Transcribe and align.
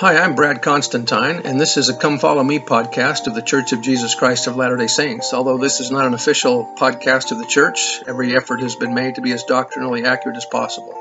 Hi, 0.00 0.16
I'm 0.16 0.36
Brad 0.36 0.62
Constantine, 0.62 1.40
and 1.44 1.60
this 1.60 1.76
is 1.76 1.88
a 1.88 1.96
Come 1.96 2.20
Follow 2.20 2.44
Me 2.44 2.60
podcast 2.60 3.26
of 3.26 3.34
the 3.34 3.42
Church 3.42 3.72
of 3.72 3.82
Jesus 3.82 4.14
Christ 4.14 4.46
of 4.46 4.56
Latter 4.56 4.76
day 4.76 4.86
Saints. 4.86 5.34
Although 5.34 5.58
this 5.58 5.80
is 5.80 5.90
not 5.90 6.06
an 6.06 6.14
official 6.14 6.72
podcast 6.78 7.32
of 7.32 7.38
the 7.40 7.46
church, 7.46 8.00
every 8.06 8.36
effort 8.36 8.60
has 8.60 8.76
been 8.76 8.94
made 8.94 9.16
to 9.16 9.22
be 9.22 9.32
as 9.32 9.42
doctrinally 9.42 10.04
accurate 10.04 10.36
as 10.36 10.46
possible. 10.46 10.96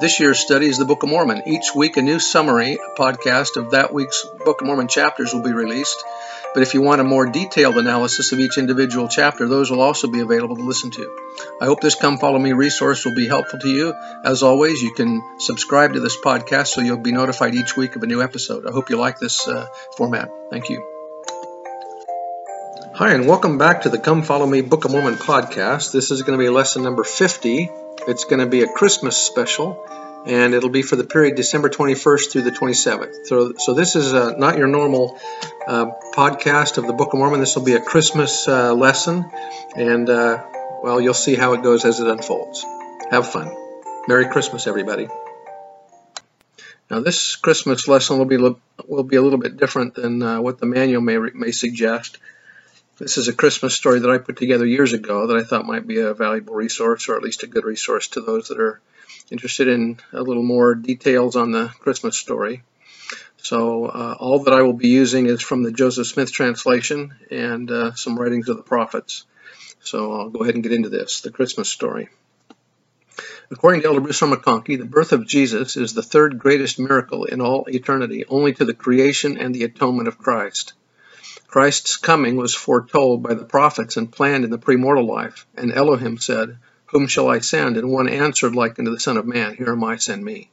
This 0.00 0.20
year's 0.20 0.38
study 0.38 0.66
is 0.66 0.76
the 0.76 0.84
Book 0.84 1.02
of 1.02 1.08
Mormon. 1.08 1.44
Each 1.46 1.74
week, 1.74 1.96
a 1.96 2.02
new 2.02 2.18
summary 2.18 2.76
podcast 2.98 3.56
of 3.56 3.70
that 3.70 3.94
week's 3.94 4.26
Book 4.44 4.60
of 4.60 4.66
Mormon 4.66 4.88
chapters 4.88 5.32
will 5.32 5.42
be 5.42 5.54
released. 5.54 6.04
But 6.54 6.62
if 6.62 6.74
you 6.74 6.82
want 6.82 7.00
a 7.00 7.04
more 7.04 7.24
detailed 7.24 7.78
analysis 7.78 8.32
of 8.32 8.38
each 8.38 8.58
individual 8.58 9.08
chapter, 9.08 9.48
those 9.48 9.70
will 9.70 9.80
also 9.80 10.08
be 10.08 10.20
available 10.20 10.56
to 10.56 10.62
listen 10.62 10.90
to. 10.90 11.16
I 11.60 11.64
hope 11.64 11.80
this 11.80 11.94
Come 11.94 12.18
Follow 12.18 12.38
Me 12.38 12.52
resource 12.52 13.04
will 13.06 13.14
be 13.14 13.26
helpful 13.26 13.58
to 13.60 13.68
you. 13.68 13.94
As 14.22 14.42
always, 14.42 14.82
you 14.82 14.92
can 14.92 15.22
subscribe 15.38 15.94
to 15.94 16.00
this 16.00 16.16
podcast 16.18 16.68
so 16.68 16.82
you'll 16.82 16.98
be 16.98 17.12
notified 17.12 17.54
each 17.54 17.74
week 17.76 17.96
of 17.96 18.02
a 18.02 18.06
new 18.06 18.22
episode. 18.22 18.66
I 18.66 18.72
hope 18.72 18.90
you 18.90 18.96
like 18.96 19.18
this 19.18 19.48
uh, 19.48 19.66
format. 19.96 20.30
Thank 20.50 20.68
you. 20.68 20.86
Hi, 22.94 23.14
and 23.14 23.26
welcome 23.26 23.56
back 23.56 23.82
to 23.82 23.88
the 23.88 23.98
Come 23.98 24.22
Follow 24.22 24.46
Me 24.46 24.60
Book 24.60 24.84
of 24.84 24.90
Mormon 24.90 25.14
podcast. 25.14 25.92
This 25.92 26.10
is 26.10 26.20
going 26.20 26.38
to 26.38 26.44
be 26.44 26.50
lesson 26.50 26.82
number 26.82 27.04
50. 27.04 27.70
It's 28.06 28.24
going 28.24 28.40
to 28.40 28.46
be 28.46 28.60
a 28.60 28.68
Christmas 28.68 29.16
special 29.16 29.82
and 30.26 30.54
it'll 30.54 30.70
be 30.70 30.82
for 30.82 30.96
the 30.96 31.04
period 31.04 31.34
December 31.34 31.68
21st 31.68 32.30
through 32.30 32.42
the 32.42 32.50
27th. 32.50 33.26
So, 33.26 33.54
so 33.58 33.74
this 33.74 33.96
is 33.96 34.14
uh, 34.14 34.34
not 34.36 34.56
your 34.56 34.68
normal 34.68 35.18
uh, 35.66 35.86
podcast 36.14 36.78
of 36.78 36.86
the 36.86 36.92
Book 36.92 37.12
of 37.12 37.18
Mormon. 37.18 37.40
This 37.40 37.56
will 37.56 37.64
be 37.64 37.74
a 37.74 37.80
Christmas 37.80 38.46
uh, 38.46 38.74
lesson, 38.74 39.24
and 39.74 40.08
uh, 40.08 40.44
well, 40.82 41.00
you'll 41.00 41.14
see 41.14 41.34
how 41.34 41.54
it 41.54 41.62
goes 41.62 41.84
as 41.84 42.00
it 42.00 42.06
unfolds. 42.06 42.64
Have 43.10 43.30
fun. 43.30 43.54
Merry 44.08 44.26
Christmas, 44.28 44.66
everybody. 44.66 45.08
Now, 46.90 47.00
this 47.00 47.36
Christmas 47.36 47.88
lesson 47.88 48.18
will 48.18 48.26
be 48.26 48.36
will 48.36 49.02
be 49.04 49.16
a 49.16 49.22
little 49.22 49.38
bit 49.38 49.56
different 49.56 49.94
than 49.94 50.22
uh, 50.22 50.40
what 50.40 50.58
the 50.58 50.66
manual 50.66 51.00
may 51.00 51.16
may 51.16 51.50
suggest. 51.50 52.18
This 52.98 53.16
is 53.16 53.28
a 53.28 53.32
Christmas 53.32 53.74
story 53.74 54.00
that 54.00 54.10
I 54.10 54.18
put 54.18 54.36
together 54.36 54.66
years 54.66 54.92
ago 54.92 55.28
that 55.28 55.36
I 55.36 55.42
thought 55.42 55.64
might 55.64 55.86
be 55.86 55.98
a 56.00 56.14
valuable 56.14 56.54
resource, 56.54 57.08
or 57.08 57.16
at 57.16 57.22
least 57.22 57.42
a 57.42 57.46
good 57.46 57.64
resource 57.64 58.08
to 58.08 58.20
those 58.20 58.48
that 58.48 58.60
are 58.60 58.80
interested 59.32 59.66
in 59.66 59.98
a 60.12 60.22
little 60.22 60.42
more 60.42 60.74
details 60.74 61.34
on 61.34 61.50
the 61.50 61.68
Christmas 61.80 62.18
story. 62.18 62.62
So 63.38 63.86
uh, 63.86 64.16
all 64.20 64.40
that 64.44 64.54
I 64.54 64.62
will 64.62 64.72
be 64.74 64.88
using 64.88 65.26
is 65.26 65.42
from 65.42 65.64
the 65.64 65.72
Joseph 65.72 66.06
Smith 66.06 66.30
translation 66.30 67.14
and 67.30 67.70
uh, 67.70 67.94
some 67.94 68.16
writings 68.16 68.48
of 68.48 68.56
the 68.56 68.62
prophets. 68.62 69.24
So 69.80 70.12
I'll 70.12 70.30
go 70.30 70.42
ahead 70.42 70.54
and 70.54 70.62
get 70.62 70.72
into 70.72 70.90
this, 70.90 71.22
the 71.22 71.32
Christmas 71.32 71.68
story. 71.68 72.08
According 73.50 73.82
to 73.82 73.88
Elder 73.88 74.00
Bruce 74.00 74.22
R. 74.22 74.28
McConkie, 74.28 74.78
the 74.78 74.84
birth 74.84 75.12
of 75.12 75.26
Jesus 75.26 75.76
is 75.76 75.92
the 75.92 76.02
third 76.02 76.38
greatest 76.38 76.78
miracle 76.78 77.24
in 77.24 77.40
all 77.40 77.66
eternity, 77.68 78.24
only 78.28 78.52
to 78.54 78.64
the 78.64 78.74
creation 78.74 79.38
and 79.38 79.54
the 79.54 79.64
atonement 79.64 80.08
of 80.08 80.18
Christ. 80.18 80.74
Christ's 81.48 81.96
coming 81.96 82.36
was 82.36 82.54
foretold 82.54 83.22
by 83.22 83.34
the 83.34 83.44
prophets 83.44 83.96
and 83.96 84.10
planned 84.10 84.44
in 84.44 84.50
the 84.50 84.58
premortal 84.58 85.06
life, 85.06 85.46
and 85.54 85.72
Elohim 85.72 86.16
said, 86.16 86.58
whom 86.92 87.06
shall 87.06 87.28
I 87.28 87.38
send? 87.40 87.78
And 87.78 87.90
one 87.90 88.08
answered 88.08 88.54
like 88.54 88.78
unto 88.78 88.92
the 88.92 89.00
Son 89.00 89.16
of 89.16 89.26
Man, 89.26 89.56
Here 89.56 89.72
am 89.72 89.82
I, 89.82 89.96
send 89.96 90.22
me. 90.22 90.50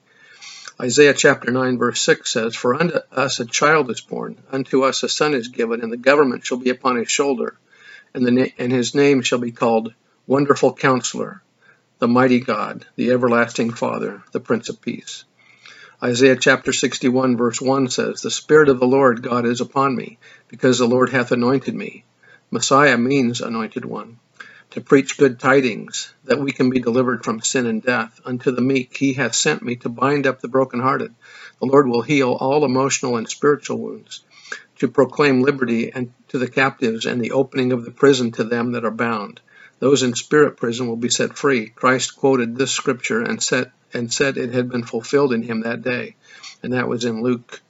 Isaiah 0.82 1.14
chapter 1.14 1.52
9, 1.52 1.78
verse 1.78 2.02
6 2.02 2.32
says, 2.32 2.56
For 2.56 2.74
unto 2.74 3.00
us 3.12 3.42
a 3.42 3.46
child 3.46 3.92
is 3.92 4.00
born, 4.00 4.38
unto 4.50 4.84
us 4.84 5.04
a 5.04 5.10
son 5.10 5.34
is 5.34 5.50
given, 5.50 5.82
and 5.82 5.92
the 5.92 5.98
government 5.98 6.46
shall 6.46 6.58
be 6.58 6.70
upon 6.70 6.96
his 6.96 7.12
shoulder, 7.12 7.58
and, 8.14 8.26
the, 8.26 8.54
and 8.58 8.72
his 8.72 8.96
name 8.96 9.22
shall 9.22 9.40
be 9.40 9.52
called 9.52 9.94
Wonderful 10.26 10.74
Counselor, 10.74 11.44
the 12.00 12.08
Mighty 12.08 12.40
God, 12.40 12.86
the 12.96 13.12
Everlasting 13.12 13.74
Father, 13.74 14.24
the 14.32 14.40
Prince 14.40 14.70
of 14.70 14.82
Peace. 14.82 15.26
Isaiah 16.02 16.38
chapter 16.38 16.72
61, 16.72 17.36
verse 17.36 17.60
1 17.60 17.90
says, 17.90 18.22
The 18.22 18.32
Spirit 18.32 18.70
of 18.70 18.80
the 18.80 18.88
Lord 18.88 19.22
God 19.22 19.46
is 19.46 19.60
upon 19.60 19.94
me, 19.94 20.18
because 20.48 20.80
the 20.80 20.88
Lord 20.88 21.10
hath 21.10 21.34
anointed 21.34 21.76
me. 21.76 22.06
Messiah 22.50 22.98
means 22.98 23.42
anointed 23.42 23.84
one 23.84 24.20
to 24.72 24.82
preach 24.82 25.18
good 25.18 25.40
tidings, 25.40 26.14
that 26.26 26.40
we 26.40 26.52
can 26.52 26.70
be 26.70 26.80
delivered 26.80 27.24
from 27.24 27.42
sin 27.42 27.66
and 27.66 27.82
death. 27.82 28.20
Unto 28.24 28.52
the 28.52 28.62
meek 28.62 28.96
he 28.96 29.14
hath 29.14 29.34
sent 29.34 29.64
me 29.64 29.76
to 29.78 29.90
bind 29.90 30.28
up 30.28 30.42
the 30.42 30.48
brokenhearted. 30.48 31.14
The 31.60 31.66
Lord 31.66 31.88
will 31.88 32.04
heal 32.04 32.34
all 32.34 32.66
emotional 32.66 33.18
and 33.18 33.28
spiritual 33.28 33.80
wounds, 33.80 34.24
to 34.78 34.88
proclaim 34.88 35.42
liberty 35.42 35.92
and 35.92 36.14
to 36.28 36.38
the 36.38 36.50
captives 36.50 37.06
and 37.06 37.20
the 37.20 37.32
opening 37.32 37.72
of 37.72 37.84
the 37.84 37.92
prison 37.92 38.32
to 38.34 38.44
them 38.44 38.74
that 38.74 38.86
are 38.86 38.92
bound. 38.92 39.42
Those 39.80 40.04
in 40.04 40.14
spirit 40.14 40.58
prison 40.58 40.88
will 40.88 40.98
be 40.98 41.10
set 41.10 41.38
free. 41.38 41.70
Christ 41.70 42.16
quoted 42.16 42.56
this 42.56 42.72
scripture 42.72 43.22
and 43.22 43.42
said, 43.42 43.72
and 43.94 44.14
said 44.14 44.38
it 44.38 44.54
had 44.54 44.70
been 44.70 44.84
fulfilled 44.84 45.34
in 45.34 45.42
him 45.42 45.62
that 45.62 45.82
day. 45.82 46.16
And 46.62 46.74
that 46.74 46.88
was 46.88 47.06
in 47.06 47.24
Luke 47.24 47.62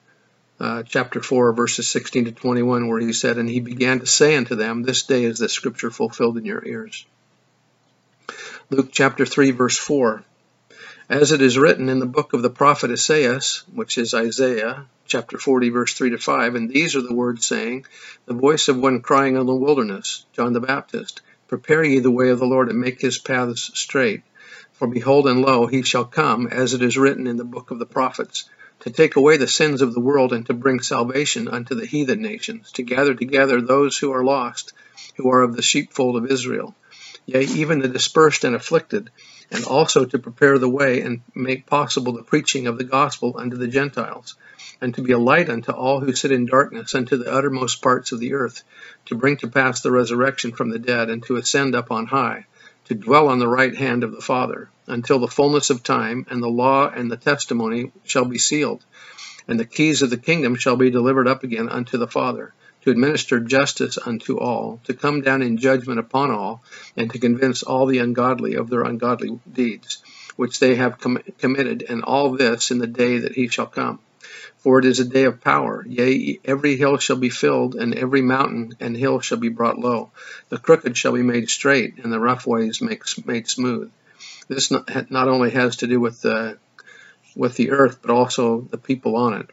uh, 0.60 0.84
chapter 0.84 1.22
4, 1.22 1.54
verses 1.54 1.88
16 1.90 2.26
to 2.26 2.32
21, 2.32 2.88
where 2.88 3.00
he 3.00 3.14
said, 3.14 3.38
And 3.38 3.50
he 3.50 3.60
began 3.62 4.00
to 4.02 4.06
say 4.06 4.36
unto 4.36 4.56
them, 4.56 4.84
This 4.84 5.04
day 5.04 5.24
is 5.24 5.40
the 5.40 5.48
scripture 5.48 5.90
fulfilled 5.90 6.38
in 6.38 6.46
your 6.46 6.66
ears. 6.66 7.06
Luke 8.70 8.90
chapter 8.92 9.26
3, 9.26 9.52
verse 9.52 9.78
4. 9.78 10.24
As 11.10 11.32
it 11.32 11.42
is 11.42 11.58
written 11.58 11.90
in 11.90 12.00
the 12.00 12.06
book 12.06 12.34
of 12.34 12.42
the 12.42 12.50
prophet 12.50 12.92
Isaiah, 12.92 13.40
which 13.74 13.98
is 13.98 14.14
Isaiah, 14.14 14.86
chapter 15.08 15.38
40, 15.38 15.70
verse 15.70 15.94
3 15.94 16.12
to 16.12 16.18
5, 16.18 16.56
and 16.56 16.70
these 16.70 16.96
are 16.96 17.02
the 17.02 17.16
words 17.16 17.48
saying, 17.48 17.86
The 18.26 18.34
voice 18.34 18.68
of 18.68 18.78
one 18.78 19.02
crying 19.02 19.36
in 19.38 19.46
the 19.46 19.56
wilderness, 19.56 20.26
John 20.34 20.54
the 20.54 20.60
Baptist, 20.60 21.22
Prepare 21.48 21.84
ye 21.84 22.00
the 22.00 22.12
way 22.12 22.30
of 22.30 22.38
the 22.38 22.46
Lord, 22.46 22.70
and 22.70 22.80
make 22.80 23.02
his 23.02 23.18
paths 23.18 23.72
straight. 23.74 24.22
For 24.74 24.88
behold, 24.88 25.26
and 25.26 25.42
lo, 25.42 25.66
he 25.66 25.82
shall 25.82 26.06
come, 26.06 26.46
as 26.46 26.76
it 26.76 26.84
is 26.84 26.98
written 26.98 27.26
in 27.26 27.38
the 27.38 27.44
book 27.44 27.72
of 27.72 27.80
the 27.80 27.88
prophets 27.88 28.48
to 28.82 28.90
take 28.90 29.16
away 29.16 29.38
the 29.38 29.48
sins 29.48 29.82
of 29.82 29.94
the 29.94 30.00
world 30.00 30.32
and 30.34 30.46
to 30.46 30.54
bring 30.54 30.80
salvation 30.80 31.48
unto 31.48 31.76
the 31.76 31.86
heathen 31.86 32.22
nations, 32.22 32.72
to 32.72 32.84
gather 32.84 33.14
together 33.14 33.62
those 33.62 33.98
who 33.98 34.12
are 34.12 34.24
lost, 34.24 34.74
who 35.18 35.30
are 35.30 35.42
of 35.42 35.56
the 35.56 35.62
sheepfold 35.62 36.16
of 36.16 36.32
Israel, 36.32 36.76
yea, 37.26 37.44
even 37.44 37.80
the 37.80 37.88
dispersed 37.88 38.44
and 38.44 38.56
afflicted, 38.56 39.10
and 39.52 39.66
also 39.66 40.06
to 40.06 40.20
prepare 40.20 40.58
the 40.58 40.70
way 40.70 41.02
and 41.02 41.22
make 41.36 41.66
possible 41.66 42.14
the 42.14 42.24
preaching 42.24 42.68
of 42.68 42.78
the 42.78 42.84
gospel 42.84 43.36
unto 43.38 43.58
the 43.58 43.68
Gentiles, 43.68 44.36
and 44.82 44.94
to 44.96 45.02
be 45.02 45.12
a 45.12 45.20
light 45.20 45.50
unto 45.50 45.72
all 45.72 46.00
who 46.00 46.14
sit 46.14 46.32
in 46.32 46.46
darkness 46.46 46.96
unto 46.96 47.18
the 47.18 47.32
uttermost 47.32 47.82
parts 47.82 48.12
of 48.12 48.20
the 48.20 48.34
earth, 48.34 48.64
to 49.06 49.16
bring 49.16 49.38
to 49.38 49.48
pass 49.48 49.82
the 49.82 49.92
resurrection 49.92 50.52
from 50.52 50.70
the 50.70 50.80
dead, 50.80 51.10
and 51.10 51.24
to 51.24 51.36
ascend 51.36 51.76
up 51.76 51.92
on 51.92 52.06
high, 52.06 52.46
to 52.90 52.96
dwell 52.96 53.30
on 53.30 53.40
the 53.40 53.48
right 53.48 53.76
hand 53.76 54.04
of 54.04 54.12
the 54.12 54.22
Father 54.22 54.70
until 54.88 55.20
the 55.20 55.28
fullness 55.28 55.70
of 55.70 55.84
time, 55.84 56.26
and 56.30 56.42
the 56.42 56.50
law 56.50 56.90
and 56.90 57.12
the 57.12 57.18
testimony 57.18 57.92
shall 58.04 58.26
be 58.26 58.40
sealed, 58.40 58.84
and 59.48 59.60
the 59.60 59.66
keys 59.66 60.02
of 60.02 60.10
the 60.10 60.18
kingdom 60.18 60.56
shall 60.56 60.76
be 60.76 60.90
delivered 60.90 61.28
up 61.28 61.44
again 61.44 61.70
unto 61.70 61.98
the 62.00 62.08
Father, 62.08 62.52
to 62.82 62.90
administer 62.90 63.40
justice 63.40 64.00
unto 64.04 64.40
all, 64.40 64.82
to 64.86 64.94
come 64.96 65.22
down 65.22 65.44
in 65.44 65.58
judgment 65.58 66.00
upon 66.00 66.32
all, 66.32 66.64
and 66.98 67.12
to 67.12 67.20
convince 67.20 67.62
all 67.62 67.86
the 67.86 68.00
ungodly 68.00 68.56
of 68.56 68.72
their 68.72 68.82
ungodly 68.82 69.40
deeds, 69.52 70.02
which 70.36 70.60
they 70.60 70.76
have 70.76 71.00
com 71.00 71.20
committed, 71.38 71.86
and 71.88 72.04
all 72.04 72.32
this 72.32 72.72
in 72.72 72.80
the 72.80 72.88
day 72.88 73.20
that 73.20 73.36
he 73.36 73.48
shall 73.48 73.68
come. 73.68 74.00
For 74.60 74.80
it 74.80 74.86
is 74.86 75.00
a 75.00 75.06
day 75.06 75.24
of 75.24 75.42
power. 75.42 75.86
Yea, 75.88 76.40
every 76.44 76.76
hill 76.76 76.98
shall 76.98 77.16
be 77.16 77.30
filled, 77.30 77.76
and 77.76 77.96
every 77.96 78.22
mountain 78.22 78.76
and 78.80 78.96
hill 78.96 79.22
shall 79.22 79.38
be 79.38 79.50
brought 79.50 79.80
low. 79.80 80.12
The 80.50 80.58
crooked 80.58 80.98
shall 80.98 81.14
be 81.14 81.24
made 81.24 81.50
straight, 81.50 81.96
and 82.04 82.12
the 82.12 82.20
rough 82.20 82.46
ways 82.46 82.82
made 82.82 83.48
smooth. 83.48 83.92
This 84.50 84.70
not, 84.70 85.10
not 85.10 85.30
only 85.30 85.52
has 85.52 85.78
to 85.78 85.88
do 85.88 86.00
with 86.00 86.22
the, 86.22 86.58
with 87.36 87.56
the 87.56 87.72
earth, 87.72 88.00
but 88.02 88.12
also 88.12 88.62
the 88.62 88.78
people 88.78 89.16
on 89.16 89.34
it. 89.36 89.50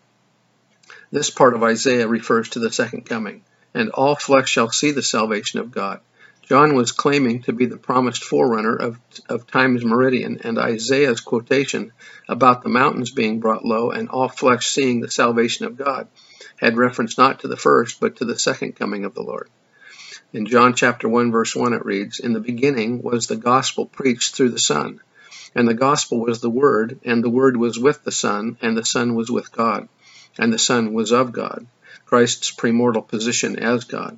This 1.12 1.31
part 1.31 1.55
of 1.55 1.62
Isaiah 1.62 2.09
refers 2.09 2.49
to 2.50 2.59
the 2.59 2.72
second 2.72 3.06
coming, 3.06 3.45
and 3.75 3.91
all 3.91 4.16
flesh 4.16 4.49
shall 4.49 4.72
see 4.72 4.91
the 4.91 5.03
salvation 5.03 5.61
of 5.61 5.71
God. 5.71 6.00
John 6.47 6.77
was 6.77 6.93
claiming 6.93 7.43
to 7.43 7.53
be 7.53 7.67
the 7.67 7.77
promised 7.77 8.23
forerunner 8.23 8.77
of, 8.77 9.01
of 9.29 9.49
time's 9.49 9.84
meridian, 9.84 10.43
and 10.45 10.59
Isaiah's 10.59 11.21
quotation 11.21 11.91
about 12.29 12.62
the 12.62 12.69
mountains 12.69 13.11
being 13.11 13.41
brought 13.41 13.65
low 13.65 13.91
and 13.91 14.09
all 14.09 14.29
flesh 14.29 14.69
seeing 14.69 15.01
the 15.01 15.11
salvation 15.11 15.66
of 15.66 15.77
God 15.77 16.07
had 16.57 16.77
reference 16.77 17.19
not 17.19 17.41
to 17.41 17.48
the 17.48 17.57
first, 17.57 17.98
but 17.98 18.16
to 18.16 18.25
the 18.25 18.39
second 18.39 18.77
coming 18.77 19.04
of 19.04 19.13
the 19.15 19.25
Lord. 19.25 19.51
In 20.33 20.47
John 20.47 20.75
chapter 20.75 21.09
1 21.09 21.33
verse 21.33 21.57
1 21.57 21.72
it 21.72 21.84
reads, 21.84 22.21
In 22.21 22.33
the 22.33 22.39
beginning 22.39 23.03
was 23.03 23.27
the 23.27 23.37
gospel 23.37 23.84
preached 23.84 24.37
through 24.37 24.51
the 24.51 24.60
Son, 24.60 25.01
and 25.53 25.66
the 25.66 25.75
gospel 25.75 26.21
was 26.21 26.41
the 26.41 26.51
Word, 26.51 27.01
and 27.04 27.25
the 27.25 27.31
Word 27.31 27.57
was 27.57 27.77
with 27.77 28.04
the 28.04 28.13
Son, 28.13 28.57
and 28.63 28.77
the 28.77 28.84
Son 28.84 29.16
was 29.16 29.33
with 29.33 29.51
God, 29.51 29.89
and 30.39 30.53
the 30.53 30.60
Son 30.60 30.93
was 30.93 31.10
of 31.10 31.33
God. 31.33 31.66
Christ's 32.04 32.53
premortal 32.53 33.09
position 33.09 33.59
as 33.59 33.83
God. 33.83 34.16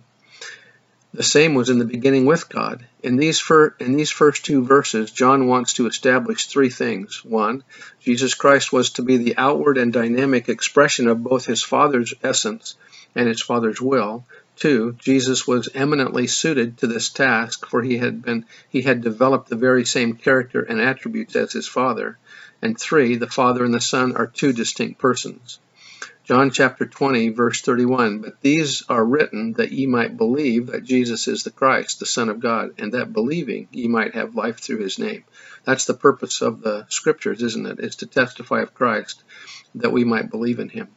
The 1.15 1.23
same 1.23 1.55
was 1.55 1.71
in 1.71 1.79
the 1.79 1.87
beginning 1.87 2.27
with 2.27 2.51
God. 2.51 2.87
In 3.03 3.17
these, 3.17 3.41
fir- 3.41 3.75
in 3.81 3.97
these 3.97 4.11
first 4.11 4.45
two 4.45 4.63
verses, 4.63 5.11
John 5.11 5.47
wants 5.47 5.73
to 5.75 5.87
establish 5.87 6.47
three 6.47 6.69
things. 6.69 7.25
One, 7.25 7.65
Jesus 8.01 8.35
Christ 8.35 8.75
was 8.75 8.91
to 8.91 9.03
be 9.03 9.17
the 9.17 9.39
outward 9.39 9.79
and 9.79 9.91
dynamic 9.91 10.51
expression 10.51 11.09
of 11.09 11.25
both 11.25 11.47
his 11.47 11.63
Father's 11.63 12.13
essence 12.23 12.77
and 13.15 13.27
his 13.27 13.41
Father's 13.41 13.81
will. 13.81 14.27
2. 14.57 14.97
Jesus 14.99 15.47
was 15.47 15.71
eminently 15.75 16.27
suited 16.27 16.77
to 16.79 16.87
this 16.87 17.09
task, 17.09 17.67
for 17.67 17.83
he 17.83 17.97
had 17.97 18.21
been 18.23 18.45
he 18.69 18.83
had 18.83 19.01
developed 19.01 19.49
the 19.49 19.57
very 19.57 19.87
same 19.87 20.15
character 20.15 20.61
and 20.61 20.81
attributes 20.81 21.37
as 21.37 21.53
his 21.53 21.67
Father. 21.67 22.19
And 22.61 22.79
3. 22.79 23.17
The 23.17 23.27
Father 23.27 23.65
and 23.65 23.73
the 23.73 23.81
Son 23.81 24.15
are 24.15 24.27
two 24.27 24.53
distinct 24.53 25.01
persons. 25.01 25.59
John 26.29 26.51
chapter 26.51 26.85
20, 26.85 27.31
verse 27.31 27.63
31. 27.63 28.19
But 28.19 28.43
these 28.43 28.83
are 28.91 29.03
written 29.03 29.55
that 29.55 29.73
ye 29.73 29.87
might 29.87 30.19
believe 30.19 30.67
that 30.67 30.85
Jesus 30.85 31.27
is 31.27 31.43
the 31.43 31.51
Christ, 31.51 32.01
the 32.01 32.05
Son 32.05 32.29
of 32.29 32.39
God, 32.39 32.75
and 32.77 32.93
that 32.93 33.15
believing 33.15 33.67
ye 33.73 33.89
might 33.89 34.15
have 34.15 34.35
life 34.35 34.59
through 34.59 34.81
his 34.81 34.99
name. 34.99 35.25
That's 35.65 35.87
the 35.87 35.95
purpose 35.95 36.43
of 36.43 36.61
the 36.61 36.85
scriptures, 36.91 37.43
isn't 37.43 37.65
it? 37.65 37.81
Is 37.81 37.97
to 37.97 38.07
testify 38.07 38.61
of 38.61 38.75
Christ 38.75 39.25
that 39.77 39.91
we 39.91 40.05
might 40.05 40.31
believe 40.31 40.59
in 40.59 40.69
him. 40.69 40.89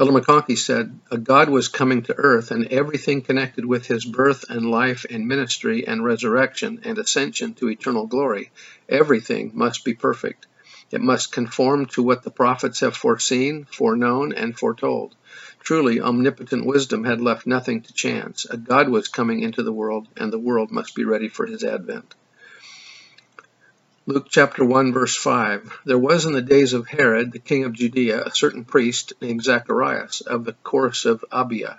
Elder 0.00 0.10
McConkie 0.10 0.58
said, 0.58 0.98
A 1.12 1.16
God 1.16 1.48
was 1.48 1.68
coming 1.68 2.02
to 2.02 2.18
earth, 2.18 2.50
and 2.50 2.66
everything 2.72 3.22
connected 3.22 3.64
with 3.64 3.86
his 3.86 4.04
birth 4.04 4.46
and 4.50 4.68
life 4.68 5.06
and 5.08 5.28
ministry 5.28 5.86
and 5.86 6.04
resurrection 6.04 6.80
and 6.82 6.98
ascension 6.98 7.54
to 7.54 7.70
eternal 7.70 8.08
glory, 8.08 8.50
everything 8.88 9.52
must 9.54 9.84
be 9.84 9.94
perfect. 9.94 10.48
It 10.92 11.00
must 11.00 11.32
conform 11.32 11.86
to 11.86 12.02
what 12.02 12.22
the 12.22 12.30
prophets 12.30 12.80
have 12.80 12.94
foreseen, 12.94 13.64
foreknown, 13.64 14.34
and 14.34 14.56
foretold. 14.56 15.14
Truly, 15.60 16.00
omnipotent 16.00 16.66
wisdom 16.66 17.04
had 17.04 17.20
left 17.20 17.46
nothing 17.46 17.80
to 17.80 17.92
chance. 17.94 18.44
A 18.44 18.58
God 18.58 18.90
was 18.90 19.08
coming 19.08 19.40
into 19.40 19.62
the 19.62 19.72
world, 19.72 20.06
and 20.18 20.30
the 20.30 20.38
world 20.38 20.70
must 20.70 20.94
be 20.94 21.04
ready 21.04 21.28
for 21.28 21.46
his 21.46 21.64
advent. 21.64 22.14
Luke 24.04 24.26
chapter 24.28 24.64
1, 24.64 24.92
verse 24.92 25.16
5 25.16 25.78
There 25.86 25.98
was 25.98 26.26
in 26.26 26.32
the 26.32 26.42
days 26.42 26.74
of 26.74 26.88
Herod, 26.88 27.32
the 27.32 27.38
king 27.38 27.64
of 27.64 27.72
Judea, 27.72 28.24
a 28.24 28.34
certain 28.34 28.64
priest 28.64 29.14
named 29.22 29.44
Zacharias, 29.44 30.20
of 30.20 30.44
the 30.44 30.52
course 30.52 31.06
of 31.06 31.24
Abia. 31.32 31.78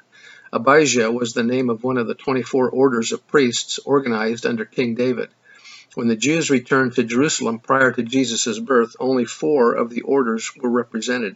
Abijah 0.52 1.12
was 1.12 1.34
the 1.34 1.44
name 1.44 1.70
of 1.70 1.84
one 1.84 1.98
of 1.98 2.08
the 2.08 2.16
24 2.16 2.70
orders 2.70 3.12
of 3.12 3.28
priests 3.28 3.78
organized 3.86 4.46
under 4.46 4.66
King 4.66 4.96
David. 4.96 5.30
When 5.96 6.08
the 6.08 6.16
Jews 6.16 6.50
returned 6.50 6.96
to 6.96 7.04
Jerusalem 7.04 7.60
prior 7.60 7.92
to 7.92 8.02
Jesus' 8.02 8.58
birth, 8.58 8.96
only 9.00 9.26
four 9.26 9.74
of 9.74 9.92
the 9.92 10.02
orders 10.02 10.52
were 10.56 10.70
represented. 10.70 11.36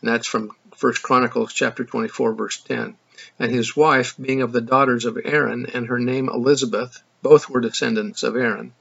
And 0.00 0.10
that's 0.10 0.26
from 0.26 0.50
1 0.78 0.92
Chronicles 1.02 1.54
chapter 1.54 1.84
24, 1.84 2.34
verse 2.34 2.60
10. 2.62 2.96
And 3.38 3.50
his 3.50 3.74
wife, 3.74 4.16
being 4.20 4.42
of 4.42 4.52
the 4.52 4.60
daughters 4.60 5.06
of 5.06 5.18
Aaron, 5.24 5.66
and 5.72 5.86
her 5.86 5.98
name 5.98 6.28
Elizabeth, 6.28 7.02
both 7.22 7.48
were 7.48 7.60
descendants 7.60 8.22
of 8.22 8.36
Aaron, 8.36 8.72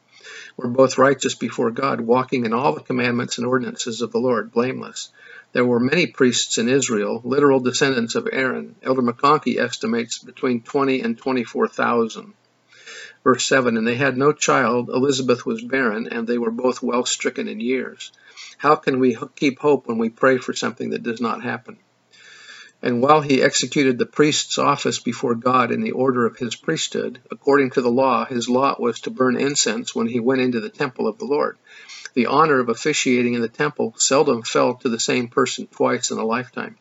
were 0.57 0.67
both 0.67 0.97
righteous 0.97 1.35
before 1.35 1.71
God, 1.71 2.01
walking 2.01 2.45
in 2.45 2.51
all 2.51 2.73
the 2.73 2.81
commandments 2.81 3.37
and 3.37 3.47
ordinances 3.47 4.01
of 4.01 4.11
the 4.11 4.19
Lord, 4.19 4.51
blameless. 4.51 5.09
There 5.53 5.65
were 5.65 5.79
many 5.79 6.07
priests 6.07 6.57
in 6.57 6.67
Israel, 6.67 7.21
literal 7.23 7.61
descendants 7.61 8.15
of 8.15 8.27
Aaron. 8.31 8.75
Elder 8.83 9.01
McConkie 9.01 9.57
estimates 9.57 10.19
between 10.19 10.61
20 10.61 11.01
and 11.01 11.17
24,000. 11.17 12.33
Verse 13.23 13.45
7 13.45 13.75
And 13.75 13.85
they 13.85 13.95
had 13.95 14.17
no 14.17 14.31
child, 14.31 14.89
Elizabeth 14.89 15.45
was 15.45 15.61
barren, 15.61 16.07
and 16.07 16.25
they 16.25 16.37
were 16.37 16.51
both 16.51 16.81
well 16.81 17.05
stricken 17.05 17.47
in 17.47 17.59
years. 17.59 18.11
How 18.57 18.75
can 18.75 18.99
we 18.99 19.17
keep 19.35 19.59
hope 19.59 19.87
when 19.87 19.97
we 19.97 20.09
pray 20.09 20.37
for 20.37 20.53
something 20.53 20.91
that 20.91 21.03
does 21.03 21.19
not 21.19 21.43
happen? 21.43 21.77
And 22.81 23.01
while 23.01 23.19
he 23.19 23.41
executed 23.41 23.97
the 23.97 24.05
priest's 24.05 24.57
office 24.57 24.99
before 24.99 25.35
God 25.35 25.71
in 25.71 25.81
the 25.81 25.91
order 25.91 26.25
of 26.25 26.37
his 26.37 26.55
priesthood, 26.55 27.19
according 27.29 27.71
to 27.71 27.81
the 27.81 27.91
law, 27.91 28.23
his 28.25 28.47
lot 28.47 28.79
was 28.79 29.01
to 29.01 29.09
burn 29.09 29.35
incense 29.35 29.93
when 29.93 30.07
he 30.07 30.21
went 30.21 30.41
into 30.41 30.61
the 30.61 30.69
temple 30.69 31.05
of 31.05 31.17
the 31.17 31.25
Lord. 31.25 31.57
The 32.13 32.27
honor 32.27 32.59
of 32.59 32.69
officiating 32.69 33.33
in 33.33 33.41
the 33.41 33.49
temple 33.49 33.95
seldom 33.97 34.43
fell 34.43 34.75
to 34.75 34.87
the 34.87 34.99
same 34.99 35.27
person 35.27 35.67
twice 35.67 36.09
in 36.09 36.17
a 36.17 36.25
lifetime. 36.25 36.77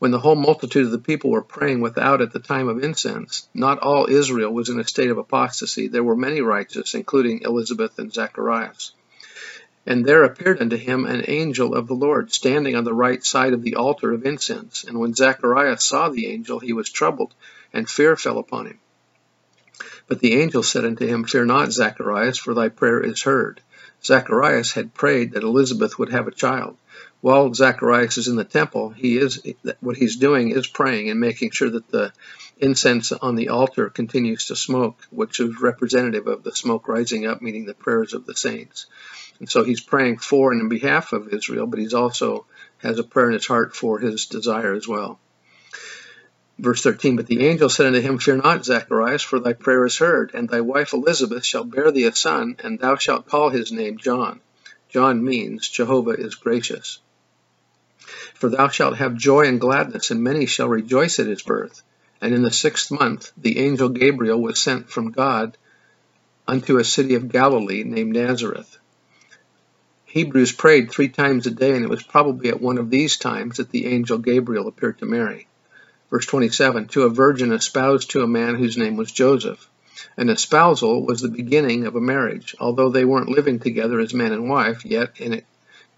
When 0.00 0.12
the 0.12 0.18
whole 0.18 0.34
multitude 0.34 0.86
of 0.86 0.92
the 0.92 0.98
people 0.98 1.28
were 1.28 1.42
praying 1.42 1.82
without 1.82 2.22
at 2.22 2.32
the 2.32 2.38
time 2.38 2.68
of 2.68 2.82
incense, 2.82 3.46
not 3.52 3.80
all 3.80 4.06
Israel 4.08 4.50
was 4.50 4.70
in 4.70 4.80
a 4.80 4.84
state 4.84 5.10
of 5.10 5.18
apostasy. 5.18 5.88
There 5.88 6.02
were 6.02 6.16
many 6.16 6.40
righteous, 6.40 6.94
including 6.94 7.42
Elizabeth 7.42 7.98
and 7.98 8.10
Zacharias. 8.10 8.92
And 9.84 10.06
there 10.06 10.24
appeared 10.24 10.62
unto 10.62 10.78
him 10.78 11.04
an 11.04 11.26
angel 11.28 11.74
of 11.74 11.86
the 11.86 11.94
Lord, 11.94 12.32
standing 12.32 12.76
on 12.76 12.84
the 12.84 12.94
right 12.94 13.22
side 13.22 13.52
of 13.52 13.60
the 13.60 13.76
altar 13.76 14.14
of 14.14 14.24
incense. 14.24 14.84
And 14.84 14.98
when 14.98 15.12
Zacharias 15.12 15.84
saw 15.84 16.08
the 16.08 16.28
angel, 16.28 16.60
he 16.60 16.72
was 16.72 16.88
troubled, 16.88 17.34
and 17.70 17.86
fear 17.86 18.16
fell 18.16 18.38
upon 18.38 18.68
him. 18.68 18.78
But 20.06 20.20
the 20.20 20.40
angel 20.40 20.62
said 20.62 20.86
unto 20.86 21.06
him, 21.06 21.24
Fear 21.24 21.44
not, 21.44 21.72
Zacharias, 21.72 22.38
for 22.38 22.54
thy 22.54 22.70
prayer 22.70 23.00
is 23.00 23.24
heard. 23.24 23.60
Zacharias 24.02 24.72
had 24.72 24.94
prayed 24.94 25.32
that 25.32 25.42
Elizabeth 25.42 25.98
would 25.98 26.08
have 26.08 26.26
a 26.26 26.30
child 26.30 26.78
while 27.20 27.52
Zacharias 27.52 28.16
is 28.16 28.28
in 28.28 28.36
the 28.36 28.44
temple, 28.44 28.90
he 28.90 29.18
is 29.18 29.42
what 29.80 29.96
he's 29.96 30.16
doing 30.16 30.50
is 30.50 30.66
praying 30.66 31.10
and 31.10 31.20
making 31.20 31.50
sure 31.50 31.68
that 31.68 31.88
the 31.90 32.12
incense 32.58 33.12
on 33.12 33.34
the 33.34 33.50
altar 33.50 33.90
continues 33.90 34.46
to 34.46 34.56
smoke, 34.56 34.98
which 35.10 35.38
is 35.38 35.60
representative 35.60 36.26
of 36.26 36.42
the 36.42 36.52
smoke 36.54 36.88
rising 36.88 37.26
up, 37.26 37.42
meaning 37.42 37.66
the 37.66 37.74
prayers 37.74 38.14
of 38.14 38.24
the 38.24 38.34
saints. 38.34 38.86
And 39.38 39.50
so 39.50 39.64
he's 39.64 39.80
praying 39.80 40.18
for 40.18 40.52
and 40.52 40.62
in 40.62 40.68
behalf 40.68 41.12
of 41.12 41.32
Israel, 41.32 41.66
but 41.66 41.78
he's 41.78 41.94
also 41.94 42.46
has 42.78 42.98
a 42.98 43.04
prayer 43.04 43.28
in 43.28 43.34
his 43.34 43.46
heart 43.46 43.76
for 43.76 43.98
his 43.98 44.26
desire 44.26 44.72
as 44.72 44.88
well. 44.88 45.18
Verse 46.58 46.82
13, 46.82 47.16
But 47.16 47.26
the 47.26 47.46
angel 47.46 47.68
said 47.70 47.86
unto 47.86 48.00
him, 48.00 48.18
Fear 48.18 48.36
not, 48.36 48.64
Zacharias, 48.64 49.22
for 49.22 49.40
thy 49.40 49.54
prayer 49.54 49.84
is 49.86 49.96
heard, 49.96 50.32
and 50.34 50.48
thy 50.48 50.60
wife 50.60 50.92
Elizabeth 50.92 51.44
shall 51.44 51.64
bear 51.64 51.90
thee 51.90 52.04
a 52.04 52.14
son, 52.14 52.56
and 52.62 52.78
thou 52.78 52.96
shalt 52.96 53.28
call 53.28 53.48
his 53.48 53.72
name 53.72 53.96
John. 53.96 54.40
John 54.90 55.24
means 55.24 55.68
Jehovah 55.68 56.10
is 56.10 56.34
gracious. 56.34 56.98
For 58.34 58.48
thou 58.48 58.68
shalt 58.68 58.96
have 58.96 59.14
joy 59.14 59.46
and 59.46 59.60
gladness, 59.60 60.10
and 60.10 60.22
many 60.22 60.46
shall 60.46 60.68
rejoice 60.68 61.18
at 61.18 61.26
his 61.26 61.42
birth. 61.42 61.82
And 62.20 62.34
in 62.34 62.42
the 62.42 62.50
sixth 62.50 62.90
month 62.90 63.32
the 63.36 63.58
angel 63.58 63.88
Gabriel 63.88 64.40
was 64.40 64.58
sent 64.58 64.90
from 64.90 65.12
God 65.12 65.56
unto 66.48 66.78
a 66.78 66.84
city 66.84 67.14
of 67.14 67.28
Galilee 67.28 67.84
named 67.84 68.14
Nazareth. 68.14 68.78
Hebrews 70.06 70.50
prayed 70.50 70.90
three 70.90 71.08
times 71.08 71.46
a 71.46 71.52
day, 71.52 71.76
and 71.76 71.84
it 71.84 71.90
was 71.90 72.02
probably 72.02 72.48
at 72.48 72.60
one 72.60 72.78
of 72.78 72.90
these 72.90 73.16
times 73.16 73.58
that 73.58 73.70
the 73.70 73.86
angel 73.86 74.18
Gabriel 74.18 74.66
appeared 74.66 74.98
to 74.98 75.06
Mary. 75.06 75.46
Verse 76.10 76.26
27 76.26 76.88
To 76.88 77.02
a 77.04 77.08
virgin 77.08 77.52
espoused 77.52 78.10
to 78.10 78.22
a 78.22 78.26
man 78.26 78.56
whose 78.56 78.76
name 78.76 78.96
was 78.96 79.12
Joseph. 79.12 79.68
An 80.16 80.28
espousal 80.28 81.06
was 81.06 81.20
the 81.20 81.28
beginning 81.28 81.86
of 81.86 81.94
a 81.94 82.00
marriage. 82.00 82.56
Although 82.58 82.88
they 82.88 83.04
weren't 83.04 83.28
living 83.28 83.60
together 83.60 84.00
as 84.00 84.12
man 84.12 84.32
and 84.32 84.48
wife, 84.48 84.84
yet 84.84 85.12
in 85.20 85.32
it 85.34 85.44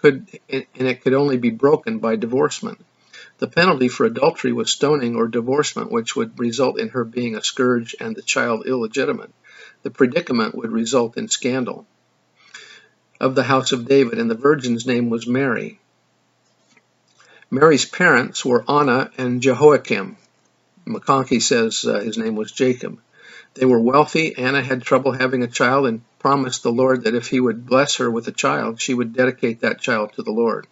could 0.02 0.28
and 0.50 0.66
it 0.74 1.02
could 1.02 1.14
only 1.14 1.38
be 1.38 1.50
broken 1.50 1.98
by 1.98 2.16
divorcement. 2.16 2.84
The 3.38 3.46
penalty 3.48 3.88
for 3.88 4.04
adultery 4.04 4.52
was 4.52 4.70
stoning 4.70 5.16
or 5.16 5.26
divorcement, 5.26 5.90
which 5.90 6.14
would 6.14 6.38
result 6.38 6.78
in 6.78 6.90
her 6.90 7.04
being 7.04 7.34
a 7.34 7.42
scourge 7.42 7.94
and 7.98 8.14
the 8.14 8.22
child 8.22 8.66
illegitimate. 8.66 9.32
The 9.82 9.90
predicament 9.90 10.54
would 10.54 10.70
result 10.70 11.16
in 11.16 11.28
scandal. 11.28 11.86
Of 13.20 13.34
the 13.34 13.44
house 13.44 13.72
of 13.72 13.86
David, 13.86 14.18
and 14.18 14.30
the 14.30 14.34
virgin's 14.34 14.86
name 14.86 15.08
was 15.08 15.26
Mary. 15.26 15.78
Mary's 17.50 17.84
parents 17.84 18.44
were 18.44 18.64
Anna 18.68 19.10
and 19.16 19.42
Jehoiakim. 19.42 20.16
McConkie 20.86 21.42
says 21.42 21.84
uh, 21.84 22.00
his 22.00 22.18
name 22.18 22.34
was 22.34 22.50
Jacob. 22.50 22.98
They 23.54 23.66
were 23.66 23.80
wealthy. 23.80 24.36
Anna 24.36 24.62
had 24.62 24.82
trouble 24.82 25.12
having 25.12 25.42
a 25.42 25.46
child 25.46 25.86
and 25.86 26.00
promised 26.18 26.62
the 26.62 26.72
Lord 26.72 27.04
that 27.04 27.14
if 27.14 27.28
he 27.28 27.38
would 27.38 27.66
bless 27.66 27.96
her 27.96 28.10
with 28.10 28.26
a 28.28 28.32
child, 28.32 28.80
she 28.80 28.94
would 28.94 29.12
dedicate 29.12 29.60
that 29.60 29.80
child 29.80 30.14
to 30.14 30.22
the 30.22 30.32
Lord. 30.32 30.66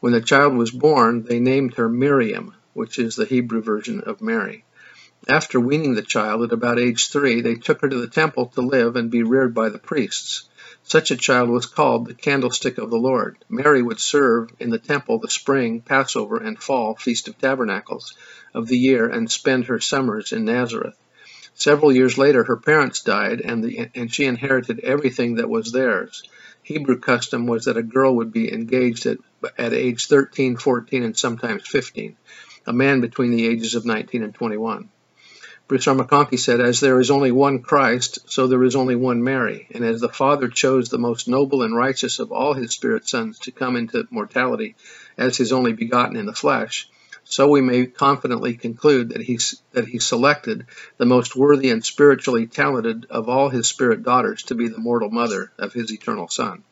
When 0.00 0.12
the 0.12 0.20
child 0.20 0.54
was 0.54 0.70
born, 0.70 1.22
they 1.22 1.38
named 1.38 1.74
her 1.74 1.88
Miriam, 1.88 2.54
which 2.72 2.98
is 2.98 3.14
the 3.14 3.24
Hebrew 3.24 3.62
version 3.62 4.00
of 4.00 4.20
Mary. 4.20 4.64
After 5.28 5.60
weaning 5.60 5.94
the 5.94 6.02
child 6.02 6.42
at 6.42 6.52
about 6.52 6.78
age 6.78 7.08
three, 7.08 7.40
they 7.40 7.54
took 7.54 7.82
her 7.82 7.88
to 7.88 8.00
the 8.00 8.06
temple 8.06 8.46
to 8.54 8.62
live 8.62 8.96
and 8.96 9.10
be 9.10 9.22
reared 9.22 9.54
by 9.54 9.68
the 9.68 9.78
priests. 9.78 10.48
Such 10.82 11.10
a 11.10 11.16
child 11.16 11.50
was 11.50 11.66
called 11.66 12.06
the 12.06 12.14
candlestick 12.14 12.78
of 12.78 12.90
the 12.90 12.96
Lord. 12.96 13.36
Mary 13.48 13.82
would 13.82 14.00
serve 14.00 14.50
in 14.58 14.70
the 14.70 14.78
temple 14.78 15.18
the 15.18 15.28
spring, 15.28 15.82
Passover, 15.82 16.38
and 16.38 16.58
fall 16.58 16.94
Feast 16.94 17.28
of 17.28 17.38
Tabernacles 17.38 18.14
of 18.54 18.68
the 18.68 18.78
year 18.78 19.08
and 19.08 19.30
spend 19.30 19.66
her 19.66 19.80
summers 19.80 20.32
in 20.32 20.44
Nazareth. 20.44 20.96
Several 21.58 21.92
years 21.92 22.16
later, 22.16 22.44
her 22.44 22.56
parents 22.56 23.02
died, 23.02 23.40
and, 23.40 23.64
the, 23.64 23.90
and 23.92 24.14
she 24.14 24.26
inherited 24.26 24.78
everything 24.78 25.34
that 25.34 25.50
was 25.50 25.72
theirs. 25.72 26.22
Hebrew 26.62 27.00
custom 27.00 27.48
was 27.48 27.64
that 27.64 27.76
a 27.76 27.82
girl 27.82 28.14
would 28.14 28.32
be 28.32 28.52
engaged 28.52 29.06
at, 29.06 29.18
at 29.58 29.72
age 29.72 30.06
13, 30.06 30.56
14, 30.56 31.02
and 31.02 31.18
sometimes 31.18 31.66
15, 31.66 32.16
a 32.68 32.72
man 32.72 33.00
between 33.00 33.32
the 33.32 33.48
ages 33.48 33.74
of 33.74 33.84
19 33.84 34.22
and 34.22 34.32
21. 34.32 34.88
Bruce 35.66 35.88
R. 35.88 35.96
McConkie 35.96 36.38
said, 36.38 36.60
As 36.60 36.78
there 36.78 37.00
is 37.00 37.10
only 37.10 37.32
one 37.32 37.60
Christ, 37.60 38.30
so 38.30 38.46
there 38.46 38.62
is 38.62 38.76
only 38.76 38.94
one 38.94 39.24
Mary. 39.24 39.66
And 39.74 39.84
as 39.84 40.00
the 40.00 40.08
Father 40.08 40.46
chose 40.46 40.88
the 40.88 40.98
most 40.98 41.26
noble 41.26 41.64
and 41.64 41.74
righteous 41.74 42.20
of 42.20 42.30
all 42.30 42.54
his 42.54 42.70
spirit 42.70 43.08
sons 43.08 43.40
to 43.40 43.50
come 43.50 43.74
into 43.74 44.06
mortality 44.10 44.76
as 45.18 45.36
his 45.36 45.52
only 45.52 45.72
begotten 45.72 46.14
in 46.14 46.26
the 46.26 46.32
flesh, 46.32 46.88
so 47.28 47.46
we 47.46 47.60
may 47.60 47.84
confidently 47.84 48.54
conclude 48.54 49.10
that 49.10 49.20
he, 49.20 49.38
that 49.72 49.86
he 49.86 49.98
selected 49.98 50.64
the 50.96 51.04
most 51.04 51.36
worthy 51.36 51.70
and 51.70 51.84
spiritually 51.84 52.46
talented 52.46 53.06
of 53.10 53.28
all 53.28 53.50
his 53.50 53.66
spirit 53.66 54.02
daughters 54.02 54.44
to 54.44 54.54
be 54.54 54.68
the 54.68 54.78
mortal 54.78 55.10
mother 55.10 55.52
of 55.58 55.74
his 55.74 55.92
eternal 55.92 56.28
Son. 56.28 56.64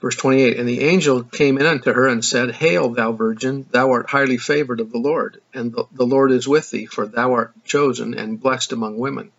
Verse 0.00 0.14
28 0.14 0.58
And 0.58 0.68
the 0.68 0.80
angel 0.80 1.24
came 1.24 1.58
in 1.58 1.66
unto 1.66 1.92
her 1.92 2.06
and 2.06 2.24
said, 2.24 2.52
Hail, 2.52 2.90
thou 2.90 3.10
virgin, 3.12 3.66
thou 3.72 3.90
art 3.90 4.10
highly 4.10 4.38
favored 4.38 4.80
of 4.80 4.92
the 4.92 4.98
Lord, 4.98 5.40
and 5.52 5.72
the, 5.72 5.84
the 5.90 6.06
Lord 6.06 6.30
is 6.30 6.46
with 6.46 6.70
thee, 6.70 6.86
for 6.86 7.06
thou 7.06 7.32
art 7.32 7.52
chosen 7.64 8.14
and 8.14 8.40
blessed 8.40 8.72
among 8.72 8.96
women. 8.96 9.32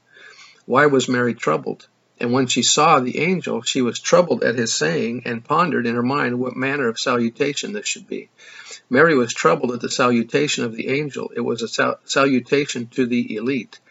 Why 0.66 0.88
was 0.88 1.08
Mary 1.08 1.34
troubled? 1.34 1.88
And 2.24 2.32
when 2.32 2.48
she 2.48 2.64
saw 2.64 3.02
the 3.02 3.20
angel, 3.20 3.64
she 3.64 3.82
was 3.82 4.00
troubled 4.00 4.46
at 4.46 4.56
his 4.56 4.74
saying, 4.74 5.24
and 5.26 5.44
pondered 5.44 5.86
in 5.86 5.96
her 5.96 6.02
mind 6.02 6.40
what 6.40 6.56
manner 6.56 6.88
of 6.88 6.98
salutation 6.98 7.74
this 7.74 7.86
should 7.86 8.08
be. 8.08 8.30
Mary 8.90 9.14
was 9.14 9.34
troubled 9.34 9.74
at 9.74 9.82
the 9.82 9.92
salutation 9.92 10.64
of 10.64 10.74
the 10.74 10.88
angel. 10.88 11.34
It 11.36 11.42
was 11.42 11.62
a 11.62 11.68
sal 11.68 12.00
salutation 12.06 12.88
to 12.92 13.06
the 13.06 13.36
elite. 13.36 13.82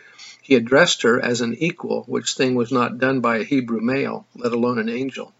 He 0.40 0.54
addressed 0.54 1.02
her 1.02 1.20
as 1.20 1.42
an 1.42 1.56
equal, 1.58 2.04
which 2.04 2.32
thing 2.32 2.54
was 2.54 2.72
not 2.72 2.96
done 2.96 3.20
by 3.20 3.36
a 3.36 3.44
Hebrew 3.44 3.82
male, 3.82 4.26
let 4.34 4.52
alone 4.52 4.78
an 4.78 4.88
angel. 4.88 5.34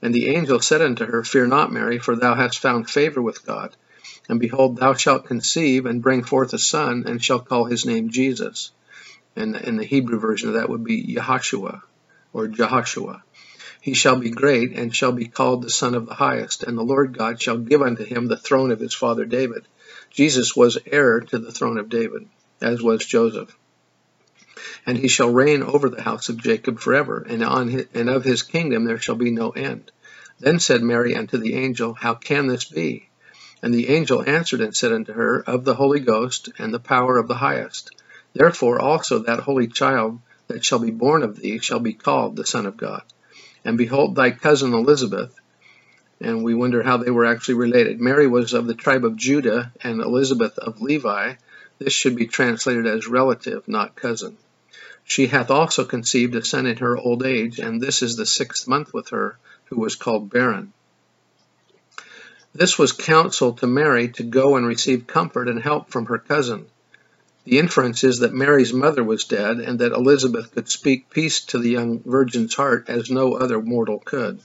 And 0.00 0.14
the 0.14 0.28
angel 0.28 0.60
said 0.60 0.80
unto 0.80 1.04
her, 1.04 1.22
Fear 1.22 1.48
not, 1.48 1.70
Mary, 1.70 1.98
for 1.98 2.16
thou 2.16 2.34
hast 2.34 2.58
found 2.58 2.88
favor 2.88 3.20
with 3.20 3.44
God. 3.44 3.76
And 4.30 4.40
behold, 4.40 4.78
thou 4.78 4.94
shalt 4.94 5.26
conceive 5.26 5.84
and 5.84 6.00
bring 6.00 6.24
forth 6.24 6.54
a 6.54 6.58
son, 6.58 7.04
and 7.06 7.22
shalt 7.22 7.50
call 7.50 7.66
his 7.66 7.84
name 7.84 8.08
Jesus. 8.08 8.70
And 9.36 9.56
in 9.56 9.76
the 9.76 9.84
Hebrew 9.84 10.18
version 10.18 10.48
of 10.48 10.54
that 10.54 10.70
would 10.70 10.84
be 10.84 11.04
Yahshua 11.04 11.82
or 12.32 12.48
Jehoshua. 12.48 13.22
He 13.80 13.94
shall 13.94 14.16
be 14.16 14.30
great, 14.30 14.72
and 14.72 14.94
shall 14.94 15.12
be 15.12 15.26
called 15.26 15.62
the 15.62 15.70
Son 15.70 15.94
of 15.94 16.06
the 16.06 16.14
Highest, 16.14 16.62
and 16.62 16.76
the 16.76 16.82
Lord 16.82 17.16
God 17.16 17.40
shall 17.40 17.56
give 17.56 17.80
unto 17.80 18.04
him 18.04 18.26
the 18.26 18.36
throne 18.36 18.70
of 18.70 18.80
his 18.80 18.94
father 18.94 19.24
David. 19.24 19.66
Jesus 20.10 20.54
was 20.54 20.76
heir 20.86 21.20
to 21.20 21.38
the 21.38 21.52
throne 21.52 21.78
of 21.78 21.88
David, 21.88 22.28
as 22.60 22.82
was 22.82 23.06
Joseph. 23.06 23.56
And 24.84 24.98
he 24.98 25.08
shall 25.08 25.32
reign 25.32 25.62
over 25.62 25.88
the 25.88 26.02
house 26.02 26.28
of 26.28 26.42
Jacob 26.42 26.78
forever, 26.78 27.24
and, 27.28 27.42
on 27.42 27.68
his, 27.68 27.86
and 27.94 28.10
of 28.10 28.24
his 28.24 28.42
kingdom 28.42 28.84
there 28.84 29.00
shall 29.00 29.14
be 29.14 29.30
no 29.30 29.50
end. 29.50 29.90
Then 30.38 30.60
said 30.60 30.82
Mary 30.82 31.14
unto 31.16 31.38
the 31.38 31.54
angel, 31.54 31.94
How 31.94 32.14
can 32.14 32.46
this 32.46 32.64
be? 32.64 33.08
And 33.62 33.74
the 33.74 33.88
angel 33.88 34.22
answered 34.26 34.60
and 34.60 34.74
said 34.74 34.92
unto 34.92 35.12
her, 35.12 35.42
Of 35.46 35.64
the 35.64 35.74
Holy 35.74 36.00
Ghost 36.00 36.50
and 36.58 36.72
the 36.72 36.80
power 36.80 37.18
of 37.18 37.28
the 37.28 37.34
highest. 37.34 37.94
Therefore 38.32 38.80
also 38.80 39.20
that 39.20 39.40
holy 39.40 39.66
child 39.66 40.20
that 40.50 40.64
shall 40.64 40.80
be 40.80 40.90
born 40.90 41.22
of 41.22 41.36
thee 41.36 41.58
shall 41.58 41.78
be 41.78 41.92
called 41.92 42.34
the 42.34 42.44
Son 42.44 42.66
of 42.66 42.76
God. 42.76 43.02
And 43.64 43.78
behold, 43.78 44.16
thy 44.16 44.32
cousin 44.32 44.74
Elizabeth, 44.74 45.32
and 46.20 46.42
we 46.42 46.54
wonder 46.54 46.82
how 46.82 46.96
they 46.96 47.10
were 47.10 47.24
actually 47.24 47.54
related. 47.54 48.00
Mary 48.00 48.26
was 48.26 48.52
of 48.52 48.66
the 48.66 48.74
tribe 48.74 49.04
of 49.04 49.16
Judah, 49.16 49.72
and 49.82 50.00
Elizabeth 50.00 50.58
of 50.58 50.82
Levi. 50.82 51.34
This 51.78 51.92
should 51.92 52.16
be 52.16 52.26
translated 52.26 52.86
as 52.86 53.06
relative, 53.06 53.68
not 53.68 53.94
cousin. 53.94 54.36
She 55.04 55.28
hath 55.28 55.50
also 55.50 55.84
conceived 55.84 56.34
a 56.34 56.44
son 56.44 56.66
in 56.66 56.78
her 56.78 56.98
old 56.98 57.24
age, 57.24 57.58
and 57.58 57.80
this 57.80 58.02
is 58.02 58.16
the 58.16 58.26
sixth 58.26 58.66
month 58.66 58.92
with 58.92 59.10
her, 59.10 59.38
who 59.66 59.80
was 59.80 59.94
called 59.94 60.30
barren. 60.30 60.72
This 62.52 62.76
was 62.76 62.90
counsel 62.92 63.52
to 63.54 63.66
Mary 63.68 64.08
to 64.08 64.24
go 64.24 64.56
and 64.56 64.66
receive 64.66 65.06
comfort 65.06 65.48
and 65.48 65.62
help 65.62 65.90
from 65.90 66.06
her 66.06 66.18
cousin. 66.18 66.66
The 67.44 67.58
inference 67.58 68.04
is 68.04 68.18
that 68.18 68.34
Mary's 68.34 68.72
mother 68.72 69.02
was 69.02 69.24
dead 69.24 69.58
and 69.58 69.78
that 69.78 69.92
Elizabeth 69.92 70.52
could 70.52 70.68
speak 70.68 71.10
peace 71.10 71.40
to 71.46 71.58
the 71.58 71.70
young 71.70 72.02
virgin's 72.02 72.54
heart 72.54 72.84
as 72.88 73.10
no 73.10 73.34
other 73.34 73.62
mortal 73.62 73.98
could. 73.98 74.40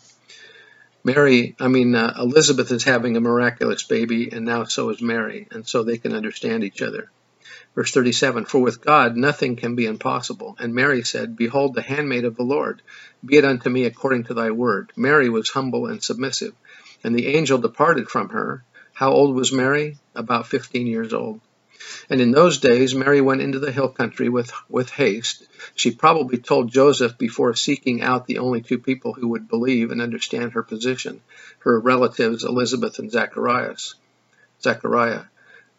Mary, 1.03 1.55
I 1.59 1.67
mean, 1.67 1.93
uh, 1.93 2.15
Elizabeth 2.17 2.71
is 2.71 2.83
having 2.83 3.15
a 3.15 3.21
miraculous 3.21 3.83
baby, 3.83 4.31
and 4.31 4.45
now 4.45 4.63
so 4.63 4.89
is 4.89 5.01
Mary, 5.01 5.47
and 5.51 5.67
so 5.67 5.83
they 5.83 5.97
can 5.97 6.15
understand 6.15 6.63
each 6.63 6.81
other. 6.81 7.11
Verse 7.75 7.91
37 7.91 8.45
For 8.45 8.59
with 8.59 8.81
God 8.81 9.17
nothing 9.17 9.57
can 9.57 9.75
be 9.75 9.85
impossible. 9.85 10.55
And 10.57 10.73
Mary 10.73 11.03
said, 11.03 11.35
Behold, 11.35 11.75
the 11.75 11.81
handmaid 11.81 12.23
of 12.23 12.37
the 12.37 12.43
Lord, 12.43 12.81
be 13.23 13.35
it 13.35 13.45
unto 13.45 13.69
me 13.69 13.83
according 13.83 14.23
to 14.25 14.33
thy 14.33 14.51
word. 14.51 14.93
Mary 14.95 15.29
was 15.29 15.49
humble 15.49 15.85
and 15.85 16.01
submissive. 16.01 16.55
And 17.03 17.13
the 17.13 17.27
angel 17.27 17.57
departed 17.57 18.09
from 18.09 18.29
her. 18.29 18.63
How 18.93 19.11
old 19.11 19.35
was 19.35 19.51
Mary? 19.51 19.97
About 20.15 20.47
fifteen 20.47 20.87
years 20.87 21.13
old. 21.13 21.41
And 22.09 22.21
in 22.21 22.31
those 22.31 22.59
days 22.59 22.95
Mary 22.95 23.21
went 23.21 23.41
into 23.41 23.59
the 23.59 23.71
hill 23.71 23.89
country 23.89 24.29
with, 24.29 24.51
with 24.69 24.89
haste. 24.89 25.45
She 25.75 25.91
probably 25.91 26.37
told 26.37 26.71
Joseph 26.71 27.17
before 27.17 27.53
seeking 27.55 28.01
out 28.01 28.27
the 28.27 28.39
only 28.39 28.61
two 28.61 28.79
people 28.79 29.13
who 29.13 29.29
would 29.29 29.47
believe 29.47 29.91
and 29.91 30.01
understand 30.01 30.53
her 30.53 30.63
position, 30.63 31.21
her 31.59 31.79
relatives 31.79 32.43
Elizabeth 32.43 32.99
and 32.99 33.11
Zacharias. 33.11 33.95
Zachariah. 34.61 35.23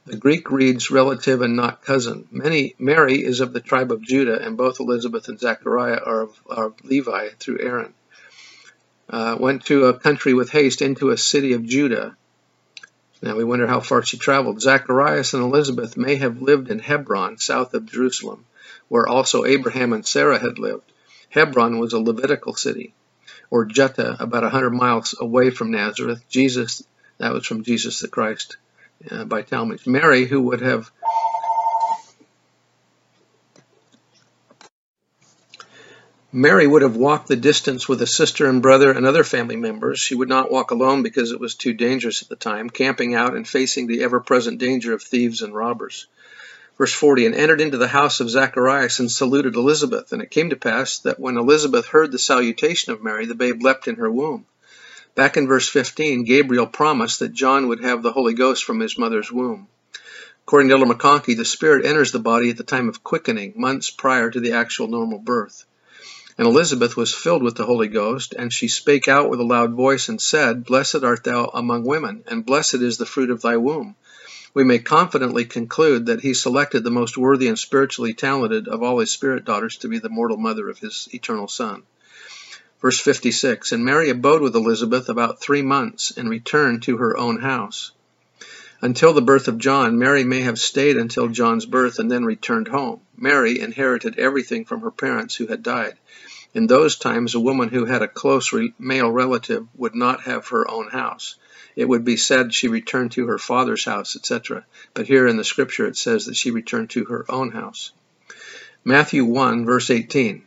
The 0.07 0.17
Greek 0.17 0.53
reads 0.53 0.93
relative 0.93 1.43
and 1.43 1.57
not 1.57 1.83
cousin. 1.83 2.29
Many, 2.31 2.77
Mary 2.79 3.25
is 3.25 3.41
of 3.41 3.53
the 3.53 3.61
tribe 3.61 3.91
of 3.91 4.03
Judah, 4.03 4.41
and 4.41 4.57
both 4.57 4.79
Elizabeth 4.79 5.27
and 5.29 5.41
Zachariah 5.41 5.99
are 6.05 6.23
of, 6.23 6.41
are 6.49 6.73
Levi 6.85 7.31
through 7.41 7.59
Aaron. 7.61 7.95
Uh, 9.11 9.37
went 9.39 9.65
to 9.67 9.87
a 9.87 9.99
country 9.99 10.33
with 10.33 10.51
haste 10.51 10.81
into 10.81 11.11
a 11.11 11.17
city 11.17 11.55
of 11.55 11.65
Judah. 11.65 12.17
Now 13.23 13.37
we 13.37 13.45
wonder 13.45 13.67
how 13.67 13.81
far 13.81 14.03
she 14.03 14.19
traveled. 14.19 14.61
Zacharias 14.61 15.33
and 15.35 15.43
Elizabeth 15.43 15.97
may 15.97 16.17
have 16.17 16.43
lived 16.43 16.71
in 16.71 16.79
Hebron, 16.79 17.39
south 17.39 17.75
of 17.75 17.87
Jerusalem, 17.87 18.45
where 18.89 19.07
also 19.07 19.45
Abraham 19.45 19.93
and 19.93 20.07
Sarah 20.07 20.39
had 20.39 20.59
lived. 20.59 20.93
Hebron 21.31 21.79
was 21.79 21.93
a 21.93 21.99
Levitical 21.99 22.55
city, 22.55 22.95
or 23.51 23.67
Juttah, 23.67 24.21
about 24.21 24.45
a 24.45 24.51
hundred 24.51 24.71
miles 24.71 25.15
away 25.19 25.51
from 25.51 25.71
Nazareth. 25.71 26.23
Jesus, 26.29 26.83
that 27.19 27.33
was 27.33 27.47
from 27.47 27.65
Jesus 27.65 28.01
the 28.01 28.09
Christ 28.09 28.57
uh, 29.11 29.25
by 29.25 29.43
Talmage. 29.43 29.87
Mary, 29.87 30.27
who 30.27 30.43
would 30.43 30.61
have 30.61 30.91
Mary 36.33 36.67
would 36.67 36.83
have 36.83 36.97
walked 36.97 37.29
the 37.29 37.37
distance 37.37 37.89
with 37.89 38.03
a 38.03 38.07
sister 38.07 38.49
and 38.49 38.61
brother 38.61 38.91
and 38.91 39.07
other 39.07 39.23
family 39.23 39.55
members. 39.55 40.01
She 40.01 40.17
would 40.17 40.29
not 40.29 40.51
walk 40.51 40.73
alone 40.73 41.05
because 41.05 41.31
it 41.31 41.39
was 41.39 41.55
too 41.55 41.73
dangerous 41.73 42.21
at 42.21 42.29
the 42.29 42.35
time, 42.35 42.69
camping 42.69 43.15
out 43.15 43.37
and 43.37 43.47
facing 43.47 43.87
the 43.87 44.03
ever 44.03 44.19
present 44.19 44.59
danger 44.59 44.93
of 44.93 45.05
thieves 45.05 45.41
and 45.41 45.55
robbers. 45.55 46.09
Verse 46.79 46.93
40 46.93 47.27
And 47.27 47.35
entered 47.37 47.61
into 47.61 47.79
the 47.79 47.87
house 47.87 48.19
of 48.19 48.29
Zacharias 48.29 48.99
and 48.99 49.09
saluted 49.09 49.55
Elizabeth. 49.55 50.13
And 50.13 50.21
it 50.21 50.33
came 50.33 50.51
to 50.51 50.57
pass 50.57 50.99
that 50.99 51.21
when 51.21 51.37
Elizabeth 51.37 51.87
heard 51.87 52.11
the 52.11 52.19
salutation 52.19 52.93
of 52.93 53.05
Mary, 53.05 53.27
the 53.27 53.37
babe 53.37 53.63
leapt 53.63 53.87
in 53.87 53.95
her 53.95 54.11
womb. 54.11 54.47
Back 55.15 55.37
in 55.37 55.47
verse 55.47 55.69
15, 55.69 56.25
Gabriel 56.25 56.67
promised 56.67 57.21
that 57.21 57.35
John 57.35 57.69
would 57.69 57.85
have 57.85 58.03
the 58.03 58.13
Holy 58.13 58.35
Ghost 58.35 58.65
from 58.65 58.81
his 58.81 58.99
mother's 58.99 59.31
womb. 59.31 59.69
According 60.45 60.71
to 60.71 60.75
Elder 60.75 60.93
McConkie, 60.93 61.37
the 61.37 61.45
Spirit 61.45 61.87
enters 61.87 62.11
the 62.11 62.19
body 62.19 62.51
at 62.51 62.57
the 62.57 62.65
time 62.65 62.89
of 62.89 63.05
quickening, 63.05 63.55
months 63.57 63.91
prior 63.91 64.29
to 64.29 64.41
the 64.41 64.53
actual 64.53 64.89
normal 64.89 65.19
birth. 65.19 65.65
And 66.39 66.47
Elizabeth 66.47 66.97
was 66.97 67.15
filled 67.15 67.43
with 67.43 67.55
the 67.55 67.65
Holy 67.65 67.89
Ghost, 67.89 68.35
and 68.39 68.53
she 68.53 68.69
spake 68.69 69.09
out 69.09 69.31
with 69.31 69.41
a 69.41 69.45
loud 69.45 69.73
voice 69.73 70.09
and 70.11 70.21
said, 70.21 70.65
Blessed 70.65 71.03
art 71.03 71.25
thou 71.25 71.47
among 71.47 71.85
women, 71.85 72.25
and 72.27 72.45
blessed 72.45 72.83
is 72.83 72.99
the 72.99 73.07
fruit 73.07 73.31
of 73.31 73.41
thy 73.41 73.57
womb. 73.57 73.97
We 74.53 74.63
may 74.63 74.79
confidently 74.79 75.47
conclude 75.47 76.07
that 76.07 76.21
he 76.21 76.35
selected 76.35 76.85
the 76.85 76.91
most 76.91 77.17
worthy 77.17 77.49
and 77.49 77.59
spiritually 77.59 78.13
talented 78.13 78.69
of 78.69 78.83
all 78.83 78.99
his 78.99 79.11
spirit 79.11 79.45
daughters 79.45 79.79
to 79.79 79.89
be 79.89 79.99
the 79.99 80.11
mortal 80.11 80.37
mother 80.37 80.69
of 80.69 80.79
his 80.79 81.09
eternal 81.13 81.49
Son. 81.49 81.85
Verse 82.83 83.01
56 83.01 83.73
And 83.73 83.85
Mary 83.85 84.11
abode 84.11 84.43
with 84.43 84.55
Elizabeth 84.55 85.09
about 85.09 85.41
three 85.41 85.63
months, 85.63 86.11
and 86.17 86.29
returned 86.29 86.83
to 86.83 86.99
her 86.99 87.17
own 87.17 87.41
house. 87.41 87.93
Until 88.87 89.13
the 89.13 89.21
birth 89.21 89.49
of 89.49 89.59
John, 89.59 89.99
Mary 89.99 90.23
may 90.23 90.43
have 90.43 90.61
stayed 90.61 90.97
until 90.97 91.27
John's 91.27 91.67
birth 91.67 91.99
and 91.99 92.09
then 92.09 92.25
returned 92.25 92.69
home. 92.69 93.01
Mary 93.17 93.59
inherited 93.59 94.17
everything 94.17 94.65
from 94.65 94.83
her 94.83 94.93
parents 94.93 95.35
who 95.35 95.49
had 95.49 95.65
died. 95.65 95.95
In 96.55 96.69
those 96.69 96.95
times, 96.95 97.35
a 97.35 97.41
woman 97.41 97.69
who 97.71 97.87
had 97.87 98.03
a 98.03 98.07
close 98.07 98.55
male 98.79 99.11
relative 99.11 99.67
would 99.75 99.97
not 99.97 100.21
have 100.21 100.47
her 100.47 100.71
own 100.71 100.89
house. 100.91 101.35
It 101.75 101.89
would 101.89 102.05
be 102.05 102.17
said 102.17 102.55
she 102.55 102.69
returned 102.69 103.11
to 103.13 103.27
her 103.27 103.39
father's 103.39 103.85
house, 103.85 104.15
etc. 104.15 104.65
But 104.95 105.09
here 105.09 105.27
in 105.27 105.37
the 105.37 105.43
scripture 105.43 105.89
it 105.89 105.97
says 105.97 106.27
that 106.27 106.37
she 106.37 106.53
returned 106.53 106.91
to 106.91 107.07
her 107.07 107.25
own 107.29 107.51
house. 107.51 107.91
Matthew 108.85 109.25
1, 109.25 109.65
verse 109.67 109.91
18. 109.91 110.45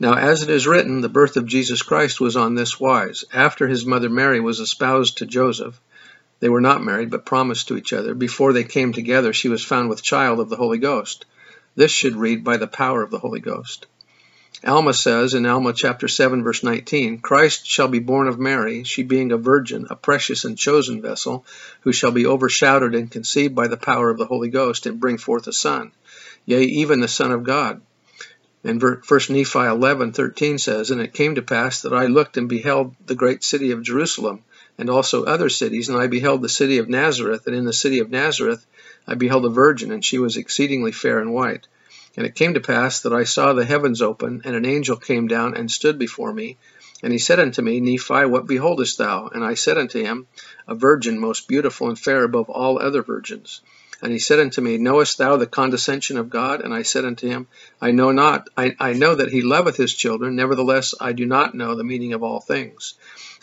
Now, 0.00 0.14
as 0.14 0.42
it 0.42 0.50
is 0.50 0.66
written, 0.66 1.02
the 1.02 1.08
birth 1.08 1.36
of 1.36 1.46
Jesus 1.46 1.82
Christ 1.82 2.20
was 2.20 2.34
on 2.34 2.56
this 2.56 2.80
wise. 2.80 3.24
After 3.32 3.68
his 3.68 3.86
mother 3.86 4.10
Mary 4.10 4.40
was 4.40 4.58
espoused 4.58 5.18
to 5.18 5.26
Joseph, 5.26 5.80
they 6.42 6.48
were 6.48 6.60
not 6.60 6.82
married, 6.82 7.08
but 7.08 7.24
promised 7.24 7.68
to 7.68 7.76
each 7.76 7.92
other. 7.92 8.14
Before 8.16 8.52
they 8.52 8.64
came 8.64 8.92
together, 8.92 9.32
she 9.32 9.48
was 9.48 9.64
found 9.64 9.88
with 9.88 10.02
child 10.02 10.40
of 10.40 10.48
the 10.48 10.56
Holy 10.56 10.78
Ghost. 10.78 11.24
This 11.76 11.92
should 11.92 12.16
read 12.16 12.42
by 12.42 12.56
the 12.56 12.66
power 12.66 13.00
of 13.00 13.12
the 13.12 13.20
Holy 13.20 13.38
Ghost. 13.38 13.86
Alma 14.66 14.92
says 14.92 15.34
in 15.34 15.46
Alma 15.46 15.72
chapter 15.72 16.08
7 16.08 16.42
verse 16.42 16.64
19, 16.64 17.20
Christ 17.20 17.64
shall 17.64 17.86
be 17.86 18.00
born 18.00 18.26
of 18.26 18.40
Mary, 18.40 18.82
she 18.82 19.04
being 19.04 19.30
a 19.30 19.36
virgin, 19.36 19.86
a 19.88 19.94
precious 19.94 20.44
and 20.44 20.58
chosen 20.58 21.00
vessel, 21.00 21.46
who 21.82 21.92
shall 21.92 22.10
be 22.10 22.26
overshadowed 22.26 22.96
and 22.96 23.08
conceived 23.08 23.54
by 23.54 23.68
the 23.68 23.76
power 23.76 24.10
of 24.10 24.18
the 24.18 24.26
Holy 24.26 24.48
Ghost 24.48 24.84
and 24.86 24.98
bring 24.98 25.18
forth 25.18 25.46
a 25.46 25.52
son, 25.52 25.92
yea, 26.44 26.64
even 26.64 26.98
the 26.98 27.06
Son 27.06 27.30
of 27.30 27.44
God. 27.44 27.80
And 28.64 28.82
1 28.82 29.02
Nephi 29.30 29.58
11:13 29.60 30.58
says, 30.58 30.90
And 30.90 31.00
it 31.00 31.14
came 31.14 31.36
to 31.36 31.42
pass 31.42 31.82
that 31.82 31.92
I 31.92 32.06
looked 32.06 32.36
and 32.36 32.48
beheld 32.48 32.96
the 33.06 33.14
great 33.14 33.44
city 33.44 33.70
of 33.70 33.82
Jerusalem, 33.82 34.42
and 34.82 34.90
also 34.90 35.22
other 35.22 35.48
cities, 35.48 35.88
and 35.88 35.96
I 35.96 36.08
beheld 36.08 36.42
the 36.42 36.48
city 36.48 36.78
of 36.78 36.88
Nazareth, 36.88 37.46
and 37.46 37.54
in 37.54 37.64
the 37.64 37.72
city 37.72 38.00
of 38.00 38.10
Nazareth 38.10 38.66
I 39.06 39.14
beheld 39.14 39.46
a 39.46 39.48
virgin, 39.48 39.92
and 39.92 40.04
she 40.04 40.18
was 40.18 40.36
exceedingly 40.36 40.90
fair 40.90 41.20
and 41.20 41.32
white. 41.32 41.68
And 42.16 42.26
it 42.26 42.34
came 42.34 42.54
to 42.54 42.60
pass 42.60 42.98
that 43.02 43.12
I 43.12 43.22
saw 43.22 43.52
the 43.52 43.64
heavens 43.64 44.02
open, 44.02 44.42
and 44.44 44.56
an 44.56 44.66
angel 44.66 44.96
came 44.96 45.28
down 45.28 45.54
and 45.54 45.70
stood 45.70 46.00
before 46.00 46.32
me. 46.32 46.58
And 47.00 47.12
he 47.12 47.20
said 47.20 47.38
unto 47.38 47.62
me, 47.62 47.78
Nephi, 47.78 48.24
what 48.24 48.48
beholdest 48.48 48.98
thou? 48.98 49.28
And 49.28 49.44
I 49.44 49.54
said 49.54 49.78
unto 49.78 50.02
him, 50.02 50.26
A 50.66 50.74
virgin 50.74 51.20
most 51.20 51.46
beautiful 51.46 51.88
and 51.88 51.96
fair 51.96 52.24
above 52.24 52.50
all 52.50 52.80
other 52.80 53.02
virgins. 53.02 53.60
And 54.02 54.12
he 54.12 54.18
said 54.18 54.40
unto 54.40 54.60
me, 54.60 54.78
Knowest 54.78 55.18
thou 55.18 55.36
the 55.36 55.46
condescension 55.46 56.16
of 56.16 56.28
God? 56.28 56.60
And 56.60 56.74
I 56.74 56.82
said 56.82 57.04
unto 57.04 57.28
him, 57.28 57.46
I 57.80 57.92
know 57.92 58.10
not. 58.10 58.50
I, 58.56 58.74
I 58.80 58.94
know 58.94 59.14
that 59.14 59.30
he 59.30 59.42
loveth 59.42 59.76
his 59.76 59.94
children. 59.94 60.34
Nevertheless, 60.34 60.92
I 61.00 61.12
do 61.12 61.24
not 61.24 61.54
know 61.54 61.76
the 61.76 61.84
meaning 61.84 62.12
of 62.12 62.24
all 62.24 62.40
things. 62.40 62.94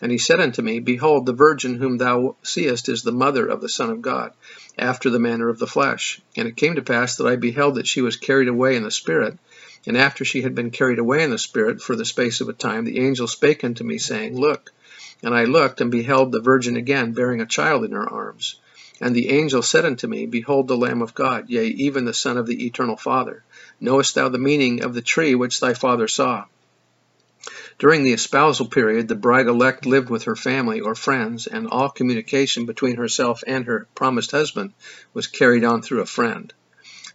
And 0.02 0.12
he 0.12 0.18
said 0.18 0.42
unto 0.42 0.62
me, 0.62 0.82
Behold, 0.82 1.26
the 1.26 1.32
virgin 1.32 1.76
whom 1.76 1.98
thou 1.98 2.36
seest 2.44 2.90
is 2.90 3.04
the 3.04 3.14
mother 3.14 3.48
of 3.48 3.62
the 3.62 3.70
Son 3.70 3.90
of 3.90 4.02
God, 4.02 4.34
after 4.78 5.10
the 5.10 5.18
manner 5.18 5.48
of 5.48 5.60
the 5.60 5.68
flesh. 5.68 6.22
And 6.36 6.46
it 6.46 6.58
came 6.58 6.76
to 6.76 6.82
pass 6.82 7.16
that 7.16 7.28
I 7.28 7.38
beheld 7.38 7.76
that 7.76 7.88
she 7.88 8.02
was 8.02 8.18
carried 8.18 8.50
away 8.50 8.76
in 8.76 8.84
the 8.84 8.92
Spirit. 8.92 9.38
And 9.88 9.98
after 9.98 10.26
she 10.26 10.42
had 10.42 10.56
been 10.56 10.72
carried 10.72 11.00
away 11.00 11.24
in 11.24 11.32
the 11.32 11.38
Spirit 11.38 11.82
for 11.82 11.96
the 11.96 12.04
space 12.04 12.42
of 12.42 12.50
a 12.50 12.54
time, 12.54 12.84
the 12.84 13.00
angel 13.00 13.28
spake 13.28 13.64
unto 13.64 13.86
me, 13.86 13.98
saying, 13.98 14.38
Look. 14.38 14.74
And 15.24 15.34
I 15.34 15.46
looked, 15.46 15.80
and 15.80 15.90
beheld 15.90 16.34
the 16.34 16.42
virgin 16.42 16.76
again, 16.76 17.14
bearing 17.14 17.40
a 17.40 17.46
child 17.46 17.86
in 17.86 17.94
her 17.94 18.10
arms. 18.10 18.60
And 19.02 19.16
the 19.16 19.30
angel 19.30 19.62
said 19.62 19.86
unto 19.86 20.08
me, 20.08 20.26
Behold 20.26 20.68
the 20.68 20.76
Lamb 20.76 21.02
of 21.02 21.14
God, 21.14 21.50
yea, 21.50 21.68
even 21.68 22.04
the 22.04 22.14
Son 22.14 22.38
of 22.38 22.48
the 22.48 22.66
Eternal 22.66 22.98
Father. 22.98 23.44
Knowest 23.80 24.16
thou 24.16 24.28
the 24.28 24.38
meaning 24.38 24.84
of 24.84 24.94
the 24.94 25.02
tree 25.02 25.36
which 25.36 25.60
thy 25.60 25.74
father 25.74 26.08
saw? 26.08 26.46
During 27.78 28.04
the 28.04 28.12
espousal 28.12 28.68
period, 28.68 29.08
the 29.08 29.16
bride 29.16 29.48
elect 29.48 29.86
lived 29.86 30.10
with 30.10 30.24
her 30.24 30.36
family 30.36 30.82
or 30.82 30.96
friends, 30.96 31.48
and 31.48 31.68
all 31.68 31.88
communication 31.88 32.66
between 32.66 32.98
herself 32.98 33.42
and 33.48 33.66
her 33.66 33.88
promised 33.96 34.32
husband 34.32 34.74
was 35.14 35.28
carried 35.28 35.64
on 35.64 35.82
through 35.82 36.02
a 36.02 36.06
friend. 36.06 36.54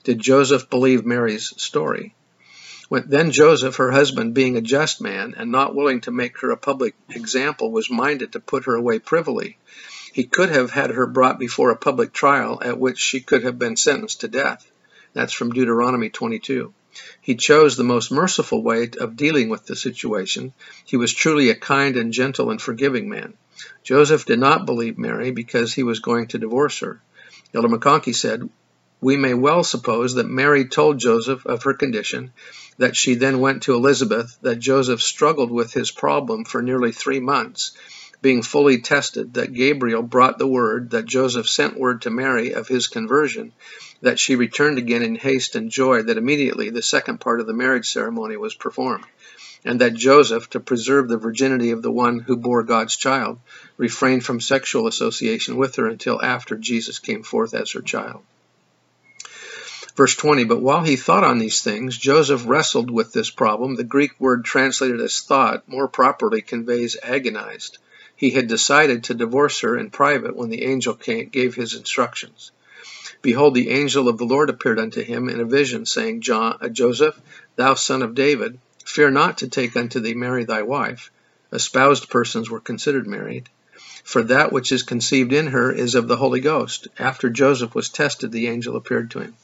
Did 0.04 0.20
Joseph 0.20 0.70
believe 0.70 1.04
Mary's 1.04 1.52
story? 1.58 2.14
When, 2.88 3.04
then 3.08 3.30
Joseph, 3.30 3.76
her 3.76 3.90
husband, 3.90 4.32
being 4.32 4.56
a 4.56 4.62
just 4.62 5.02
man 5.02 5.34
and 5.36 5.52
not 5.52 5.74
willing 5.74 6.00
to 6.02 6.10
make 6.10 6.38
her 6.38 6.50
a 6.50 6.56
public 6.56 6.94
example, 7.10 7.70
was 7.70 7.90
minded 7.90 8.32
to 8.32 8.40
put 8.40 8.64
her 8.64 8.74
away 8.74 9.00
privily 9.00 9.58
he 10.14 10.22
could 10.22 10.48
have 10.48 10.70
had 10.70 10.90
her 10.90 11.08
brought 11.08 11.40
before 11.40 11.70
a 11.70 11.76
public 11.76 12.12
trial 12.12 12.62
at 12.62 12.78
which 12.78 13.00
she 13.00 13.18
could 13.18 13.42
have 13.42 13.58
been 13.58 13.74
sentenced 13.74 14.20
to 14.20 14.28
death. 14.28 14.70
That's 15.12 15.32
from 15.32 15.50
Deuteronomy 15.50 16.08
22. 16.08 16.72
He 17.20 17.34
chose 17.34 17.76
the 17.76 17.82
most 17.82 18.12
merciful 18.12 18.62
way 18.62 18.88
of 19.00 19.16
dealing 19.16 19.48
with 19.48 19.66
the 19.66 19.74
situation. 19.74 20.52
He 20.84 20.96
was 20.96 21.12
truly 21.12 21.50
a 21.50 21.56
kind 21.56 21.96
and 21.96 22.12
gentle 22.12 22.52
and 22.52 22.62
forgiving 22.62 23.08
man. 23.08 23.34
Joseph 23.82 24.24
did 24.24 24.38
not 24.38 24.66
believe 24.66 24.98
Mary 24.98 25.32
because 25.32 25.74
he 25.74 25.82
was 25.82 25.98
going 25.98 26.28
to 26.28 26.38
divorce 26.38 26.78
her. 26.78 27.02
Elder 27.52 27.66
McConkie 27.66 28.14
said, 28.14 28.48
We 29.00 29.16
may 29.16 29.34
well 29.34 29.64
suppose 29.64 30.14
that 30.14 30.28
Mary 30.28 30.66
told 30.66 30.98
Joseph 30.98 31.44
of 31.44 31.64
her 31.64 31.74
condition, 31.74 32.32
that 32.78 32.94
she 32.94 33.16
then 33.16 33.40
went 33.40 33.64
to 33.64 33.74
Elizabeth, 33.74 34.38
that 34.42 34.60
Joseph 34.60 35.02
struggled 35.02 35.50
with 35.50 35.72
his 35.72 35.90
problem 35.90 36.44
for 36.44 36.62
nearly 36.62 36.92
three 36.92 37.18
months, 37.18 37.72
being 38.24 38.40
fully 38.40 38.80
tested, 38.80 39.34
that 39.34 39.52
Gabriel 39.52 40.00
brought 40.00 40.38
the 40.38 40.46
word, 40.46 40.92
that 40.92 41.04
Joseph 41.04 41.46
sent 41.46 41.78
word 41.78 42.00
to 42.00 42.10
Mary 42.10 42.52
of 42.52 42.66
his 42.66 42.86
conversion, 42.86 43.52
that 44.00 44.18
she 44.18 44.34
returned 44.34 44.78
again 44.78 45.02
in 45.02 45.14
haste 45.14 45.56
and 45.56 45.70
joy, 45.70 46.00
that 46.00 46.16
immediately 46.16 46.70
the 46.70 46.80
second 46.80 47.20
part 47.20 47.38
of 47.38 47.46
the 47.46 47.52
marriage 47.52 47.86
ceremony 47.86 48.38
was 48.38 48.54
performed, 48.54 49.04
and 49.62 49.82
that 49.82 49.92
Joseph, 49.92 50.48
to 50.48 50.58
preserve 50.58 51.06
the 51.06 51.18
virginity 51.18 51.72
of 51.72 51.82
the 51.82 51.90
one 51.90 52.18
who 52.18 52.38
bore 52.38 52.62
God's 52.62 52.96
child, 52.96 53.40
refrained 53.76 54.24
from 54.24 54.40
sexual 54.40 54.86
association 54.86 55.58
with 55.58 55.76
her 55.76 55.86
until 55.86 56.24
after 56.24 56.56
Jesus 56.56 56.98
came 56.98 57.24
forth 57.24 57.52
as 57.52 57.72
her 57.72 57.82
child. 57.82 58.22
Verse 59.96 60.16
20, 60.16 60.44
but 60.44 60.62
while 60.62 60.82
he 60.82 60.96
thought 60.96 61.24
on 61.24 61.38
these 61.38 61.60
things, 61.60 61.98
Joseph 61.98 62.44
wrestled 62.46 62.90
with 62.90 63.12
this 63.12 63.28
problem. 63.28 63.74
The 63.74 63.84
Greek 63.84 64.18
word 64.18 64.46
translated 64.46 65.02
as 65.02 65.20
thought 65.20 65.68
more 65.68 65.88
properly 65.88 66.40
conveys 66.40 66.96
agonized. 67.02 67.76
He 68.16 68.30
had 68.30 68.46
decided 68.46 69.04
to 69.04 69.14
divorce 69.14 69.60
her 69.60 69.76
in 69.76 69.90
private 69.90 70.36
when 70.36 70.48
the 70.48 70.62
angel 70.62 70.94
came, 70.94 71.28
gave 71.28 71.54
his 71.54 71.74
instructions. 71.74 72.52
Behold, 73.22 73.54
the 73.54 73.70
angel 73.70 74.08
of 74.08 74.18
the 74.18 74.24
Lord 74.24 74.50
appeared 74.50 74.78
unto 74.78 75.02
him 75.02 75.28
in 75.28 75.40
a 75.40 75.44
vision, 75.44 75.84
saying, 75.84 76.22
uh, 76.30 76.68
Joseph, 76.68 77.18
thou 77.56 77.74
son 77.74 78.02
of 78.02 78.14
David, 78.14 78.58
fear 78.84 79.10
not 79.10 79.38
to 79.38 79.48
take 79.48 79.76
unto 79.76 79.98
thee 79.98 80.14
Mary 80.14 80.44
thy 80.44 80.62
wife. 80.62 81.10
Espoused 81.52 82.08
persons 82.08 82.48
were 82.48 82.60
considered 82.60 83.06
married. 83.06 83.48
For 84.04 84.22
that 84.22 84.52
which 84.52 84.70
is 84.70 84.82
conceived 84.82 85.32
in 85.32 85.48
her 85.48 85.72
is 85.72 85.94
of 85.94 86.06
the 86.06 86.16
Holy 86.16 86.40
Ghost. 86.40 86.86
After 86.98 87.30
Joseph 87.30 87.74
was 87.74 87.88
tested, 87.88 88.30
the 88.30 88.46
angel 88.46 88.76
appeared 88.76 89.10
to 89.12 89.20
him. 89.20 89.34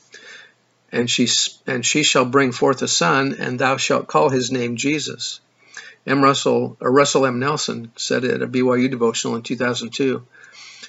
And 0.92 1.10
she, 1.10 1.28
and 1.66 1.84
she 1.84 2.02
shall 2.02 2.24
bring 2.24 2.52
forth 2.52 2.82
a 2.82 2.88
son, 2.88 3.34
and 3.38 3.58
thou 3.58 3.78
shalt 3.78 4.06
call 4.06 4.28
his 4.28 4.52
name 4.52 4.76
Jesus 4.76 5.40
M. 6.06 6.22
Russell, 6.22 6.76
or 6.80 6.90
Russell 6.90 7.26
M. 7.26 7.38
Nelson 7.38 7.92
said 7.96 8.24
at 8.24 8.42
a 8.42 8.48
BYU 8.48 8.90
devotional 8.90 9.36
in 9.36 9.42
2002. 9.42 10.26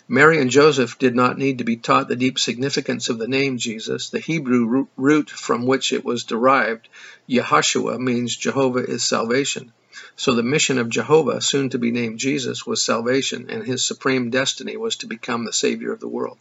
Mary 0.07 0.39
and 0.39 0.49
Joseph 0.49 0.97
did 0.97 1.15
not 1.15 1.37
need 1.37 1.57
to 1.57 1.63
be 1.63 1.75
taught 1.75 2.07
the 2.07 2.15
deep 2.15 2.39
significance 2.39 3.09
of 3.09 3.17
the 3.17 3.27
name 3.27 3.57
Jesus. 3.57 4.09
The 4.09 4.19
Hebrew 4.19 4.87
root 4.95 5.29
from 5.29 5.65
which 5.65 5.91
it 5.91 6.05
was 6.05 6.23
derived, 6.23 6.87
Yahashua, 7.29 7.99
means 7.99 8.35
Jehovah 8.35 8.85
is 8.85 9.03
salvation. 9.03 9.73
So 10.15 10.33
the 10.33 10.43
mission 10.43 10.77
of 10.77 10.89
Jehovah, 10.89 11.41
soon 11.41 11.69
to 11.71 11.77
be 11.77 11.91
named 11.91 12.19
Jesus, 12.19 12.65
was 12.65 12.83
salvation, 12.83 13.49
and 13.49 13.65
his 13.65 13.85
supreme 13.85 14.29
destiny 14.29 14.77
was 14.77 14.95
to 14.97 15.07
become 15.07 15.45
the 15.45 15.53
Savior 15.53 15.91
of 15.91 15.99
the 15.99 16.07
world. 16.07 16.37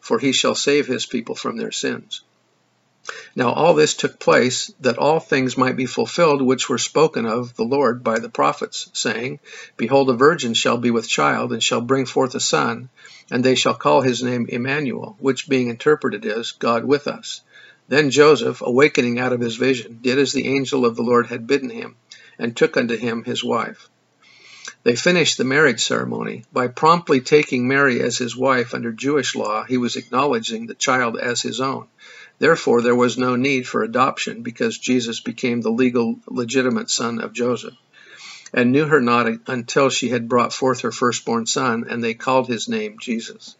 For 0.00 0.18
he 0.18 0.32
shall 0.32 0.54
save 0.54 0.86
his 0.86 1.06
people 1.06 1.34
from 1.34 1.56
their 1.56 1.72
sins. 1.72 2.22
Now 3.34 3.52
all 3.52 3.72
this 3.72 3.94
took 3.94 4.18
place, 4.18 4.70
that 4.80 4.98
all 4.98 5.18
things 5.18 5.56
might 5.56 5.76
be 5.76 5.86
fulfilled 5.86 6.42
which 6.42 6.68
were 6.68 6.76
spoken 6.76 7.24
of 7.24 7.56
the 7.56 7.64
Lord 7.64 8.04
by 8.04 8.18
the 8.18 8.28
prophets, 8.28 8.90
saying, 8.92 9.40
Behold, 9.78 10.10
a 10.10 10.12
virgin 10.12 10.52
shall 10.52 10.76
be 10.76 10.90
with 10.90 11.08
child, 11.08 11.52
and 11.52 11.62
shall 11.62 11.80
bring 11.80 12.04
forth 12.04 12.34
a 12.34 12.40
son, 12.40 12.90
and 13.30 13.42
they 13.42 13.54
shall 13.54 13.74
call 13.74 14.02
his 14.02 14.22
name 14.22 14.44
Emmanuel, 14.48 15.16
which 15.20 15.48
being 15.48 15.68
interpreted 15.70 16.26
is, 16.26 16.52
God 16.52 16.84
with 16.84 17.06
us. 17.06 17.40
Then 17.88 18.10
Joseph, 18.10 18.60
awakening 18.60 19.18
out 19.18 19.32
of 19.32 19.40
his 19.40 19.56
vision, 19.56 20.00
did 20.02 20.18
as 20.18 20.32
the 20.32 20.46
angel 20.46 20.84
of 20.84 20.94
the 20.94 21.02
Lord 21.02 21.28
had 21.28 21.46
bidden 21.46 21.70
him, 21.70 21.96
and 22.38 22.54
took 22.54 22.76
unto 22.76 22.96
him 22.96 23.24
his 23.24 23.42
wife. 23.42 23.88
They 24.82 24.96
finished 24.96 25.38
the 25.38 25.44
marriage 25.44 25.82
ceremony. 25.82 26.44
By 26.52 26.68
promptly 26.68 27.20
taking 27.20 27.66
Mary 27.66 28.00
as 28.00 28.18
his 28.18 28.36
wife 28.36 28.74
under 28.74 28.92
Jewish 28.92 29.34
law, 29.34 29.64
he 29.64 29.78
was 29.78 29.96
acknowledging 29.96 30.66
the 30.66 30.74
child 30.74 31.16
as 31.18 31.40
his 31.40 31.60
own. 31.60 31.86
Therefore, 32.38 32.82
there 32.82 32.94
was 32.94 33.18
no 33.18 33.34
need 33.34 33.66
for 33.66 33.82
adoption 33.82 34.42
because 34.42 34.78
Jesus 34.78 35.20
became 35.20 35.60
the 35.60 35.70
legal, 35.70 36.20
legitimate 36.28 36.88
son 36.88 37.20
of 37.20 37.32
Joseph, 37.32 37.74
and 38.52 38.70
knew 38.70 38.86
her 38.86 39.00
not 39.00 39.26
until 39.48 39.90
she 39.90 40.08
had 40.10 40.28
brought 40.28 40.52
forth 40.52 40.82
her 40.82 40.92
firstborn 40.92 41.46
son, 41.46 41.86
and 41.88 42.02
they 42.02 42.14
called 42.14 42.46
his 42.46 42.68
name 42.68 42.96
Jesus. 43.00 43.56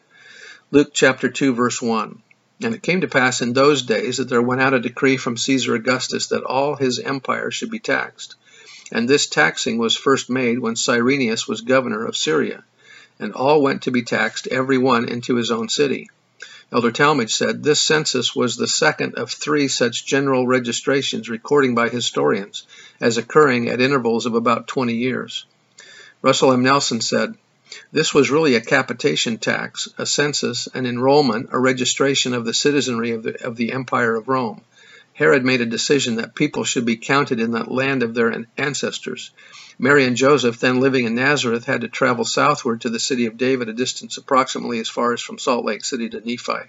Luke 0.71 0.91
chapter 0.93 1.29
2, 1.29 1.55
verse 1.55 1.83
1. 1.83 2.23
And 2.63 2.75
it 2.75 2.83
came 2.83 3.01
to 3.01 3.09
pass 3.09 3.41
in 3.41 3.53
those 3.53 3.83
days 3.83 4.19
that 4.19 4.29
there 4.29 4.43
went 4.43 4.61
out 4.61 4.75
a 4.75 4.81
decree 4.81 5.17
from 5.17 5.37
Caesar 5.37 5.75
Augustus 5.75 6.29
that 6.29 6.43
all 6.43 6.77
his 6.77 6.99
empire 6.99 7.51
should 7.51 7.71
be 7.71 7.79
taxed. 7.79 8.37
And 8.93 9.09
this 9.09 9.27
taxing 9.29 9.79
was 9.79 9.97
first 9.97 10.29
made 10.31 10.59
when 10.59 10.77
Cyrenius 10.77 11.49
was 11.49 11.63
governor 11.63 12.05
of 12.05 12.17
Syria. 12.17 12.65
And 13.19 13.33
all 13.33 13.63
went 13.63 13.83
to 13.83 13.91
be 13.91 14.03
taxed, 14.03 14.47
every 14.49 14.79
one 14.79 15.09
into 15.09 15.37
his 15.37 15.51
own 15.51 15.69
city. 15.69 16.11
Elder 16.71 16.91
Talmage 16.93 17.31
said 17.31 17.63
this 17.63 17.81
census 17.81 18.37
was 18.37 18.57
the 18.57 18.69
second 18.69 19.15
of 19.15 19.31
three 19.31 19.69
such 19.69 20.05
general 20.05 20.47
registrations 20.47 21.31
recording 21.31 21.75
by 21.75 21.89
historians 21.89 22.67
as 23.01 23.17
occurring 23.17 23.71
at 23.71 23.81
intervals 23.81 24.27
of 24.27 24.35
about 24.35 24.67
20 24.67 24.95
years. 24.95 25.47
Russell 26.21 26.53
M. 26.53 26.63
Nelson 26.63 27.01
said, 27.01 27.35
This 27.91 28.13
was 28.13 28.31
really 28.31 28.55
a 28.55 28.61
capitation 28.61 29.39
tax, 29.39 29.89
a 29.97 30.05
census, 30.05 30.69
an 30.75 30.85
enrollment, 30.85 31.49
a 31.53 31.59
registration 31.59 32.35
of 32.35 32.45
the 32.45 32.53
citizenry 32.53 33.13
of 33.13 33.23
the, 33.23 33.47
of 33.47 33.57
the 33.57 33.73
Empire 33.73 34.15
of 34.15 34.29
Rome. 34.29 34.61
Herod 35.15 35.47
made 35.47 35.63
a 35.63 35.67
decision 35.67 36.17
that 36.17 36.35
people 36.35 36.65
should 36.65 36.85
be 36.85 36.97
counted 36.97 37.41
in 37.41 37.53
that 37.53 37.71
land 37.71 38.03
of 38.03 38.13
their 38.13 38.45
ancestors. 38.59 39.31
Mary 39.79 40.05
and 40.05 40.17
Joseph, 40.17 40.59
then 40.59 40.81
living 40.81 41.05
in 41.05 41.15
Nazareth, 41.15 41.65
had 41.65 41.83
to 41.83 41.89
travel 41.89 42.25
southward 42.25 42.81
to 42.81 42.89
the 42.89 42.99
city 42.99 43.27
of 43.27 43.39
David, 43.39 43.69
a 43.69 43.73
distance 43.73 44.17
approximately 44.17 44.81
as 44.81 44.89
far 44.89 45.13
as 45.13 45.23
from 45.23 45.39
Salt 45.39 45.65
Lake 45.65 45.85
City 45.85 46.09
to 46.09 46.21
Nephi. 46.21 46.69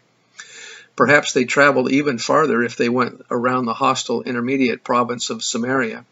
Perhaps 0.95 1.33
they 1.33 1.45
traveled 1.45 1.91
even 1.91 2.19
farther 2.19 2.61
if 2.61 2.75
they 2.75 2.89
went 2.89 3.25
around 3.31 3.65
the 3.65 3.73
hostile 3.73 4.21
intermediate 4.21 4.83
province 4.83 5.29
of 5.29 5.43
Samaria. 5.43 6.05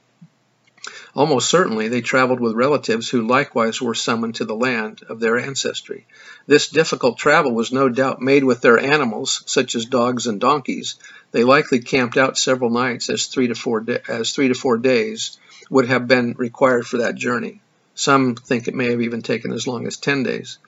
Almost 1.17 1.49
certainly 1.49 1.87
they 1.87 2.01
traveled 2.01 2.39
with 2.39 2.53
relatives 2.53 3.09
who 3.09 3.25
likewise 3.25 3.81
were 3.81 3.95
summoned 3.95 4.35
to 4.35 4.45
the 4.45 4.53
land 4.53 5.01
of 5.09 5.19
their 5.19 5.39
ancestry. 5.39 6.05
This 6.45 6.69
difficult 6.69 7.17
travel 7.17 7.55
was 7.55 7.71
no 7.71 7.89
doubt 7.89 8.21
made 8.21 8.43
with 8.43 8.61
their 8.61 8.77
animals, 8.77 9.41
such 9.47 9.73
as 9.73 9.85
dogs 9.85 10.27
and 10.27 10.39
donkeys. 10.39 10.93
They 11.31 11.43
likely 11.43 11.79
camped 11.79 12.17
out 12.17 12.37
several 12.37 12.69
nights 12.69 13.09
as 13.09 13.25
three 13.25 13.47
to 13.47 13.55
four, 13.55 13.83
as 14.07 14.31
three 14.31 14.49
to 14.49 14.53
four 14.53 14.77
days 14.77 15.39
would 15.71 15.87
have 15.87 16.07
been 16.07 16.35
required 16.37 16.85
for 16.85 16.97
that 16.97 17.15
journey. 17.15 17.61
Some 17.95 18.35
think 18.35 18.67
it 18.67 18.75
may 18.75 18.91
have 18.91 19.01
even 19.01 19.23
taken 19.23 19.51
as 19.51 19.65
long 19.65 19.87
as 19.87 19.97
10 19.97 20.21
days. 20.21 20.59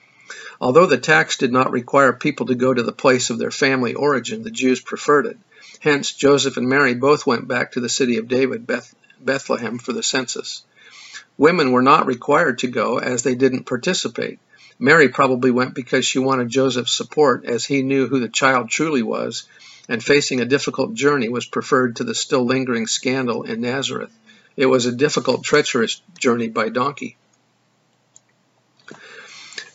Although 0.59 0.87
the 0.87 0.97
tax 0.97 1.37
did 1.37 1.53
not 1.53 1.71
require 1.71 2.11
people 2.11 2.47
to 2.47 2.55
go 2.55 2.73
to 2.73 2.81
the 2.81 2.91
place 2.91 3.29
of 3.29 3.37
their 3.37 3.51
family 3.51 3.93
origin, 3.93 4.41
the 4.41 4.49
Jews 4.49 4.81
preferred 4.81 5.27
it. 5.27 5.37
Hence, 5.79 6.11
Joseph 6.11 6.57
and 6.57 6.67
Mary 6.67 6.95
both 6.95 7.27
went 7.27 7.47
back 7.47 7.73
to 7.73 7.79
the 7.79 7.87
city 7.87 8.17
of 8.17 8.27
David, 8.27 8.65
Beth 8.65 8.95
Bethlehem, 9.19 9.77
for 9.77 9.93
the 9.93 10.03
census. 10.03 10.63
Women 11.37 11.71
were 11.71 11.81
not 11.81 12.05
required 12.05 12.59
to 12.59 12.67
go 12.67 12.99
as 12.99 13.23
they 13.23 13.35
didn't 13.35 13.65
participate. 13.65 14.39
Mary 14.77 15.09
probably 15.09 15.51
went 15.51 15.73
because 15.73 16.05
she 16.05 16.19
wanted 16.19 16.49
Joseph's 16.49 16.93
support, 16.93 17.45
as 17.45 17.65
he 17.65 17.81
knew 17.81 18.07
who 18.07 18.19
the 18.19 18.29
child 18.29 18.69
truly 18.69 19.03
was, 19.03 19.47
and 19.89 20.03
facing 20.03 20.39
a 20.39 20.45
difficult 20.45 20.93
journey 20.93 21.29
was 21.29 21.45
preferred 21.45 21.95
to 21.95 22.03
the 22.03 22.15
still 22.15 22.45
lingering 22.45 22.87
scandal 22.87 23.43
in 23.43 23.61
Nazareth. 23.61 24.11
It 24.55 24.67
was 24.67 24.85
a 24.85 24.91
difficult, 24.91 25.43
treacherous 25.43 26.01
journey 26.17 26.47
by 26.47 26.69
donkey. 26.69 27.17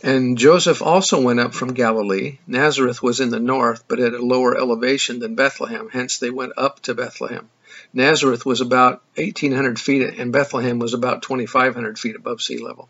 And 0.03 0.37
Joseph 0.37 0.83
also 0.83 1.23
went 1.23 1.41
up 1.41 1.55
from 1.55 1.73
Galilee. 1.73 2.39
Nazareth 2.47 3.03
was 3.03 3.21
in 3.21 3.31
the 3.31 3.41
north, 3.41 3.85
but 3.89 4.01
at 4.01 4.13
a 4.13 4.23
lower 4.23 4.55
elevation 4.55 5.19
than 5.19 5.35
Bethlehem, 5.35 5.89
hence 5.91 6.19
they 6.19 6.29
went 6.29 6.53
up 6.59 6.81
to 6.81 6.95
Bethlehem. 6.95 7.49
Nazareth 7.97 8.45
was 8.45 8.61
about 8.61 9.03
1,800 9.17 9.79
feet, 9.79 10.03
and 10.19 10.33
Bethlehem 10.33 10.81
was 10.81 10.95
about 10.95 11.23
2,500 11.23 11.97
feet 11.97 12.17
above 12.17 12.43
sea 12.43 12.59
level. 12.59 12.89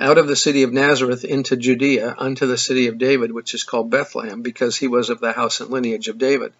Out 0.00 0.18
of 0.18 0.26
the 0.26 0.34
city 0.34 0.64
of 0.64 0.72
Nazareth 0.72 1.24
into 1.24 1.56
Judea, 1.56 2.14
unto 2.18 2.46
the 2.46 2.58
city 2.58 2.88
of 2.88 2.98
David, 2.98 3.30
which 3.30 3.54
is 3.54 3.62
called 3.62 3.90
Bethlehem, 3.90 4.42
because 4.42 4.76
he 4.76 4.88
was 4.88 5.10
of 5.10 5.20
the 5.20 5.32
house 5.32 5.60
and 5.60 5.70
lineage 5.70 6.08
of 6.08 6.18
David. 6.18 6.52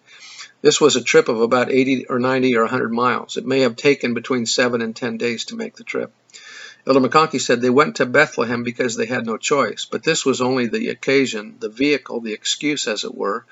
This 0.61 0.79
was 0.79 0.95
a 0.95 1.03
trip 1.03 1.27
of 1.27 1.41
about 1.41 1.71
80 1.71 2.05
or 2.07 2.19
90 2.19 2.55
or 2.55 2.61
100 2.61 2.93
miles. 2.93 3.35
It 3.35 3.45
may 3.45 3.59
have 3.61 3.75
taken 3.75 4.13
between 4.13 4.45
seven 4.45 4.81
and 4.81 4.95
10 4.95 5.17
days 5.17 5.45
to 5.45 5.57
make 5.57 5.75
the 5.75 5.83
trip. 5.83 6.13
Elder 6.85 6.99
McConkie 6.99 7.39
said 7.39 7.61
they 7.61 7.69
went 7.69 7.95
to 7.95 8.05
Bethlehem 8.05 8.63
because 8.63 8.97
they 8.97 9.05
had 9.05 9.25
no 9.25 9.37
choice, 9.37 9.85
but 9.89 10.03
this 10.03 10.25
was 10.25 10.41
only 10.41 10.67
the 10.67 10.89
occasion, 10.89 11.55
the 11.59 11.69
vehicle, 11.69 12.19
the 12.19 12.33
excuse, 12.33 12.87
as 12.87 13.05
it 13.05 13.15
were. 13.15 13.45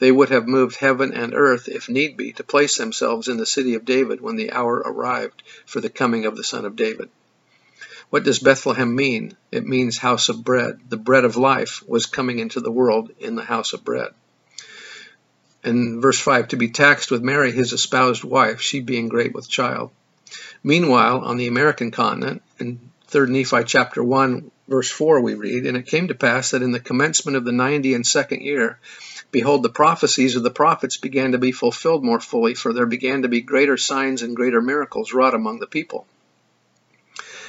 They 0.00 0.12
would 0.12 0.28
have 0.28 0.46
moved 0.46 0.76
heaven 0.76 1.14
and 1.14 1.32
earth, 1.34 1.66
if 1.66 1.88
need 1.88 2.18
be, 2.18 2.32
to 2.34 2.44
place 2.44 2.76
themselves 2.76 3.28
in 3.28 3.38
the 3.38 3.46
city 3.46 3.74
of 3.74 3.86
David 3.86 4.20
when 4.20 4.36
the 4.36 4.52
hour 4.52 4.82
arrived 4.84 5.42
for 5.64 5.80
the 5.80 5.88
coming 5.88 6.26
of 6.26 6.36
the 6.36 6.44
Son 6.44 6.66
of 6.66 6.76
David. 6.76 7.08
What 8.10 8.22
does 8.22 8.38
Bethlehem 8.38 8.94
mean? 8.94 9.34
It 9.50 9.66
means 9.66 9.96
house 9.96 10.28
of 10.28 10.44
bread. 10.44 10.78
The 10.86 10.98
bread 10.98 11.24
of 11.24 11.38
life 11.38 11.82
was 11.88 12.04
coming 12.04 12.38
into 12.38 12.60
the 12.60 12.70
world 12.70 13.10
in 13.18 13.34
the 13.34 13.44
house 13.44 13.72
of 13.72 13.82
bread. 13.82 14.12
In 15.64 16.02
verse 16.02 16.20
5, 16.20 16.48
to 16.48 16.56
be 16.58 16.68
taxed 16.68 17.10
with 17.10 17.22
Mary, 17.22 17.50
his 17.50 17.72
espoused 17.72 18.24
wife, 18.24 18.60
she 18.60 18.80
being 18.80 19.08
great 19.08 19.32
with 19.32 19.48
child. 19.48 19.90
Meanwhile, 20.62 21.20
on 21.20 21.36
the 21.36 21.46
American 21.46 21.90
continent, 21.90 22.42
in 22.58 22.80
3 23.08 23.30
Nephi 23.30 23.64
chapter 23.64 24.02
1, 24.02 24.50
verse 24.68 24.90
4, 24.90 25.20
we 25.20 25.34
read, 25.34 25.66
And 25.66 25.76
it 25.76 25.86
came 25.86 26.08
to 26.08 26.14
pass 26.14 26.50
that 26.50 26.62
in 26.62 26.72
the 26.72 26.80
commencement 26.80 27.36
of 27.36 27.44
the 27.44 27.52
ninety 27.52 27.94
and 27.94 28.06
second 28.06 28.42
year, 28.42 28.78
behold, 29.30 29.62
the 29.62 29.68
prophecies 29.68 30.36
of 30.36 30.42
the 30.42 30.50
prophets 30.50 30.96
began 30.96 31.32
to 31.32 31.38
be 31.38 31.52
fulfilled 31.52 32.04
more 32.04 32.20
fully, 32.20 32.54
for 32.54 32.72
there 32.72 32.86
began 32.86 33.22
to 33.22 33.28
be 33.28 33.40
greater 33.40 33.76
signs 33.76 34.22
and 34.22 34.36
greater 34.36 34.62
miracles 34.62 35.12
wrought 35.12 35.34
among 35.34 35.60
the 35.60 35.66
people. 35.66 36.06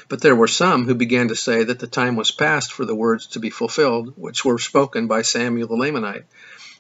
But 0.08 0.22
there 0.22 0.36
were 0.36 0.48
some 0.48 0.86
who 0.86 0.94
began 0.94 1.30
to 1.30 1.36
say 1.36 1.64
that 1.64 1.80
the 1.80 1.88
time 1.88 2.16
was 2.16 2.30
past 2.30 2.72
for 2.72 2.86
the 2.86 2.94
words 2.94 3.28
to 3.28 3.40
be 3.40 3.50
fulfilled, 3.50 4.14
which 4.18 4.46
were 4.46 4.60
spoken 4.60 5.08
by 5.08 5.24
Samuel 5.24 5.68
the 5.68 5.76
Lamanite. 5.76 6.26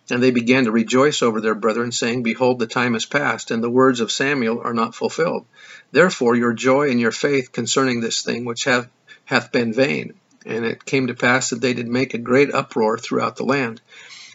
And 0.09 0.21
they 0.21 0.31
began 0.31 0.65
to 0.65 0.71
rejoice 0.71 1.21
over 1.21 1.41
their 1.41 1.55
brethren, 1.55 1.91
saying, 1.91 2.23
Behold, 2.23 2.59
the 2.59 2.67
time 2.67 2.93
is 2.95 3.05
past, 3.05 3.49
and 3.49 3.63
the 3.63 3.69
words 3.69 3.99
of 3.99 4.11
Samuel 4.11 4.61
are 4.63 4.73
not 4.73 4.93
fulfilled. 4.93 5.45
Therefore 5.91 6.35
your 6.35 6.53
joy 6.53 6.91
and 6.91 6.99
your 6.99 7.11
faith 7.11 7.51
concerning 7.51 8.01
this 8.01 8.21
thing 8.21 8.45
which 8.45 8.65
hath, 8.65 8.87
hath 9.25 9.51
been 9.51 9.73
vain. 9.73 10.13
And 10.45 10.63
it 10.63 10.85
came 10.85 11.07
to 11.07 11.15
pass 11.15 11.49
that 11.49 11.61
they 11.61 11.73
did 11.73 11.87
make 11.87 12.13
a 12.13 12.19
great 12.19 12.53
uproar 12.53 12.99
throughout 12.99 13.35
the 13.35 13.45
land. 13.45 13.81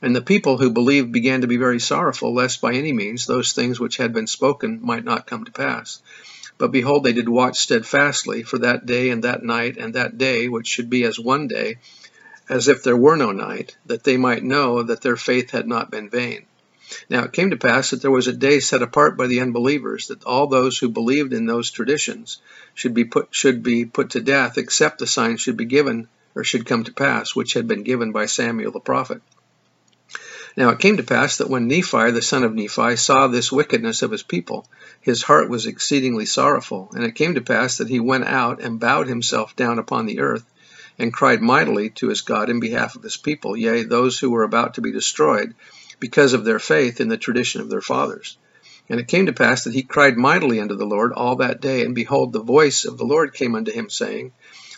And 0.02 0.16
the 0.16 0.22
people 0.22 0.58
who 0.58 0.70
believed 0.70 1.12
began 1.12 1.42
to 1.42 1.46
be 1.46 1.56
very 1.56 1.78
sorrowful, 1.78 2.34
lest 2.34 2.60
by 2.60 2.72
any 2.72 2.92
means 2.92 3.26
those 3.26 3.52
things 3.52 3.78
which 3.78 3.98
had 3.98 4.12
been 4.12 4.26
spoken 4.26 4.80
might 4.82 5.04
not 5.04 5.26
come 5.26 5.44
to 5.44 5.52
pass. 5.52 6.02
But 6.58 6.72
behold, 6.72 7.04
they 7.04 7.12
did 7.12 7.28
watch 7.28 7.58
steadfastly 7.58 8.42
for 8.42 8.58
that 8.58 8.84
day 8.84 9.10
and 9.10 9.24
that 9.24 9.42
night 9.42 9.76
and 9.78 9.94
that 9.94 10.18
day, 10.18 10.48
which 10.48 10.66
should 10.66 10.90
be 10.90 11.04
as 11.04 11.18
one 11.18 11.48
day, 11.48 11.78
as 12.50 12.68
if 12.68 12.82
there 12.82 12.96
were 12.96 13.16
no 13.16 13.30
night, 13.30 13.76
that 13.86 14.04
they 14.04 14.16
might 14.16 14.42
know 14.42 14.82
that 14.82 15.00
their 15.00 15.16
faith 15.16 15.52
had 15.52 15.68
not 15.68 15.90
been 15.90 16.10
vain. 16.10 16.44
Now 17.08 17.22
it 17.22 17.32
came 17.32 17.50
to 17.50 17.56
pass 17.56 17.90
that 17.90 18.02
there 18.02 18.10
was 18.10 18.26
a 18.26 18.32
day 18.32 18.58
set 18.58 18.82
apart 18.82 19.16
by 19.16 19.28
the 19.28 19.40
unbelievers, 19.40 20.08
that 20.08 20.24
all 20.24 20.48
those 20.48 20.76
who 20.76 20.88
believed 20.88 21.32
in 21.32 21.46
those 21.46 21.70
traditions 21.70 22.42
should 22.74 22.92
be 22.92 23.04
put 23.04 23.28
should 23.30 23.62
be 23.62 23.84
put 23.84 24.10
to 24.10 24.20
death, 24.20 24.58
except 24.58 24.98
the 24.98 25.06
sign 25.06 25.36
should 25.36 25.56
be 25.56 25.64
given 25.64 26.08
or 26.34 26.42
should 26.42 26.66
come 26.66 26.82
to 26.82 26.92
pass, 26.92 27.36
which 27.36 27.52
had 27.52 27.68
been 27.68 27.84
given 27.84 28.10
by 28.10 28.26
Samuel 28.26 28.72
the 28.72 28.80
prophet. 28.80 29.22
Now 30.56 30.70
it 30.70 30.80
came 30.80 30.96
to 30.96 31.04
pass 31.04 31.36
that 31.36 31.48
when 31.48 31.68
Nephi 31.68 32.10
the 32.10 32.20
son 32.20 32.42
of 32.42 32.52
Nephi 32.52 32.96
saw 32.96 33.28
this 33.28 33.52
wickedness 33.52 34.02
of 34.02 34.10
his 34.10 34.24
people, 34.24 34.66
his 35.00 35.22
heart 35.22 35.48
was 35.48 35.66
exceedingly 35.66 36.26
sorrowful. 36.26 36.90
And 36.92 37.04
it 37.04 37.14
came 37.14 37.34
to 37.34 37.40
pass 37.40 37.78
that 37.78 37.88
he 37.88 38.00
went 38.00 38.24
out 38.24 38.60
and 38.60 38.80
bowed 38.80 39.06
himself 39.06 39.54
down 39.54 39.78
upon 39.78 40.06
the 40.06 40.18
earth, 40.18 40.44
and 41.00 41.14
cried 41.14 41.40
mightily 41.40 41.88
to 41.88 42.08
his 42.08 42.20
God 42.20 42.50
in 42.50 42.60
behalf 42.60 42.94
of 42.94 43.02
his 43.02 43.16
people, 43.16 43.56
yea, 43.56 43.84
those 43.84 44.18
who 44.18 44.30
were 44.30 44.42
about 44.42 44.74
to 44.74 44.82
be 44.82 44.92
destroyed, 44.92 45.54
because 45.98 46.34
of 46.34 46.44
their 46.44 46.58
faith 46.58 47.00
in 47.00 47.08
the 47.08 47.16
tradition 47.16 47.62
of 47.62 47.70
their 47.70 47.80
fathers. 47.80 48.36
And 48.88 49.00
it 49.00 49.08
came 49.08 49.26
to 49.26 49.32
pass 49.32 49.64
that 49.64 49.72
he 49.72 49.82
cried 49.82 50.18
mightily 50.18 50.60
unto 50.60 50.76
the 50.76 50.84
Lord 50.84 51.12
all 51.14 51.36
that 51.36 51.62
day, 51.62 51.84
and 51.84 51.94
behold, 51.94 52.32
the 52.32 52.42
voice 52.42 52.84
of 52.84 52.98
the 52.98 53.06
Lord 53.06 53.32
came 53.32 53.54
unto 53.54 53.72
him, 53.72 53.88
saying, 53.88 54.32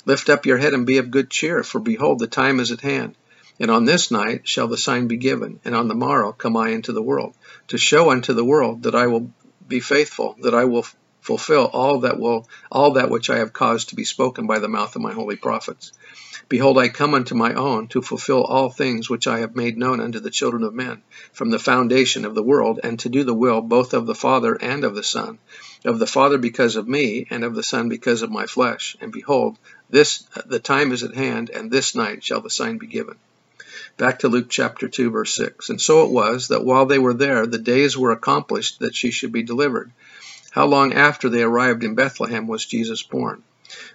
Lift 0.06 0.28
up 0.28 0.46
your 0.46 0.58
head 0.58 0.74
and 0.74 0.86
be 0.86 0.98
of 0.98 1.10
good 1.10 1.28
cheer, 1.28 1.64
for 1.64 1.80
behold, 1.80 2.20
the 2.20 2.28
time 2.28 2.60
is 2.60 2.70
at 2.70 2.82
hand. 2.82 3.16
And 3.58 3.70
on 3.70 3.84
this 3.84 4.12
night 4.12 4.46
shall 4.46 4.68
the 4.68 4.76
sign 4.76 5.08
be 5.08 5.16
given, 5.16 5.58
and 5.64 5.74
on 5.74 5.88
the 5.88 5.94
morrow 5.94 6.32
come 6.32 6.56
I 6.56 6.68
into 6.68 6.92
the 6.92 7.02
world, 7.02 7.34
to 7.68 7.78
show 7.78 8.10
unto 8.10 8.32
the 8.32 8.44
world 8.44 8.84
that 8.84 8.94
I 8.94 9.08
will 9.08 9.32
be 9.66 9.80
faithful, 9.80 10.36
that 10.42 10.54
I 10.54 10.66
will 10.66 10.86
fulfill 11.22 11.64
all 11.66 12.00
that 12.00 12.20
will 12.20 12.46
all 12.70 12.92
that 12.94 13.08
which 13.08 13.30
I 13.30 13.38
have 13.38 13.52
caused 13.52 13.88
to 13.88 13.94
be 13.94 14.04
spoken 14.04 14.46
by 14.46 14.58
the 14.58 14.68
mouth 14.68 14.94
of 14.94 15.02
my 15.02 15.12
holy 15.12 15.36
prophets. 15.36 15.92
Behold, 16.48 16.76
I 16.76 16.88
come 16.88 17.14
unto 17.14 17.34
my 17.34 17.54
own 17.54 17.86
to 17.88 18.02
fulfill 18.02 18.42
all 18.42 18.68
things 18.68 19.08
which 19.08 19.26
I 19.26 19.38
have 19.38 19.56
made 19.56 19.78
known 19.78 20.00
unto 20.00 20.18
the 20.18 20.30
children 20.30 20.64
of 20.64 20.74
men 20.74 21.02
from 21.32 21.50
the 21.50 21.58
foundation 21.58 22.24
of 22.24 22.34
the 22.34 22.42
world, 22.42 22.80
and 22.82 22.98
to 22.98 23.08
do 23.08 23.22
the 23.22 23.32
will 23.32 23.62
both 23.62 23.94
of 23.94 24.06
the 24.06 24.14
Father 24.14 24.54
and 24.60 24.84
of 24.84 24.94
the 24.94 25.02
Son, 25.02 25.38
of 25.84 25.98
the 25.98 26.06
Father 26.06 26.38
because 26.38 26.76
of 26.76 26.88
me, 26.88 27.26
and 27.30 27.44
of 27.44 27.54
the 27.54 27.62
Son 27.62 27.88
because 27.88 28.22
of 28.22 28.30
my 28.30 28.46
flesh. 28.46 28.96
And 29.00 29.12
behold, 29.12 29.58
this 29.88 30.24
the 30.44 30.58
time 30.58 30.90
is 30.90 31.04
at 31.04 31.14
hand, 31.14 31.50
and 31.50 31.70
this 31.70 31.94
night 31.94 32.24
shall 32.24 32.40
the 32.40 32.50
sign 32.50 32.78
be 32.78 32.88
given. 32.88 33.16
Back 33.96 34.18
to 34.20 34.28
Luke 34.28 34.48
chapter 34.50 34.88
2, 34.88 35.10
verse 35.10 35.34
6. 35.34 35.70
And 35.70 35.80
so 35.80 36.04
it 36.04 36.10
was 36.10 36.48
that 36.48 36.64
while 36.64 36.86
they 36.86 36.98
were 36.98 37.14
there, 37.14 37.46
the 37.46 37.58
days 37.58 37.96
were 37.96 38.10
accomplished 38.10 38.80
that 38.80 38.96
she 38.96 39.10
should 39.10 39.32
be 39.32 39.42
delivered. 39.42 39.92
How 40.52 40.66
long 40.66 40.92
after 40.92 41.30
they 41.30 41.42
arrived 41.42 41.82
in 41.82 41.94
Bethlehem 41.94 42.46
was 42.46 42.66
Jesus 42.66 43.02
born? 43.02 43.42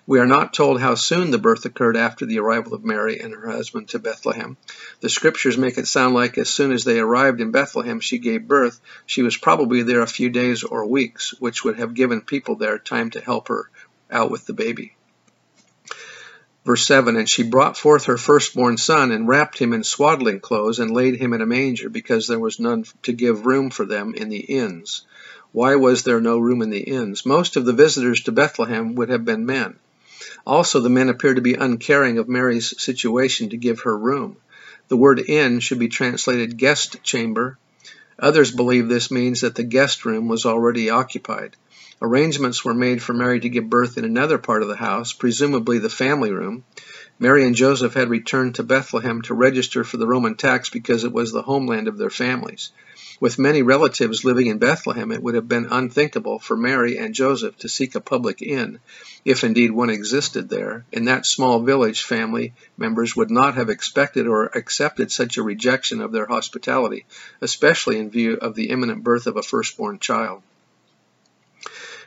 We 0.08 0.18
are 0.18 0.26
not 0.26 0.56
told 0.56 0.82
how 0.82 0.96
soon 0.96 1.30
the 1.30 1.38
birth 1.38 1.64
occurred 1.66 1.96
after 1.96 2.26
the 2.26 2.40
arrival 2.40 2.74
of 2.74 2.84
Mary 2.84 3.20
and 3.20 3.32
her 3.32 3.52
husband 3.52 3.90
to 3.90 4.00
Bethlehem. 4.00 4.58
The 5.02 5.10
scriptures 5.10 5.56
make 5.56 5.78
it 5.78 5.88
sound 5.88 6.16
like 6.16 6.36
as 6.40 6.50
soon 6.50 6.72
as 6.72 6.84
they 6.84 7.00
arrived 7.00 7.42
in 7.42 7.52
Bethlehem 7.52 8.00
she 8.00 8.18
gave 8.18 8.48
birth. 8.48 8.80
She 9.06 9.22
was 9.22 9.38
probably 9.38 9.84
there 9.84 10.02
a 10.02 10.08
few 10.08 10.30
days 10.30 10.64
or 10.64 10.88
weeks, 10.88 11.32
which 11.40 11.64
would 11.64 11.78
have 11.78 11.94
given 11.94 12.22
people 12.22 12.56
there 12.56 12.80
time 12.80 13.12
to 13.12 13.22
help 13.22 13.50
her 13.50 13.70
out 14.10 14.32
with 14.32 14.48
the 14.48 14.54
baby. 14.54 14.96
Verse 16.66 16.88
7 16.88 17.18
And 17.18 17.30
she 17.30 17.44
brought 17.44 17.78
forth 17.78 18.06
her 18.06 18.18
firstborn 18.18 18.78
son, 18.78 19.12
and 19.12 19.28
wrapped 19.28 19.60
him 19.60 19.74
in 19.74 19.84
swaddling 19.84 20.40
clothes, 20.40 20.80
and 20.80 20.90
laid 20.90 21.18
him 21.18 21.34
in 21.34 21.42
a 21.42 21.46
manger, 21.46 21.88
because 21.88 22.28
there 22.28 22.40
was 22.40 22.60
none 22.60 22.84
to 23.04 23.14
give 23.14 23.46
room 23.46 23.70
for 23.70 23.86
them 23.86 24.16
in 24.16 24.30
the 24.30 24.40
inns. 24.40 25.06
Why 25.52 25.76
was 25.76 26.04
there 26.04 26.20
no 26.20 26.38
room 26.38 26.62
in 26.62 26.70
the 26.70 26.80
inns? 26.80 27.26
Most 27.26 27.56
of 27.56 27.66
the 27.66 27.74
visitors 27.74 28.22
to 28.22 28.32
Bethlehem 28.32 28.96
would 28.96 29.10
have 29.10 29.26
been 29.26 29.46
men. 29.46 29.76
Also, 30.46 30.80
the 30.80 30.90
men 30.90 31.10
appear 31.10 31.34
to 31.34 31.42
be 31.42 31.54
uncaring 31.54 32.18
of 32.18 32.28
Mary's 32.28 32.74
situation 32.82 33.50
to 33.50 33.58
give 33.58 33.82
her 33.82 33.98
room. 33.98 34.38
The 34.88 34.98
word 34.98 35.20
inn 35.20 35.60
should 35.60 35.80
be 35.80 35.88
translated 35.88 36.58
guest 36.58 37.04
chamber. 37.04 37.58
Others 38.20 38.52
believe 38.52 38.88
this 38.88 39.12
means 39.12 39.42
that 39.42 39.56
the 39.56 39.64
guest 39.64 40.06
room 40.06 40.28
was 40.28 40.46
already 40.46 40.90
occupied. 40.90 41.56
Arrangements 42.02 42.64
were 42.64 42.74
made 42.74 43.02
for 43.02 43.14
Mary 43.14 43.40
to 43.40 43.50
give 43.50 43.70
birth 43.70 43.98
in 43.98 44.06
another 44.06 44.38
part 44.38 44.62
of 44.62 44.68
the 44.68 44.76
house, 44.76 45.14
presumably 45.14 45.80
the 45.80 45.90
family 45.90 46.32
room. 46.32 46.64
Mary 47.20 47.44
and 47.44 47.56
Joseph 47.56 47.96
had 47.96 48.10
returned 48.10 48.56
to 48.56 48.64
Bethlehem 48.64 49.22
to 49.24 49.34
register 49.34 49.84
for 49.84 49.98
the 49.98 50.08
Roman 50.08 50.36
tax 50.36 50.70
because 50.70 51.04
it 51.04 51.12
was 51.12 51.32
the 51.32 51.42
homeland 51.42 51.88
of 51.88 51.98
their 51.98 52.10
families. 52.10 52.72
With 53.20 53.40
many 53.40 53.64
relatives 53.64 54.24
living 54.24 54.46
in 54.46 54.60
Bethlehem, 54.60 55.12
it 55.12 55.24
would 55.24 55.34
have 55.34 55.48
been 55.48 55.66
unthinkable 55.72 56.38
for 56.38 56.56
Mary 56.56 56.98
and 56.98 57.16
Joseph 57.16 57.58
to 57.58 57.70
seek 57.70 57.96
a 57.96 58.00
public 58.00 58.44
inn, 58.44 58.80
if 59.26 59.44
indeed 59.44 59.72
one 59.72 59.90
existed 59.90 60.50
there. 60.50 60.86
In 60.92 61.06
that 61.06 61.26
small 61.26 61.62
village, 61.62 62.04
family 62.04 62.54
members 62.78 63.16
would 63.16 63.32
not 63.32 63.56
have 63.56 63.70
expected 63.70 64.28
or 64.28 64.46
accepted 64.54 65.12
such 65.12 65.38
a 65.38 65.44
rejection 65.44 66.00
of 66.00 66.12
their 66.12 66.28
hospitality, 66.28 67.06
especially 67.42 67.98
in 67.98 68.12
view 68.12 68.36
of 68.36 68.54
the 68.54 68.70
imminent 68.70 69.04
birth 69.04 69.26
of 69.26 69.36
a 69.36 69.42
firstborn 69.42 69.98
child. 69.98 70.44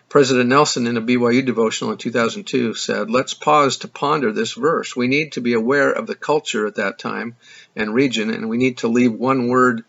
President 0.08 0.48
Nelson, 0.48 0.86
in 0.86 0.96
a 0.96 1.02
BYU 1.02 1.44
devotional 1.44 1.92
in 1.92 1.98
2002, 1.98 2.74
said, 2.74 3.10
Let's 3.10 3.34
pause 3.34 3.78
to 3.78 3.88
ponder 3.88 4.32
this 4.32 4.54
verse. 4.54 4.94
We 4.94 5.08
need 5.08 5.32
to 5.32 5.40
be 5.40 5.54
aware 5.54 5.90
of 5.90 6.06
the 6.06 6.16
culture 6.16 6.66
at 6.66 6.76
that 6.76 6.98
time 6.98 7.36
and 7.74 7.94
region, 7.94 8.30
and 8.30 8.48
we 8.48 8.58
need 8.58 8.78
to 8.78 8.88
leave 8.88 9.12
one 9.12 9.48
word 9.48 9.84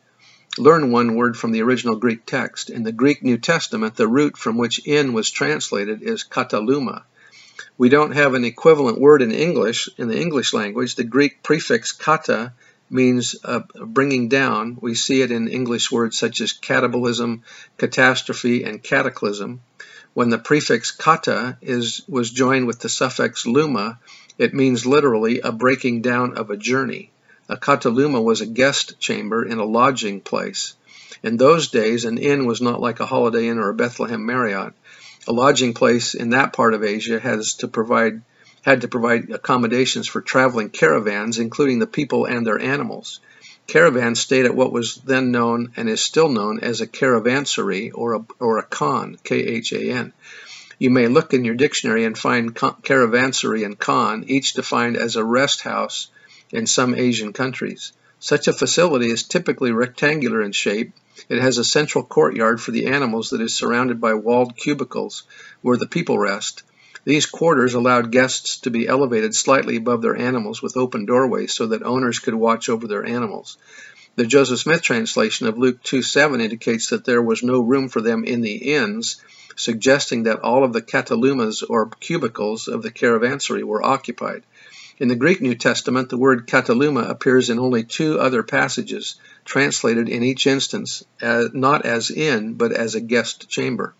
learn 0.58 0.92
one 0.92 1.16
word 1.16 1.38
from 1.38 1.52
the 1.52 1.62
original 1.62 1.96
Greek 1.96 2.26
text. 2.26 2.70
In 2.70 2.84
the 2.84 2.92
Greek 2.92 3.24
New 3.24 3.38
Testament, 3.38 3.96
the 3.96 4.08
root 4.08 4.38
from 4.38 4.58
which 4.58 4.86
in 4.86 5.14
was 5.14 5.30
translated 5.30 6.02
is 6.02 6.24
kataluma. 6.24 7.04
We 7.78 7.90
don't 7.90 8.12
have 8.12 8.34
an 8.34 8.44
equivalent 8.44 9.00
word 9.00 9.22
in 9.22 9.32
English, 9.32 9.90
in 9.98 10.08
the 10.08 10.20
English 10.20 10.54
language. 10.54 10.96
The 10.96 11.04
Greek 11.04 11.42
prefix 11.42 11.92
kata 11.92 12.54
means 12.90 13.36
uh, 13.44 13.62
bringing 13.74 14.28
down. 14.28 14.78
We 14.82 14.96
see 14.96 15.22
it 15.22 15.32
in 15.32 15.48
English 15.48 15.92
words 15.92 16.18
such 16.18 16.42
as 16.42 16.54
catabolism, 16.54 17.42
catastrophe, 17.78 18.64
and 18.64 18.84
cataclysm. 18.84 19.62
When 20.14 20.30
the 20.30 20.38
prefix 20.38 20.92
kata 20.92 21.58
is, 21.62 22.02
was 22.08 22.30
joined 22.30 22.68
with 22.68 22.80
the 22.80 22.90
suffix 22.90 23.46
luma, 23.46 24.00
it 24.38 24.54
means 24.54 24.86
literally 24.86 25.40
a 25.40 25.52
breaking 25.52 26.02
down 26.02 26.38
of 26.38 26.50
a 26.50 26.58
journey. 26.58 27.11
A 27.52 27.58
kataluma 27.58 28.24
was 28.24 28.40
a 28.40 28.46
guest 28.46 28.98
chamber 28.98 29.44
in 29.44 29.58
a 29.58 29.66
lodging 29.66 30.22
place. 30.22 30.74
In 31.22 31.36
those 31.36 31.68
days, 31.68 32.06
an 32.06 32.18
inn 32.18 32.46
was 32.46 32.62
not 32.62 32.80
like 32.80 33.02
a 33.02 33.06
Holiday 33.06 33.50
Inn 33.50 33.60
or 33.60 33.68
a 33.68 33.74
Bethlehem 33.74 34.26
Marriott. 34.26 34.72
A 35.28 35.34
lodging 35.34 35.74
place 35.74 36.14
in 36.14 36.30
that 36.30 36.54
part 36.54 36.74
of 36.74 36.82
Asia 36.82 37.20
has 37.20 37.56
to 37.56 37.68
provide 37.68 38.22
had 38.62 38.80
to 38.82 38.88
provide 38.88 39.32
accommodations 39.32 40.08
for 40.08 40.22
traveling 40.22 40.70
caravans, 40.70 41.40
including 41.40 41.80
the 41.80 41.88
people 41.88 42.24
and 42.24 42.48
their 42.48 42.58
animals. 42.58 43.20
Caravans 43.68 44.22
stayed 44.22 44.46
at 44.46 44.56
what 44.56 44.72
was 44.72 45.02
then 45.04 45.32
known 45.32 45.74
and 45.76 45.90
is 45.90 46.00
still 46.00 46.30
known 46.30 46.62
as 46.62 46.80
a 46.80 46.88
caravansary 46.88 47.92
or 47.94 48.14
a, 48.14 48.26
or 48.40 48.60
a 48.60 48.64
khan, 48.64 49.18
K-H-A-N. 49.26 50.14
You 50.80 50.90
may 50.90 51.10
look 51.10 51.34
in 51.34 51.44
your 51.44 51.56
dictionary 51.56 52.06
and 52.06 52.18
find 52.18 52.56
caravansary 52.56 53.66
and 53.66 53.78
khan, 53.78 54.24
each 54.28 54.54
defined 54.54 54.96
as 54.96 55.18
a 55.18 55.26
rest 55.26 55.64
house 55.64 56.08
in 56.52 56.68
some 56.68 56.96
Asian 56.96 57.34
countries. 57.34 57.94
Such 58.20 58.48
a 58.48 58.54
facility 58.54 59.10
is 59.10 59.24
typically 59.24 59.72
rectangular 59.72 60.42
in 60.42 60.52
shape. 60.52 60.94
It 61.28 61.42
has 61.42 61.58
a 61.58 61.64
central 61.64 62.04
courtyard 62.04 62.62
for 62.62 62.72
the 62.72 62.88
animals 62.88 63.32
that 63.32 63.42
is 63.42 63.54
surrounded 63.54 64.00
by 64.00 64.14
walled 64.14 64.56
cubicles 64.56 65.24
where 65.62 65.78
the 65.78 65.88
people 65.88 66.20
rest. 66.20 66.64
These 67.04 67.26
quarters 67.26 67.74
allowed 67.74 68.12
guests 68.12 68.58
to 68.60 68.70
be 68.70 68.88
elevated 68.88 69.34
slightly 69.34 69.76
above 69.76 70.04
their 70.04 70.16
animals 70.16 70.62
with 70.62 70.78
open 70.78 71.06
doorways 71.06 71.54
so 71.54 71.66
that 71.68 71.82
owners 71.82 72.20
could 72.20 72.36
watch 72.36 72.70
over 72.70 72.86
their 72.86 73.04
animals. 73.04 73.58
The 74.18 74.28
Joseph 74.28 74.60
Smith 74.60 74.84
translation 74.84 75.48
of 75.48 75.58
Luke 75.58 75.82
2:7 75.84 76.42
indicates 76.42 76.90
that 76.90 77.06
there 77.06 77.22
was 77.22 77.42
no 77.42 77.62
room 77.62 77.90
for 77.90 78.02
them 78.02 78.24
in 78.24 78.42
the 78.42 78.74
inns, 78.74 79.20
suggesting 79.56 80.24
that 80.24 80.42
all 80.42 80.64
of 80.64 80.74
the 80.74 80.82
katalumas 80.82 81.64
or 81.68 81.90
cubicles 81.90 82.68
of 82.68 82.84
the 82.84 82.92
caravansary 82.92 83.64
were 83.64 83.82
occupied. 83.82 84.44
In 85.02 85.08
the 85.08 85.16
Greek 85.16 85.42
New 85.42 85.56
Testament, 85.56 86.10
the 86.10 86.18
word 86.18 86.46
kataluma 86.46 87.10
appears 87.10 87.50
in 87.50 87.58
only 87.58 87.84
two 87.84 88.20
other 88.20 88.44
passages, 88.44 89.16
translated 89.44 90.08
in 90.08 90.22
each 90.22 90.46
instance 90.46 91.04
as, 91.20 91.50
not 91.54 91.88
as 91.88 92.12
inn, 92.12 92.54
but 92.54 92.72
as 92.72 92.94
a 92.94 93.02
guest 93.02 93.50
chamber, 93.50 93.96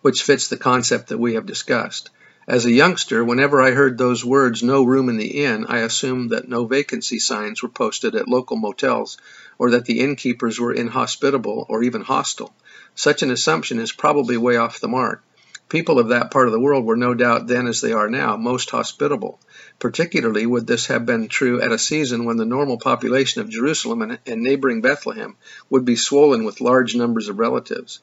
which 0.00 0.22
fits 0.22 0.46
the 0.46 0.56
concept 0.56 1.08
that 1.08 1.18
we 1.18 1.34
have 1.34 1.44
discussed. 1.44 2.10
As 2.46 2.66
a 2.66 2.70
youngster, 2.70 3.24
whenever 3.24 3.60
I 3.60 3.72
heard 3.72 3.98
those 3.98 4.24
words, 4.24 4.62
no 4.62 4.84
room 4.84 5.08
in 5.08 5.16
the 5.16 5.42
inn, 5.42 5.66
I 5.68 5.78
assumed 5.78 6.30
that 6.30 6.48
no 6.48 6.66
vacancy 6.66 7.18
signs 7.18 7.60
were 7.60 7.68
posted 7.68 8.14
at 8.14 8.28
local 8.28 8.58
motels 8.58 9.18
or 9.58 9.72
that 9.72 9.86
the 9.86 9.98
innkeepers 9.98 10.60
were 10.60 10.72
inhospitable 10.72 11.66
or 11.68 11.82
even 11.82 12.02
hostile. 12.02 12.54
Such 12.94 13.24
an 13.24 13.32
assumption 13.32 13.80
is 13.80 13.90
probably 13.90 14.36
way 14.36 14.54
off 14.54 14.78
the 14.78 14.86
mark. 14.86 15.24
People 15.70 16.00
of 16.00 16.08
that 16.08 16.32
part 16.32 16.48
of 16.48 16.52
the 16.52 16.58
world 16.58 16.84
were 16.84 16.96
no 16.96 17.14
doubt 17.14 17.46
then 17.46 17.68
as 17.68 17.80
they 17.80 17.92
are 17.92 18.10
now 18.10 18.36
most 18.36 18.70
hospitable. 18.70 19.38
Particularly 19.78 20.44
would 20.44 20.66
this 20.66 20.86
have 20.86 21.06
been 21.06 21.28
true 21.28 21.62
at 21.62 21.70
a 21.70 21.78
season 21.78 22.24
when 22.24 22.36
the 22.36 22.44
normal 22.44 22.76
population 22.76 23.40
of 23.40 23.48
Jerusalem 23.48 24.02
and, 24.02 24.18
and 24.26 24.42
neighboring 24.42 24.80
Bethlehem 24.80 25.36
would 25.70 25.84
be 25.84 25.94
swollen 25.94 26.42
with 26.42 26.60
large 26.60 26.96
numbers 26.96 27.28
of 27.28 27.38
relatives. 27.38 28.00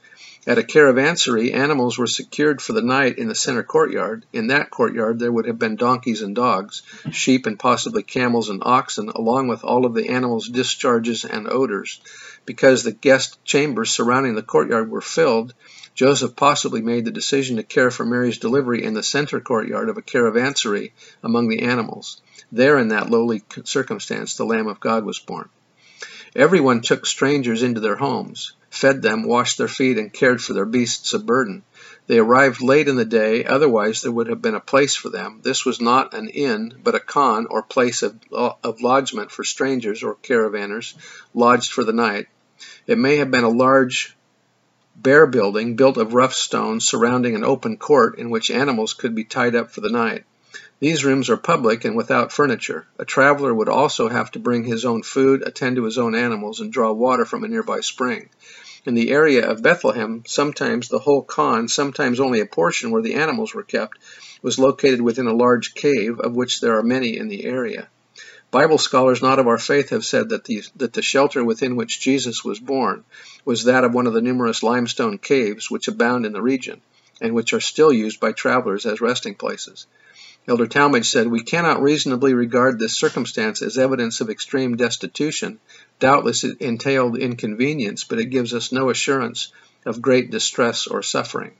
At 0.48 0.58
a 0.58 0.64
caravansary, 0.64 1.54
animals 1.54 1.98
were 1.98 2.08
secured 2.08 2.62
for 2.62 2.72
the 2.72 2.82
night 2.82 3.18
in 3.18 3.28
the 3.28 3.36
center 3.36 3.64
courtyard. 3.64 4.26
In 4.32 4.48
that 4.48 4.70
courtyard, 4.70 5.20
there 5.20 5.32
would 5.32 5.46
have 5.46 5.60
been 5.60 5.76
donkeys 5.76 6.22
and 6.22 6.34
dogs, 6.34 6.84
sheep 7.12 7.46
and 7.48 7.60
possibly 7.60 8.02
camels 8.02 8.50
and 8.50 8.64
oxen, 8.66 9.10
along 9.10 9.50
with 9.50 9.66
all 9.66 9.86
of 9.86 9.94
the 9.94 10.08
animals' 10.08 10.48
discharges 10.48 11.26
and 11.26 11.50
odors. 11.50 12.00
Because 12.46 12.84
the 12.84 12.94
guest 12.94 13.44
chambers 13.44 13.90
surrounding 13.90 14.36
the 14.36 14.42
courtyard 14.42 14.90
were 14.90 15.02
filled, 15.02 15.54
Joseph 15.98 16.36
possibly 16.36 16.82
made 16.82 17.06
the 17.06 17.12
decision 17.12 17.56
to 17.56 17.64
care 17.64 17.90
for 17.90 18.06
Mary's 18.06 18.38
delivery 18.38 18.84
in 18.84 18.94
the 18.94 19.02
center 19.02 19.40
courtyard 19.40 19.90
of 19.90 19.98
a 19.98 20.04
caravansary 20.04 20.92
among 21.24 21.48
the 21.48 21.64
animals. 21.64 22.22
There, 22.52 22.78
in 22.78 22.90
that 22.90 23.10
lowly 23.10 23.42
circumstance, 23.64 24.36
the 24.36 24.46
Lamb 24.46 24.68
of 24.68 24.80
God 24.80 25.04
was 25.06 25.18
born. 25.18 25.50
Everyone 26.36 26.82
took 26.82 27.08
strangers 27.08 27.64
into 27.64 27.80
their 27.80 27.96
homes, 27.96 28.54
fed 28.70 29.02
them, 29.02 29.24
washed 29.24 29.58
their 29.58 29.68
feet, 29.68 29.98
and 29.98 30.14
cared 30.14 30.40
for 30.40 30.54
their 30.54 30.68
beasts 30.68 31.14
of 31.14 31.26
burden. 31.26 31.64
They 32.06 32.20
arrived 32.20 32.62
late 32.62 32.88
in 32.88 32.96
the 32.96 33.04
day, 33.04 33.44
otherwise 33.44 34.04
there 34.04 34.12
would 34.12 34.28
have 34.28 34.42
been 34.42 34.54
a 34.54 34.60
place 34.60 34.94
for 34.94 35.10
them. 35.10 35.40
This 35.42 35.66
was 35.66 35.82
not 35.82 36.14
an 36.14 36.30
inn, 36.30 36.76
but 36.84 36.94
a 36.94 37.00
khan, 37.00 37.48
or 37.50 37.64
place 37.64 38.04
of, 38.04 38.20
uh, 38.32 38.52
of 38.64 38.82
lodgment 38.82 39.32
for 39.32 39.44
strangers 39.44 40.04
or 40.04 40.14
caravanners, 40.14 40.94
lodged 41.34 41.72
for 41.72 41.84
the 41.84 41.92
night. 41.92 42.28
It 42.86 43.00
may 43.00 43.18
have 43.18 43.32
been 43.32 43.44
a 43.44 43.50
large 43.50 44.17
bare 44.98 45.28
building 45.28 45.76
built 45.76 45.96
of 45.98 46.14
rough 46.14 46.34
stone 46.34 46.80
surrounding 46.80 47.36
an 47.36 47.44
open 47.44 47.78
court 47.78 48.18
in 48.18 48.30
which 48.30 48.50
animals 48.50 48.94
could 48.94 49.14
be 49.14 49.24
tied 49.24 49.56
up 49.56 49.72
for 49.72 49.82
the 49.82 49.92
night. 49.92 50.24
These 50.80 51.06
rooms 51.06 51.30
are 51.30 51.38
public 51.38 51.86
and 51.86 51.96
without 51.96 52.32
furniture. 52.32 52.88
A 53.00 53.06
traveler 53.06 53.54
would 53.54 53.70
also 53.70 54.10
have 54.10 54.32
to 54.32 54.40
bring 54.40 54.64
his 54.64 54.86
own 54.86 55.04
food, 55.04 55.44
attend 55.46 55.76
to 55.76 55.84
his 55.84 55.98
own 55.98 56.14
animals, 56.14 56.60
and 56.60 56.72
draw 56.72 56.92
water 56.92 57.26
from 57.26 57.44
a 57.44 57.48
nearby 57.48 57.82
spring. 57.82 58.30
In 58.86 58.94
the 58.94 59.12
area 59.12 59.50
of 59.50 59.64
Bethlehem, 59.64 60.24
sometimes 60.26 60.88
the 60.88 61.00
whole 61.00 61.22
khan, 61.22 61.68
sometimes 61.68 62.20
only 62.20 62.40
a 62.40 62.46
portion 62.46 62.92
where 62.92 63.02
the 63.02 63.16
animals 63.16 63.54
were 63.54 63.64
kept, 63.64 63.98
was 64.42 64.60
located 64.60 65.02
within 65.02 65.28
a 65.28 65.36
large 65.36 65.74
cave, 65.74 66.20
of 66.20 66.36
which 66.36 66.62
there 66.62 66.78
are 66.78 66.84
many 66.84 67.18
in 67.18 67.28
the 67.28 67.46
area. 67.46 67.90
Bible 68.50 68.78
scholars 68.78 69.22
not 69.22 69.40
of 69.40 69.48
our 69.48 69.58
faith 69.58 69.90
have 69.90 70.06
said 70.06 70.30
that 70.30 70.46
the, 70.46 70.64
that 70.78 70.94
the 70.94 71.02
shelter 71.02 71.44
within 71.44 71.76
which 71.76 72.00
Jesus 72.00 72.46
was 72.46 72.60
born 72.60 73.04
was 73.44 73.66
that 73.66 73.84
of 73.84 73.94
one 73.94 74.08
of 74.08 74.14
the 74.14 74.22
numerous 74.22 74.64
limestone 74.64 75.18
caves 75.18 75.70
which 75.70 75.90
abound 75.90 76.26
in 76.26 76.32
the 76.32 76.42
region, 76.42 76.82
and 77.20 77.34
which 77.34 77.52
are 77.52 77.60
still 77.60 77.92
used 77.92 78.20
by 78.20 78.32
travelers 78.32 78.86
as 78.86 79.02
resting 79.02 79.36
places. 79.36 79.86
Elder 80.48 80.66
Talmage 80.66 81.12
said, 81.12 81.28
We 81.28 81.44
cannot 81.44 81.82
reasonably 81.82 82.34
regard 82.34 82.80
this 82.80 82.98
circumstance 82.98 83.62
as 83.62 83.78
evidence 83.78 84.22
of 84.22 84.30
extreme 84.30 84.78
destitution. 84.78 85.60
Doubtless 86.00 86.46
it 86.46 86.62
entailed 86.62 87.18
inconvenience, 87.18 88.06
but 88.06 88.20
it 88.20 88.28
gives 88.28 88.54
us 88.54 88.72
no 88.72 88.90
assurance 88.90 89.52
of 89.86 90.02
great 90.02 90.32
distress 90.32 90.88
or 90.88 91.04
suffering. 91.04 91.52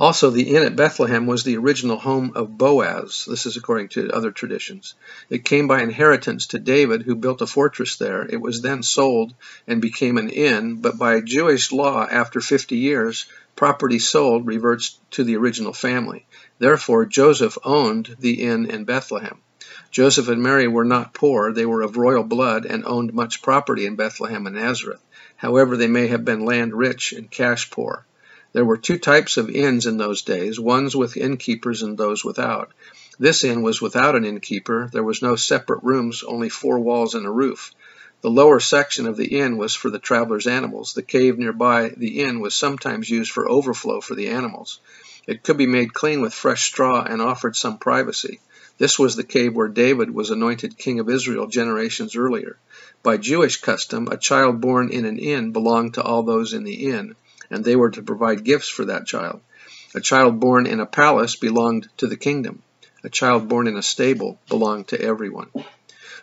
Also, 0.00 0.30
the 0.30 0.56
inn 0.56 0.62
at 0.62 0.76
Bethlehem 0.76 1.26
was 1.26 1.44
the 1.44 1.58
original 1.58 1.98
home 1.98 2.32
of 2.34 2.56
Boaz. 2.56 3.26
This 3.28 3.44
is 3.44 3.58
according 3.58 3.88
to 3.90 4.08
other 4.10 4.30
traditions. 4.30 4.94
It 5.28 5.44
came 5.44 5.68
by 5.68 5.82
inheritance 5.82 6.46
to 6.46 6.58
David, 6.58 7.02
who 7.02 7.14
built 7.14 7.42
a 7.42 7.46
fortress 7.46 7.96
there. 7.96 8.22
It 8.22 8.40
was 8.40 8.62
then 8.62 8.82
sold 8.82 9.34
and 9.66 9.82
became 9.82 10.16
an 10.16 10.30
inn, 10.30 10.76
but 10.76 10.96
by 10.96 11.20
Jewish 11.20 11.70
law, 11.70 12.06
after 12.10 12.40
50 12.40 12.78
years, 12.78 13.26
property 13.56 13.98
sold 13.98 14.46
reverts 14.46 14.98
to 15.10 15.22
the 15.22 15.36
original 15.36 15.74
family. 15.74 16.24
Therefore, 16.58 17.04
Joseph 17.04 17.58
owned 17.62 18.16
the 18.18 18.42
inn 18.42 18.70
in 18.70 18.84
Bethlehem. 18.84 19.42
Joseph 19.90 20.28
and 20.28 20.42
Mary 20.42 20.66
were 20.66 20.86
not 20.86 21.12
poor, 21.12 21.52
they 21.52 21.66
were 21.66 21.82
of 21.82 21.98
royal 21.98 22.24
blood 22.24 22.64
and 22.64 22.86
owned 22.86 23.12
much 23.12 23.42
property 23.42 23.84
in 23.84 23.96
Bethlehem 23.96 24.46
and 24.46 24.56
Nazareth. 24.56 25.02
However, 25.36 25.76
they 25.76 25.88
may 25.88 26.06
have 26.06 26.24
been 26.24 26.46
land 26.46 26.72
rich 26.72 27.12
and 27.12 27.30
cash 27.30 27.70
poor. 27.70 28.06
There 28.52 28.64
were 28.64 28.76
two 28.76 28.98
types 28.98 29.36
of 29.36 29.48
inns 29.48 29.86
in 29.86 29.96
those 29.96 30.22
days, 30.22 30.58
ones 30.58 30.96
with 30.96 31.16
innkeepers 31.16 31.82
and 31.82 31.96
those 31.96 32.24
without. 32.24 32.72
This 33.16 33.44
inn 33.44 33.62
was 33.62 33.80
without 33.80 34.16
an 34.16 34.24
innkeeper. 34.24 34.90
There 34.92 35.04
was 35.04 35.22
no 35.22 35.36
separate 35.36 35.84
rooms, 35.84 36.24
only 36.24 36.48
four 36.48 36.80
walls 36.80 37.14
and 37.14 37.26
a 37.26 37.30
roof. 37.30 37.72
The 38.22 38.30
lower 38.30 38.58
section 38.58 39.06
of 39.06 39.16
the 39.16 39.38
inn 39.38 39.56
was 39.56 39.76
for 39.76 39.88
the 39.88 40.00
travelers' 40.00 40.48
animals. 40.48 40.94
The 40.94 41.02
cave 41.02 41.38
nearby 41.38 41.94
the 41.96 42.22
inn 42.22 42.40
was 42.40 42.56
sometimes 42.56 43.08
used 43.08 43.30
for 43.30 43.48
overflow 43.48 44.00
for 44.00 44.16
the 44.16 44.30
animals. 44.30 44.80
It 45.28 45.44
could 45.44 45.56
be 45.56 45.68
made 45.68 45.94
clean 45.94 46.20
with 46.20 46.34
fresh 46.34 46.64
straw 46.64 47.04
and 47.04 47.22
offered 47.22 47.54
some 47.54 47.78
privacy. 47.78 48.40
This 48.78 48.98
was 48.98 49.14
the 49.14 49.22
cave 49.22 49.54
where 49.54 49.68
David 49.68 50.12
was 50.12 50.30
anointed 50.30 50.76
king 50.76 50.98
of 50.98 51.08
Israel 51.08 51.46
generations 51.46 52.16
earlier. 52.16 52.58
By 53.04 53.16
Jewish 53.16 53.60
custom, 53.60 54.08
a 54.10 54.16
child 54.16 54.60
born 54.60 54.90
in 54.90 55.04
an 55.04 55.18
inn 55.18 55.52
belonged 55.52 55.94
to 55.94 56.02
all 56.02 56.24
those 56.24 56.52
in 56.52 56.64
the 56.64 56.90
inn 56.90 57.14
and 57.50 57.64
they 57.64 57.76
were 57.76 57.90
to 57.90 58.02
provide 58.02 58.44
gifts 58.44 58.68
for 58.68 58.86
that 58.86 59.06
child. 59.06 59.40
A 59.94 60.00
child 60.00 60.38
born 60.38 60.66
in 60.66 60.80
a 60.80 60.86
palace 60.86 61.36
belonged 61.36 61.88
to 61.96 62.06
the 62.06 62.16
kingdom. 62.16 62.62
A 63.02 63.08
child 63.08 63.48
born 63.48 63.66
in 63.66 63.76
a 63.76 63.82
stable 63.82 64.38
belonged 64.48 64.88
to 64.88 65.00
everyone. 65.00 65.48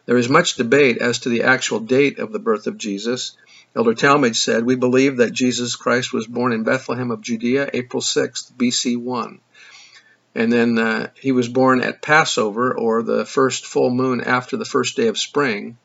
There 0.06 0.18
is 0.18 0.30
much 0.30 0.56
debate 0.56 1.00
as 1.00 1.20
to 1.20 1.30
the 1.30 1.44
actual 1.44 1.82
date 1.82 2.20
of 2.20 2.32
the 2.32 2.40
birth 2.40 2.66
of 2.66 2.78
Jesus. 2.78 3.36
Elder 3.76 3.94
Talmage 3.94 4.38
said, 4.38 4.64
We 4.64 4.76
believe 4.76 5.18
that 5.18 5.34
Jesus 5.34 5.76
Christ 5.76 6.14
was 6.14 6.26
born 6.26 6.54
in 6.54 6.64
Bethlehem 6.64 7.12
of 7.12 7.22
Judea, 7.22 7.70
April 7.74 8.02
6th, 8.02 8.54
BC 8.54 8.96
1. 8.96 9.40
And 10.34 10.54
then 10.54 10.78
uh, 10.78 11.10
he 11.20 11.34
was 11.34 11.50
born 11.50 11.82
at 11.82 12.02
Passover, 12.02 12.74
or 12.74 13.04
the 13.04 13.26
first 13.26 13.66
full 13.66 13.90
moon 13.90 14.22
after 14.22 14.56
the 14.56 14.66
first 14.66 14.96
day 14.96 15.08
of 15.08 15.18
spring, 15.18 15.78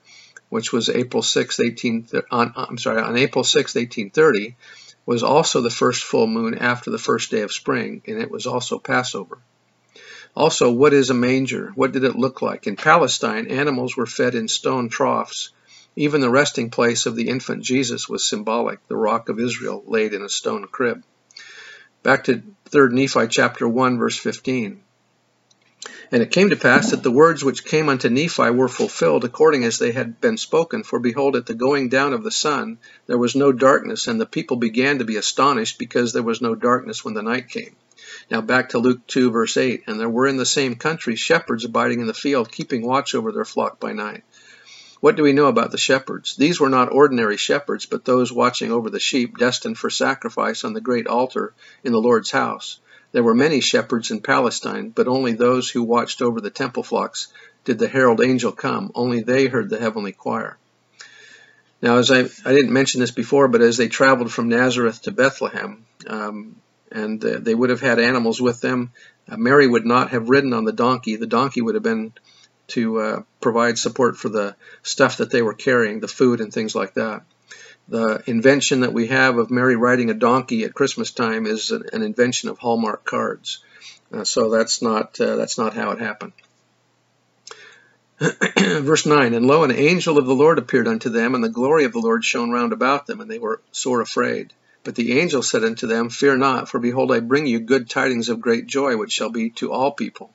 which 0.50 0.72
was 0.72 0.88
April 0.88 1.22
6, 1.22 1.58
18, 1.58 2.08
on, 2.30 2.52
I'm 2.54 2.78
sorry, 2.78 3.02
on 3.02 3.16
April 3.16 3.42
6, 3.42 3.74
1830, 3.74 4.56
was 5.04 5.22
also 5.22 5.60
the 5.60 5.70
first 5.70 6.04
full 6.04 6.26
moon 6.26 6.56
after 6.58 6.90
the 6.90 6.98
first 6.98 7.30
day 7.30 7.42
of 7.42 7.52
spring, 7.52 8.02
and 8.06 8.20
it 8.20 8.30
was 8.30 8.46
also 8.46 8.78
Passover. 8.78 9.38
Also, 10.34 10.70
what 10.70 10.94
is 10.94 11.10
a 11.10 11.14
manger? 11.14 11.72
What 11.74 11.92
did 11.92 12.04
it 12.04 12.16
look 12.16 12.40
like? 12.40 12.66
In 12.66 12.76
Palestine, 12.76 13.48
animals 13.48 13.96
were 13.96 14.06
fed 14.06 14.34
in 14.34 14.48
stone 14.48 14.88
troughs. 14.88 15.50
Even 15.94 16.20
the 16.22 16.30
resting 16.30 16.70
place 16.70 17.04
of 17.04 17.16
the 17.16 17.28
infant 17.28 17.62
Jesus 17.62 18.08
was 18.08 18.24
symbolic, 18.24 18.86
the 18.88 18.96
rock 18.96 19.28
of 19.28 19.38
Israel 19.38 19.82
laid 19.86 20.14
in 20.14 20.22
a 20.22 20.28
stone 20.28 20.66
crib. 20.68 21.02
Back 22.02 22.24
to 22.24 22.42
3 22.70 22.94
Nephi 22.94 23.28
chapter 23.28 23.68
1 23.68 23.98
verse 23.98 24.16
15. 24.16 24.81
And 26.12 26.22
it 26.22 26.30
came 26.30 26.50
to 26.50 26.56
pass 26.56 26.90
that 26.90 27.02
the 27.02 27.10
words 27.10 27.42
which 27.42 27.64
came 27.64 27.88
unto 27.88 28.08
Nephi 28.08 28.50
were 28.50 28.68
fulfilled 28.68 29.24
according 29.24 29.64
as 29.64 29.78
they 29.78 29.92
had 29.92 30.20
been 30.20 30.36
spoken. 30.36 30.84
For 30.84 31.00
behold, 31.00 31.34
at 31.34 31.46
the 31.46 31.54
going 31.54 31.88
down 31.88 32.12
of 32.12 32.22
the 32.22 32.30
sun 32.30 32.78
there 33.06 33.18
was 33.18 33.34
no 33.34 33.50
darkness, 33.50 34.06
and 34.06 34.20
the 34.20 34.26
people 34.26 34.56
began 34.56 34.98
to 34.98 35.04
be 35.04 35.16
astonished 35.16 35.78
because 35.78 36.12
there 36.12 36.22
was 36.22 36.40
no 36.40 36.54
darkness 36.54 37.04
when 37.04 37.14
the 37.14 37.22
night 37.22 37.48
came. 37.48 37.74
Now 38.30 38.40
back 38.40 38.70
to 38.70 38.78
Luke 38.78 39.06
2, 39.06 39.30
verse 39.30 39.56
8. 39.56 39.84
And 39.86 39.98
there 39.98 40.08
were 40.08 40.26
in 40.26 40.36
the 40.36 40.46
same 40.46 40.76
country 40.76 41.16
shepherds 41.16 41.64
abiding 41.64 42.00
in 42.00 42.06
the 42.06 42.14
field, 42.14 42.52
keeping 42.52 42.86
watch 42.86 43.14
over 43.14 43.32
their 43.32 43.44
flock 43.44 43.80
by 43.80 43.92
night. 43.92 44.22
What 45.00 45.16
do 45.16 45.24
we 45.24 45.32
know 45.32 45.46
about 45.46 45.72
the 45.72 45.78
shepherds? 45.78 46.36
These 46.36 46.60
were 46.60 46.68
not 46.68 46.92
ordinary 46.92 47.36
shepherds, 47.36 47.86
but 47.86 48.04
those 48.04 48.32
watching 48.32 48.70
over 48.70 48.88
the 48.88 49.00
sheep 49.00 49.36
destined 49.36 49.76
for 49.76 49.90
sacrifice 49.90 50.62
on 50.62 50.74
the 50.74 50.80
great 50.80 51.08
altar 51.08 51.54
in 51.82 51.90
the 51.90 52.00
Lord's 52.00 52.30
house. 52.30 52.78
There 53.12 53.22
were 53.22 53.34
many 53.34 53.60
shepherds 53.60 54.10
in 54.10 54.22
Palestine, 54.22 54.90
but 54.90 55.06
only 55.06 55.32
those 55.32 55.70
who 55.70 55.82
watched 55.82 56.22
over 56.22 56.40
the 56.40 56.50
temple 56.50 56.82
flocks 56.82 57.28
did 57.64 57.78
the 57.78 57.88
herald 57.88 58.22
angel 58.22 58.52
come. 58.52 58.90
Only 58.94 59.20
they 59.20 59.46
heard 59.46 59.68
the 59.68 59.78
heavenly 59.78 60.12
choir. 60.12 60.58
Now, 61.82 61.98
as 61.98 62.10
I, 62.10 62.20
I 62.20 62.52
didn't 62.52 62.72
mention 62.72 63.00
this 63.00 63.10
before, 63.10 63.48
but 63.48 63.60
as 63.60 63.76
they 63.76 63.88
traveled 63.88 64.32
from 64.32 64.48
Nazareth 64.48 65.02
to 65.02 65.10
Bethlehem, 65.10 65.84
um, 66.06 66.56
and 66.90 67.22
uh, 67.24 67.38
they 67.38 67.54
would 67.54 67.70
have 67.70 67.80
had 67.80 67.98
animals 67.98 68.40
with 68.40 68.60
them, 68.60 68.92
uh, 69.28 69.36
Mary 69.36 69.66
would 69.66 69.86
not 69.86 70.10
have 70.10 70.28
ridden 70.28 70.52
on 70.52 70.64
the 70.64 70.72
donkey. 70.72 71.16
The 71.16 71.26
donkey 71.26 71.60
would 71.60 71.74
have 71.74 71.82
been 71.82 72.12
to 72.68 73.00
uh, 73.00 73.22
provide 73.40 73.78
support 73.78 74.16
for 74.16 74.28
the 74.28 74.56
stuff 74.82 75.18
that 75.18 75.30
they 75.30 75.42
were 75.42 75.54
carrying, 75.54 76.00
the 76.00 76.08
food 76.08 76.40
and 76.40 76.52
things 76.52 76.74
like 76.74 76.94
that 76.94 77.24
the 77.88 78.22
invention 78.26 78.80
that 78.80 78.92
we 78.92 79.08
have 79.08 79.38
of 79.38 79.50
Mary 79.50 79.76
riding 79.76 80.10
a 80.10 80.14
donkey 80.14 80.64
at 80.64 80.74
Christmas 80.74 81.10
time 81.10 81.46
is 81.46 81.70
an, 81.70 81.84
an 81.92 82.02
invention 82.02 82.48
of 82.48 82.58
Hallmark 82.58 83.04
cards. 83.04 83.62
Uh, 84.12 84.24
so 84.24 84.50
that's 84.50 84.82
not 84.82 85.20
uh, 85.20 85.36
that's 85.36 85.58
not 85.58 85.74
how 85.74 85.90
it 85.90 85.98
happened. 85.98 86.32
Verse 88.58 89.04
9, 89.04 89.34
And 89.34 89.46
lo, 89.46 89.64
an 89.64 89.72
angel 89.72 90.16
of 90.16 90.26
the 90.26 90.34
Lord 90.34 90.58
appeared 90.58 90.86
unto 90.86 91.08
them, 91.08 91.34
and 91.34 91.42
the 91.42 91.48
glory 91.48 91.84
of 91.84 91.92
the 91.92 91.98
Lord 91.98 92.24
shone 92.24 92.50
round 92.50 92.72
about 92.72 93.06
them, 93.06 93.20
and 93.20 93.30
they 93.30 93.38
were 93.38 93.60
sore 93.72 94.00
afraid. 94.00 94.52
But 94.84 94.94
the 94.94 95.18
angel 95.18 95.42
said 95.42 95.64
unto 95.64 95.86
them, 95.86 96.08
Fear 96.08 96.36
not, 96.36 96.68
for 96.68 96.78
behold, 96.78 97.10
I 97.10 97.20
bring 97.20 97.46
you 97.46 97.58
good 97.60 97.90
tidings 97.90 98.28
of 98.28 98.40
great 98.40 98.66
joy, 98.66 98.96
which 98.96 99.12
shall 99.12 99.30
be 99.30 99.50
to 99.50 99.72
all 99.72 99.92
people. 99.92 100.32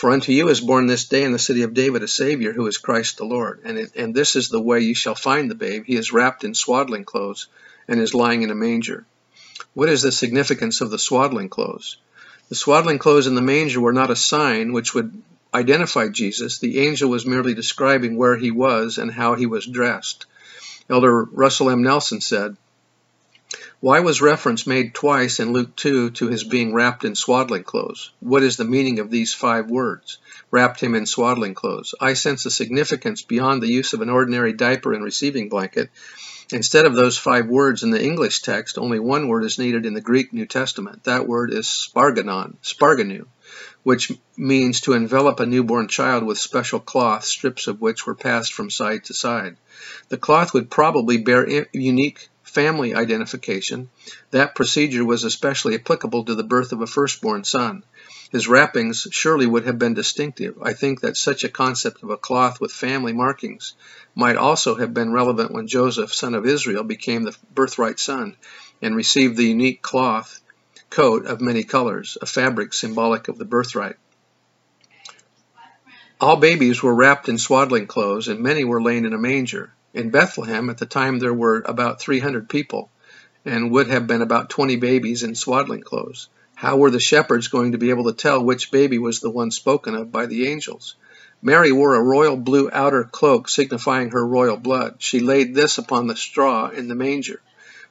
For 0.00 0.12
unto 0.12 0.32
you 0.32 0.48
is 0.48 0.62
born 0.62 0.86
this 0.86 1.04
day 1.04 1.24
in 1.24 1.32
the 1.32 1.38
city 1.38 1.60
of 1.60 1.74
David 1.74 2.02
a 2.02 2.08
Savior, 2.08 2.54
who 2.54 2.66
is 2.66 2.78
Christ 2.78 3.18
the 3.18 3.26
Lord. 3.26 3.60
And, 3.64 3.76
it, 3.76 3.94
and 3.94 4.14
this 4.14 4.34
is 4.34 4.48
the 4.48 4.58
way 4.58 4.80
you 4.80 4.94
shall 4.94 5.14
find 5.14 5.50
the 5.50 5.54
babe. 5.54 5.84
He 5.86 5.94
is 5.94 6.10
wrapped 6.10 6.42
in 6.42 6.54
swaddling 6.54 7.04
clothes 7.04 7.48
and 7.86 8.00
is 8.00 8.14
lying 8.14 8.40
in 8.40 8.50
a 8.50 8.54
manger. 8.54 9.04
What 9.74 9.90
is 9.90 10.00
the 10.00 10.10
significance 10.10 10.80
of 10.80 10.90
the 10.90 10.98
swaddling 10.98 11.50
clothes? 11.50 11.98
The 12.48 12.54
swaddling 12.54 12.98
clothes 12.98 13.26
in 13.26 13.34
the 13.34 13.42
manger 13.42 13.78
were 13.78 13.92
not 13.92 14.10
a 14.10 14.16
sign 14.16 14.72
which 14.72 14.94
would 14.94 15.22
identify 15.52 16.08
Jesus. 16.08 16.60
The 16.60 16.78
angel 16.80 17.10
was 17.10 17.26
merely 17.26 17.52
describing 17.52 18.16
where 18.16 18.38
he 18.38 18.50
was 18.50 18.96
and 18.96 19.12
how 19.12 19.34
he 19.34 19.44
was 19.44 19.66
dressed. 19.66 20.24
Elder 20.88 21.24
Russell 21.24 21.68
M. 21.68 21.82
Nelson 21.82 22.22
said, 22.22 22.56
why 23.80 24.00
was 24.00 24.20
reference 24.20 24.66
made 24.66 24.92
twice 24.92 25.40
in 25.40 25.54
Luke 25.54 25.74
2 25.74 26.10
to 26.10 26.28
his 26.28 26.44
being 26.44 26.74
wrapped 26.74 27.02
in 27.02 27.14
swaddling 27.14 27.64
clothes? 27.64 28.10
What 28.20 28.42
is 28.42 28.58
the 28.58 28.64
meaning 28.66 28.98
of 28.98 29.10
these 29.10 29.32
five 29.32 29.70
words? 29.70 30.18
Wrapped 30.50 30.80
him 30.80 30.94
in 30.94 31.06
swaddling 31.06 31.54
clothes. 31.54 31.94
I 31.98 32.12
sense 32.12 32.44
a 32.44 32.50
significance 32.50 33.22
beyond 33.22 33.62
the 33.62 33.72
use 33.72 33.94
of 33.94 34.02
an 34.02 34.10
ordinary 34.10 34.52
diaper 34.52 34.92
and 34.92 35.02
receiving 35.02 35.48
blanket. 35.48 35.88
Instead 36.52 36.84
of 36.84 36.94
those 36.94 37.16
five 37.16 37.46
words 37.46 37.82
in 37.82 37.90
the 37.90 38.02
English 38.02 38.42
text, 38.42 38.76
only 38.76 38.98
one 38.98 39.28
word 39.28 39.44
is 39.44 39.58
needed 39.58 39.86
in 39.86 39.94
the 39.94 40.00
Greek 40.02 40.32
New 40.32 40.46
Testament. 40.46 41.04
That 41.04 41.26
word 41.26 41.50
is 41.52 41.66
sparganon, 41.66 42.56
sparganu, 42.62 43.26
which 43.82 44.12
means 44.36 44.82
to 44.82 44.92
envelop 44.92 45.40
a 45.40 45.46
newborn 45.46 45.88
child 45.88 46.24
with 46.24 46.38
special 46.38 46.80
cloth, 46.80 47.24
strips 47.24 47.66
of 47.66 47.80
which 47.80 48.04
were 48.04 48.14
passed 48.14 48.52
from 48.52 48.68
side 48.68 49.04
to 49.04 49.14
side. 49.14 49.56
The 50.10 50.18
cloth 50.18 50.52
would 50.52 50.70
probably 50.70 51.18
bear 51.18 51.66
unique 51.72 52.29
family 52.50 52.94
identification, 52.94 53.88
that 54.32 54.54
procedure 54.54 55.04
was 55.04 55.24
especially 55.24 55.76
applicable 55.76 56.24
to 56.24 56.34
the 56.34 56.42
birth 56.42 56.72
of 56.72 56.82
a 56.82 56.86
firstborn 56.86 57.44
son. 57.44 57.84
His 58.32 58.48
wrappings 58.48 59.06
surely 59.10 59.46
would 59.46 59.64
have 59.64 59.78
been 59.78 59.94
distinctive. 59.94 60.56
I 60.62 60.72
think 60.72 61.00
that 61.00 61.16
such 61.16 61.44
a 61.44 61.48
concept 61.48 62.02
of 62.02 62.10
a 62.10 62.16
cloth 62.16 62.60
with 62.60 62.72
family 62.72 63.12
markings 63.12 63.74
might 64.14 64.36
also 64.36 64.74
have 64.74 64.92
been 64.92 65.12
relevant 65.12 65.52
when 65.52 65.68
Joseph, 65.68 66.12
son 66.12 66.34
of 66.34 66.46
Israel, 66.46 66.84
became 66.84 67.22
the 67.22 67.36
birthright 67.54 67.98
son 67.98 68.36
and 68.82 68.96
received 68.96 69.36
the 69.36 69.46
unique 69.46 69.80
cloth 69.80 70.40
coat 70.90 71.26
of 71.26 71.40
many 71.40 71.62
colors, 71.62 72.18
a 72.20 72.26
fabric 72.26 72.72
symbolic 72.72 73.28
of 73.28 73.38
the 73.38 73.44
birthright. 73.44 73.96
All 76.20 76.36
babies 76.36 76.82
were 76.82 76.94
wrapped 76.94 77.28
in 77.28 77.38
swaddling 77.38 77.86
clothes, 77.86 78.28
and 78.28 78.40
many 78.40 78.64
were 78.64 78.82
laid 78.82 79.04
in 79.04 79.14
a 79.14 79.18
manger. 79.18 79.72
In 79.92 80.10
Bethlehem, 80.10 80.70
at 80.70 80.78
the 80.78 80.86
time, 80.86 81.18
there 81.18 81.34
were 81.34 81.62
about 81.66 82.00
300 82.00 82.48
people 82.48 82.90
and 83.44 83.72
would 83.72 83.88
have 83.88 84.06
been 84.06 84.22
about 84.22 84.50
20 84.50 84.76
babies 84.76 85.22
in 85.22 85.34
swaddling 85.34 85.80
clothes. 85.80 86.28
How 86.54 86.76
were 86.76 86.90
the 86.90 87.00
shepherds 87.00 87.48
going 87.48 87.72
to 87.72 87.78
be 87.78 87.90
able 87.90 88.04
to 88.04 88.12
tell 88.12 88.44
which 88.44 88.70
baby 88.70 88.98
was 88.98 89.20
the 89.20 89.30
one 89.30 89.50
spoken 89.50 89.94
of 89.94 90.12
by 90.12 90.26
the 90.26 90.46
angels? 90.46 90.94
Mary 91.42 91.72
wore 91.72 91.94
a 91.94 92.02
royal 92.02 92.36
blue 92.36 92.70
outer 92.70 93.02
cloak 93.02 93.48
signifying 93.48 94.10
her 94.10 94.26
royal 94.26 94.58
blood. 94.58 94.96
She 94.98 95.20
laid 95.20 95.54
this 95.54 95.78
upon 95.78 96.06
the 96.06 96.16
straw 96.16 96.68
in 96.68 96.86
the 96.86 96.94
manger. 96.94 97.40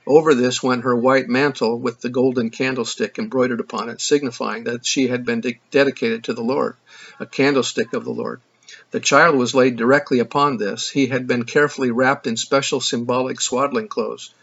Over 0.06 0.36
this 0.36 0.64
went 0.64 0.84
her 0.84 0.96
white 0.96 1.28
mantle 1.28 1.80
with 1.80 2.00
the 2.00 2.10
golden 2.10 2.50
candlestick 2.50 3.20
embroidered 3.20 3.60
upon 3.60 3.90
it, 3.90 4.02
signifying 4.02 4.66
that 4.66 4.86
she 4.86 5.08
had 5.08 5.26
been 5.26 5.42
de 5.42 5.60
dedicated 5.72 6.24
to 6.26 6.34
the 6.34 6.44
Lord, 6.44 6.76
a 7.20 7.26
candlestick 7.26 7.94
of 7.94 8.06
the 8.06 8.14
Lord. 8.14 8.40
The 8.92 9.00
child 9.00 9.36
was 9.36 9.56
laid 9.56 9.76
directly 9.76 10.20
upon 10.20 10.58
this. 10.58 10.90
He 10.90 11.08
had 11.08 11.28
been 11.28 11.44
carefully 11.44 11.92
wrapped 11.92 12.28
in 12.28 12.38
special 12.38 12.82
symbolic 12.82 13.42
swaddling 13.42 13.88
clothes. 13.88 14.34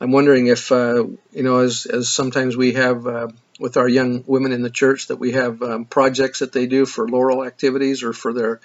I'm 0.00 0.12
wondering 0.12 0.48
if, 0.48 0.72
uh, 0.72 1.04
you 1.32 1.42
know, 1.42 1.58
as, 1.58 1.86
as 1.86 2.08
sometimes 2.08 2.56
we 2.56 2.72
have 2.72 3.06
uh, 3.06 3.28
with 3.60 3.76
our 3.76 3.88
young 3.88 4.24
women 4.26 4.52
in 4.52 4.62
the 4.62 4.70
church, 4.70 5.06
that 5.08 5.16
we 5.16 5.32
have 5.32 5.62
um, 5.62 5.84
projects 5.84 6.40
that 6.40 6.52
they 6.52 6.66
do 6.66 6.86
for 6.86 7.08
laurel 7.08 7.44
activities 7.44 8.02
or 8.02 8.12
for 8.12 8.32
their 8.32 8.60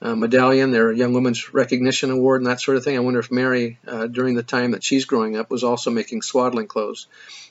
uh, 0.00 0.14
medallion, 0.14 0.70
their 0.70 0.92
Young 0.92 1.14
Women's 1.14 1.52
Recognition 1.52 2.10
Award, 2.10 2.42
and 2.42 2.50
that 2.50 2.60
sort 2.60 2.76
of 2.76 2.84
thing. 2.84 2.96
I 2.96 3.00
wonder 3.00 3.20
if 3.20 3.32
Mary, 3.32 3.78
uh, 3.86 4.06
during 4.06 4.34
the 4.34 4.42
time 4.42 4.72
that 4.72 4.84
she's 4.84 5.06
growing 5.06 5.36
up, 5.36 5.50
was 5.50 5.64
also 5.64 5.90
making 5.90 6.22
swaddling 6.22 6.66
clothes. 6.66 7.08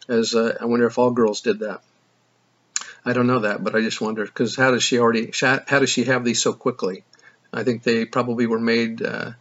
As 0.07 0.35
uh, 0.35 0.55
I 0.61 0.65
wonder 0.65 0.85
if 0.85 0.97
all 0.97 1.11
girls 1.11 1.41
did 1.41 1.59
that. 1.59 1.81
I 3.07 3.13
don't 3.13 3.27
know 3.27 3.39
that, 3.39 3.63
but 3.63 3.75
I 3.75 3.81
just 3.81 4.01
wonder 4.01 4.25
because 4.25 4.55
how 4.55 4.71
does 4.71 4.81
she 4.81 4.97
already? 4.97 5.31
How 5.39 5.79
does 5.79 5.91
she 5.91 6.05
have 6.05 6.25
these 6.25 6.41
so 6.41 6.53
quickly? 6.53 7.03
I 7.53 7.63
think 7.63 7.83
they 7.83 8.03
probably 8.05 8.47
were 8.47 8.59
made 8.59 9.01
uh, 9.03 9.33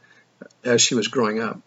as 0.63 0.83
she 0.83 0.95
was 0.95 1.09
growing 1.09 1.41
up. 1.41 1.61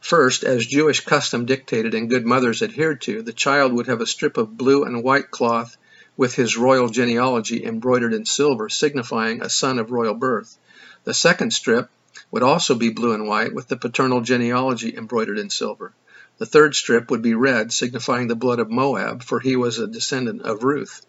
First, 0.00 0.44
as 0.44 0.64
Jewish 0.64 1.00
custom 1.00 1.46
dictated 1.46 1.94
and 1.94 2.08
good 2.08 2.24
mothers 2.24 2.62
adhered 2.62 3.00
to, 3.02 3.22
the 3.22 3.32
child 3.32 3.72
would 3.72 3.88
have 3.88 4.00
a 4.00 4.06
strip 4.06 4.36
of 4.36 4.56
blue 4.56 4.84
and 4.84 5.02
white 5.02 5.30
cloth 5.30 5.76
with 6.16 6.34
his 6.34 6.56
royal 6.56 6.88
genealogy 6.88 7.64
embroidered 7.64 8.14
in 8.14 8.24
silver, 8.24 8.68
signifying 8.68 9.42
a 9.42 9.50
son 9.50 9.78
of 9.78 9.90
royal 9.90 10.14
birth. 10.14 10.56
The 11.04 11.14
second 11.14 11.52
strip 11.52 11.90
would 12.30 12.42
also 12.44 12.76
be 12.76 12.90
blue 12.90 13.12
and 13.12 13.26
white 13.26 13.52
with 13.52 13.66
the 13.66 13.76
paternal 13.76 14.20
genealogy 14.20 14.96
embroidered 14.96 15.38
in 15.38 15.50
silver. 15.50 15.92
The 16.38 16.46
third 16.46 16.76
strip 16.76 17.10
would 17.10 17.22
be 17.22 17.34
red, 17.34 17.72
signifying 17.72 18.28
the 18.28 18.36
blood 18.36 18.60
of 18.60 18.70
Moab, 18.70 19.24
for 19.24 19.40
he 19.40 19.56
was 19.56 19.78
a 19.78 19.86
descendant 19.86 20.42
of 20.42 20.62
Ruth. 20.62 21.04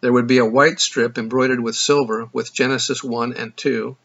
There 0.00 0.12
would 0.12 0.26
be 0.26 0.38
a 0.38 0.44
white 0.44 0.80
strip 0.80 1.18
embroidered 1.18 1.60
with 1.60 1.76
silver 1.76 2.28
with 2.32 2.54
Genesis 2.54 3.04
1 3.04 3.34
and 3.34 3.56
2, 3.56 3.96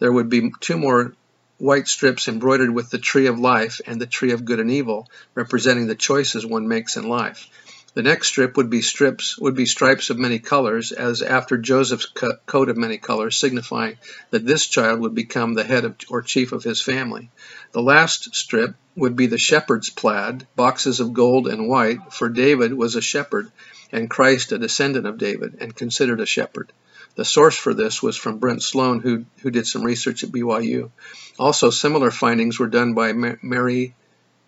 there 0.00 0.12
would 0.12 0.28
be 0.28 0.50
two 0.60 0.76
more 0.76 1.14
white 1.58 1.86
strips 1.86 2.26
embroidered 2.26 2.74
with 2.74 2.90
the 2.90 2.98
tree 2.98 3.26
of 3.26 3.38
life 3.38 3.80
and 3.86 4.00
the 4.00 4.06
tree 4.06 4.32
of 4.32 4.44
good 4.44 4.58
and 4.58 4.70
evil, 4.70 5.08
representing 5.34 5.86
the 5.86 5.94
choices 5.94 6.44
one 6.44 6.66
makes 6.66 6.96
in 6.96 7.08
life. 7.08 7.48
The 7.94 8.02
next 8.02 8.26
strip 8.26 8.56
would 8.56 8.70
be 8.70 8.82
strips 8.82 9.38
would 9.38 9.54
be 9.54 9.66
stripes 9.66 10.10
of 10.10 10.18
many 10.18 10.40
colors, 10.40 10.90
as 10.90 11.22
after 11.22 11.56
Joseph's 11.56 12.06
coat 12.44 12.68
of 12.68 12.76
many 12.76 12.98
colors, 12.98 13.36
signifying 13.36 13.96
that 14.30 14.44
this 14.44 14.66
child 14.66 14.98
would 14.98 15.14
become 15.14 15.54
the 15.54 15.62
head 15.62 15.84
of, 15.84 15.94
or 16.08 16.20
chief 16.20 16.50
of 16.50 16.64
his 16.64 16.80
family. 16.80 17.30
The 17.70 17.82
last 17.82 18.34
strip 18.34 18.74
would 18.96 19.14
be 19.14 19.28
the 19.28 19.38
shepherd's 19.38 19.90
plaid, 19.90 20.44
boxes 20.56 20.98
of 20.98 21.12
gold 21.12 21.46
and 21.46 21.68
white, 21.68 22.12
for 22.12 22.28
David 22.28 22.74
was 22.74 22.96
a 22.96 23.00
shepherd, 23.00 23.52
and 23.94 24.10
Christ 24.10 24.52
a 24.52 24.58
descendant 24.58 25.06
of 25.06 25.18
David, 25.18 25.58
and 25.60 25.74
considered 25.74 26.20
a 26.20 26.26
shepherd. 26.26 26.72
The 27.14 27.24
source 27.24 27.56
for 27.56 27.72
this 27.72 28.02
was 28.02 28.16
from 28.16 28.38
Brent 28.38 28.62
Sloan, 28.62 29.00
who, 29.00 29.24
who 29.42 29.52
did 29.52 29.68
some 29.68 29.84
research 29.84 30.24
at 30.24 30.30
BYU. 30.30 30.90
Also, 31.38 31.70
similar 31.70 32.10
findings 32.10 32.58
were 32.58 32.66
done 32.66 32.94
by 32.94 33.12
Mary 33.12 33.94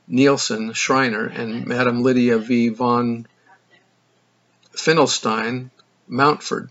Nielsen 0.08 0.72
Schreiner 0.72 1.26
and 1.26 1.64
Madame 1.66 2.02
Lydia 2.02 2.38
V. 2.38 2.70
von 2.70 3.26
Finkelstein 4.72 5.70
Mountford. 6.08 6.68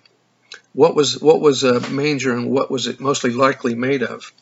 What 0.74 0.96
was 0.96 1.22
what 1.22 1.40
was 1.40 1.64
a 1.64 1.80
manger 1.90 2.34
and 2.34 2.50
what 2.50 2.70
was 2.70 2.88
it 2.88 3.00
mostly 3.00 3.32
likely 3.32 3.76
made 3.76 4.04
of? 4.04 4.34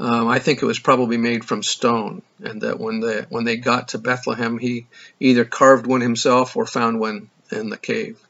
Um, 0.00 0.28
I 0.28 0.38
think 0.38 0.62
it 0.62 0.66
was 0.66 0.78
probably 0.78 1.16
made 1.16 1.44
from 1.44 1.62
stone, 1.62 2.22
and 2.40 2.62
that 2.62 2.78
when 2.78 3.00
they 3.00 3.26
when 3.30 3.44
they 3.44 3.56
got 3.56 3.88
to 3.88 3.98
Bethlehem, 3.98 4.58
he 4.58 4.86
either 5.18 5.44
carved 5.44 5.86
one 5.86 6.00
himself 6.00 6.56
or 6.56 6.66
found 6.66 7.00
one 7.00 7.30
in 7.50 7.68
the 7.68 7.76
cave. 7.76 8.20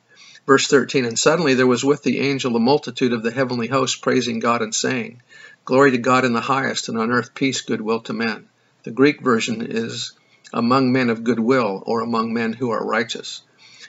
Verse 0.46 0.66
13, 0.66 1.04
and 1.04 1.18
suddenly 1.18 1.52
there 1.52 1.66
was 1.66 1.84
with 1.84 2.02
the 2.02 2.20
angel 2.20 2.56
a 2.56 2.58
multitude 2.58 3.12
of 3.12 3.22
the 3.22 3.30
heavenly 3.30 3.66
host 3.66 4.00
praising 4.00 4.38
God 4.38 4.62
and 4.62 4.74
saying, 4.74 5.20
Glory 5.66 5.90
to 5.90 5.98
God 5.98 6.24
in 6.24 6.32
the 6.32 6.40
highest, 6.40 6.88
and 6.88 6.96
on 6.96 7.12
earth 7.12 7.34
peace, 7.34 7.60
goodwill 7.60 8.00
to 8.00 8.14
men. 8.14 8.48
The 8.84 8.90
Greek 8.90 9.20
version 9.20 9.60
is 9.60 10.12
among 10.54 10.90
men 10.90 11.10
of 11.10 11.22
goodwill, 11.22 11.82
or 11.84 12.00
among 12.00 12.32
men 12.32 12.54
who 12.54 12.70
are 12.70 12.82
righteous. 12.82 13.42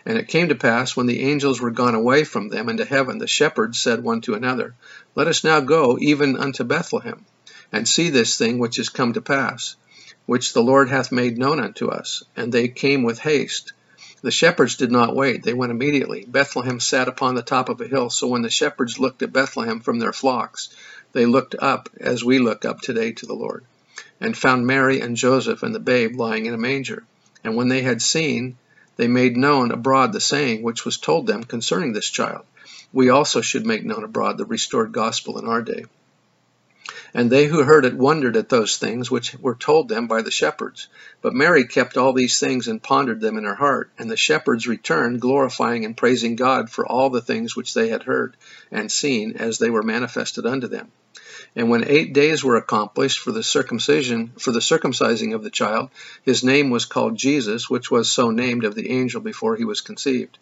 And 0.05 0.17
it 0.17 0.27
came 0.27 0.49
to 0.49 0.55
pass, 0.55 0.97
when 0.97 1.05
the 1.05 1.21
angels 1.21 1.61
were 1.61 1.71
gone 1.71 1.95
away 1.95 2.25
from 2.25 2.49
them 2.49 2.67
into 2.67 2.83
heaven, 2.83 3.19
the 3.19 3.27
shepherds 3.27 3.79
said 3.79 4.03
one 4.03 4.19
to 4.21 4.33
another, 4.33 4.75
Let 5.15 5.27
us 5.27 5.45
now 5.45 5.61
go 5.61 5.97
even 6.01 6.35
unto 6.35 6.65
Bethlehem, 6.65 7.25
and 7.71 7.87
see 7.87 8.09
this 8.09 8.37
thing 8.37 8.59
which 8.59 8.79
is 8.79 8.89
come 8.89 9.13
to 9.13 9.21
pass, 9.21 9.75
which 10.25 10.53
the 10.53 10.63
Lord 10.63 10.89
hath 10.89 11.11
made 11.11 11.37
known 11.37 11.59
unto 11.59 11.87
us. 11.89 12.23
And 12.35 12.51
they 12.51 12.67
came 12.67 13.03
with 13.03 13.19
haste. 13.19 13.73
The 14.21 14.31
shepherds 14.31 14.75
did 14.75 14.91
not 14.91 15.15
wait, 15.15 15.43
they 15.43 15.53
went 15.53 15.71
immediately. 15.71 16.25
Bethlehem 16.27 16.79
sat 16.79 17.07
upon 17.07 17.35
the 17.35 17.41
top 17.41 17.69
of 17.69 17.79
a 17.79 17.87
hill, 17.87 18.09
so 18.09 18.27
when 18.27 18.41
the 18.41 18.49
shepherds 18.49 18.99
looked 18.99 19.21
at 19.21 19.31
Bethlehem 19.31 19.79
from 19.79 19.99
their 19.99 20.11
flocks, 20.11 20.69
they 21.13 21.25
looked 21.25 21.55
up 21.57 21.89
as 21.99 22.23
we 22.23 22.39
look 22.39 22.65
up 22.65 22.81
today 22.81 23.13
to 23.13 23.25
the 23.25 23.33
Lord, 23.33 23.63
and 24.19 24.37
found 24.37 24.67
Mary 24.67 24.99
and 24.99 25.15
Joseph 25.15 25.63
and 25.63 25.73
the 25.73 25.79
babe 25.79 26.15
lying 26.15 26.45
in 26.45 26.53
a 26.53 26.57
manger. 26.57 27.03
And 27.43 27.55
when 27.55 27.69
they 27.69 27.81
had 27.81 28.01
seen, 28.01 28.57
they 28.97 29.07
made 29.07 29.37
known 29.37 29.71
abroad 29.71 30.11
the 30.11 30.19
saying 30.19 30.61
which 30.61 30.83
was 30.83 30.97
told 30.97 31.25
them 31.25 31.45
concerning 31.45 31.93
this 31.93 32.09
child. 32.09 32.45
We 32.91 33.09
also 33.09 33.39
should 33.39 33.65
make 33.65 33.85
known 33.85 34.03
abroad 34.03 34.37
the 34.37 34.45
restored 34.45 34.91
gospel 34.91 35.39
in 35.39 35.47
our 35.47 35.61
day. 35.61 35.85
And 37.13 37.31
they 37.31 37.47
who 37.47 37.63
heard 37.63 37.85
it 37.85 37.95
wondered 37.95 38.37
at 38.37 38.49
those 38.49 38.77
things 38.77 39.09
which 39.09 39.35
were 39.39 39.55
told 39.55 39.89
them 39.89 40.07
by 40.07 40.21
the 40.21 40.31
shepherds. 40.31 40.87
But 41.21 41.33
Mary 41.33 41.65
kept 41.65 41.97
all 41.97 42.13
these 42.13 42.39
things 42.39 42.67
and 42.67 42.83
pondered 42.83 43.19
them 43.19 43.37
in 43.37 43.45
her 43.45 43.55
heart. 43.55 43.91
And 43.97 44.09
the 44.09 44.17
shepherds 44.17 44.67
returned, 44.67 45.21
glorifying 45.21 45.85
and 45.85 45.97
praising 45.97 46.35
God 46.35 46.69
for 46.69 46.85
all 46.85 47.09
the 47.09 47.21
things 47.21 47.55
which 47.55 47.73
they 47.73 47.89
had 47.89 48.03
heard 48.03 48.37
and 48.71 48.91
seen 48.91 49.37
as 49.37 49.57
they 49.57 49.69
were 49.69 49.83
manifested 49.83 50.45
unto 50.45 50.67
them. 50.67 50.91
And 51.55 51.69
when 51.69 51.87
eight 51.87 52.13
days 52.13 52.43
were 52.43 52.57
accomplished 52.57 53.19
for 53.19 53.31
the 53.31 53.43
circumcision, 53.43 54.33
for 54.37 54.51
the 54.51 54.59
circumcising 54.59 55.33
of 55.33 55.43
the 55.43 55.49
child, 55.49 55.89
his 56.23 56.43
name 56.43 56.69
was 56.69 56.85
called 56.85 57.17
Jesus, 57.17 57.69
which 57.69 57.89
was 57.89 58.11
so 58.11 58.29
named 58.29 58.65
of 58.65 58.75
the 58.75 58.91
angel 58.91 59.21
before 59.21 59.55
he 59.55 59.65
was 59.65 59.81
conceived. 59.81 60.37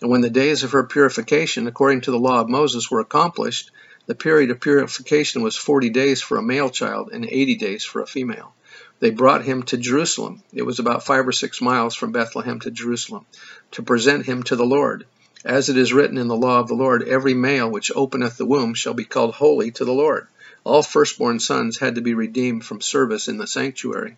And 0.00 0.10
when 0.10 0.20
the 0.20 0.30
days 0.30 0.62
of 0.62 0.72
her 0.72 0.84
purification, 0.84 1.66
according 1.66 2.02
to 2.02 2.10
the 2.10 2.18
law 2.18 2.40
of 2.40 2.48
Moses, 2.48 2.90
were 2.90 3.00
accomplished, 3.00 3.70
the 4.10 4.16
period 4.16 4.50
of 4.50 4.58
purification 4.58 5.40
was 5.40 5.54
40 5.54 5.90
days 5.90 6.20
for 6.20 6.36
a 6.36 6.42
male 6.42 6.68
child 6.68 7.10
and 7.12 7.24
80 7.24 7.54
days 7.54 7.84
for 7.84 8.02
a 8.02 8.08
female. 8.08 8.52
They 8.98 9.10
brought 9.10 9.44
him 9.44 9.62
to 9.62 9.76
Jerusalem. 9.76 10.42
It 10.52 10.62
was 10.62 10.80
about 10.80 11.06
five 11.06 11.28
or 11.28 11.30
six 11.30 11.60
miles 11.60 11.94
from 11.94 12.10
Bethlehem 12.10 12.58
to 12.58 12.72
Jerusalem, 12.72 13.24
to 13.70 13.84
present 13.84 14.26
him 14.26 14.42
to 14.42 14.56
the 14.56 14.66
Lord. 14.66 15.06
As 15.44 15.68
it 15.68 15.76
is 15.76 15.92
written 15.92 16.18
in 16.18 16.26
the 16.26 16.34
law 16.34 16.58
of 16.58 16.66
the 16.66 16.74
Lord, 16.74 17.04
every 17.04 17.34
male 17.34 17.70
which 17.70 17.92
openeth 17.94 18.36
the 18.36 18.46
womb 18.46 18.74
shall 18.74 18.94
be 18.94 19.04
called 19.04 19.36
holy 19.36 19.70
to 19.70 19.84
the 19.84 19.92
Lord. 19.92 20.26
All 20.64 20.82
firstborn 20.82 21.38
sons 21.38 21.78
had 21.78 21.94
to 21.94 22.00
be 22.00 22.14
redeemed 22.14 22.64
from 22.64 22.80
service 22.80 23.28
in 23.28 23.36
the 23.36 23.46
sanctuary. 23.46 24.16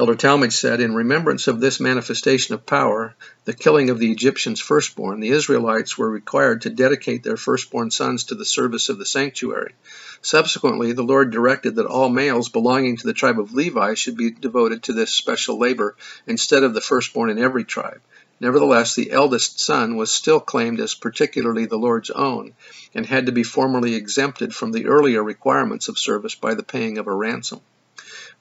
Elder 0.00 0.14
Talmage 0.14 0.52
said, 0.52 0.80
In 0.80 0.94
remembrance 0.94 1.48
of 1.48 1.58
this 1.58 1.80
manifestation 1.80 2.54
of 2.54 2.64
power, 2.64 3.16
the 3.46 3.52
killing 3.52 3.90
of 3.90 3.98
the 3.98 4.12
Egyptians' 4.12 4.60
firstborn, 4.60 5.18
the 5.18 5.30
Israelites 5.30 5.98
were 5.98 6.08
required 6.08 6.62
to 6.62 6.70
dedicate 6.70 7.24
their 7.24 7.36
firstborn 7.36 7.90
sons 7.90 8.22
to 8.22 8.36
the 8.36 8.44
service 8.44 8.88
of 8.88 8.98
the 8.98 9.04
sanctuary. 9.04 9.74
Subsequently, 10.22 10.92
the 10.92 11.02
Lord 11.02 11.32
directed 11.32 11.74
that 11.74 11.86
all 11.86 12.10
males 12.10 12.48
belonging 12.48 12.96
to 12.98 13.08
the 13.08 13.12
tribe 13.12 13.40
of 13.40 13.54
Levi 13.54 13.94
should 13.94 14.16
be 14.16 14.30
devoted 14.30 14.84
to 14.84 14.92
this 14.92 15.12
special 15.12 15.58
labor 15.58 15.96
instead 16.28 16.62
of 16.62 16.74
the 16.74 16.80
firstborn 16.80 17.28
in 17.28 17.40
every 17.40 17.64
tribe. 17.64 18.00
Nevertheless, 18.38 18.94
the 18.94 19.10
eldest 19.10 19.58
son 19.58 19.96
was 19.96 20.12
still 20.12 20.38
claimed 20.38 20.78
as 20.78 20.94
particularly 20.94 21.66
the 21.66 21.76
Lord's 21.76 22.10
own, 22.10 22.52
and 22.94 23.04
had 23.04 23.26
to 23.26 23.32
be 23.32 23.42
formally 23.42 23.96
exempted 23.96 24.54
from 24.54 24.70
the 24.70 24.86
earlier 24.86 25.24
requirements 25.24 25.88
of 25.88 25.98
service 25.98 26.36
by 26.36 26.54
the 26.54 26.62
paying 26.62 26.98
of 26.98 27.08
a 27.08 27.12
ransom. 27.12 27.62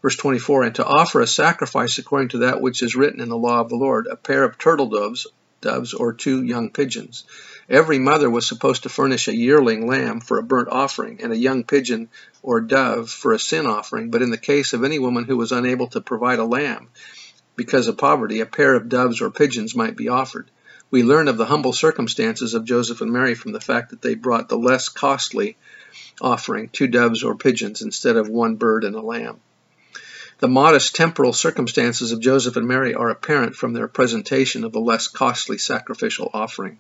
Verse 0.01 0.15
24, 0.15 0.63
and 0.63 0.75
to 0.75 0.85
offer 0.85 1.21
a 1.21 1.27
sacrifice 1.27 1.97
according 1.97 2.29
to 2.29 2.37
that 2.39 2.61
which 2.61 2.83
is 2.83 2.95
written 2.95 3.19
in 3.19 3.29
the 3.29 3.37
law 3.37 3.59
of 3.61 3.69
the 3.69 3.75
Lord, 3.75 4.07
a 4.07 4.15
pair 4.15 4.43
of 4.43 4.57
turtle 4.57 4.87
doves, 4.87 5.25
doves 5.59 5.93
or 5.93 6.13
two 6.13 6.43
young 6.43 6.69
pigeons. 6.69 7.23
Every 7.67 7.97
mother 7.97 8.29
was 8.29 8.45
supposed 8.45 8.83
to 8.83 8.89
furnish 8.89 9.27
a 9.27 9.35
yearling 9.35 9.87
lamb 9.87 10.21
for 10.21 10.37
a 10.37 10.43
burnt 10.43 10.69
offering 10.69 11.21
and 11.21 11.33
a 11.33 11.37
young 11.37 11.63
pigeon 11.63 12.09
or 12.43 12.61
dove 12.61 13.09
for 13.09 13.33
a 13.33 13.39
sin 13.39 13.65
offering, 13.65 14.11
but 14.11 14.21
in 14.21 14.29
the 14.29 14.37
case 14.37 14.73
of 14.73 14.83
any 14.83 14.99
woman 14.99 15.25
who 15.25 15.35
was 15.35 15.51
unable 15.51 15.87
to 15.87 16.01
provide 16.01 16.39
a 16.39 16.45
lamb 16.45 16.89
because 17.55 17.87
of 17.87 17.97
poverty, 17.97 18.39
a 18.39 18.45
pair 18.45 18.75
of 18.75 18.87
doves 18.87 19.19
or 19.19 19.31
pigeons 19.31 19.75
might 19.75 19.97
be 19.97 20.09
offered. 20.09 20.49
We 20.89 21.03
learn 21.03 21.27
of 21.27 21.37
the 21.37 21.45
humble 21.45 21.73
circumstances 21.73 22.53
of 22.53 22.63
Joseph 22.63 23.01
and 23.01 23.11
Mary 23.11 23.33
from 23.33 23.51
the 23.51 23.59
fact 23.59 23.89
that 23.89 24.01
they 24.01 24.15
brought 24.15 24.47
the 24.47 24.57
less 24.57 24.87
costly 24.87 25.57
offering, 26.21 26.69
two 26.69 26.87
doves 26.87 27.23
or 27.23 27.35
pigeons, 27.35 27.81
instead 27.81 28.15
of 28.15 28.29
one 28.29 28.55
bird 28.55 28.83
and 28.85 28.95
a 28.95 29.01
lamb. 29.01 29.41
The 30.39 30.47
modest 30.47 30.95
temporal 30.95 31.33
circumstances 31.33 32.11
of 32.11 32.19
Joseph 32.19 32.55
and 32.55 32.67
Mary 32.67 32.93
are 32.93 33.09
apparent 33.09 33.55
from 33.55 33.73
their 33.73 33.87
presentation 33.87 34.63
of 34.63 34.71
the 34.71 34.79
less 34.79 35.07
costly 35.07 35.57
sacrificial 35.57 36.29
offering. 36.33 36.77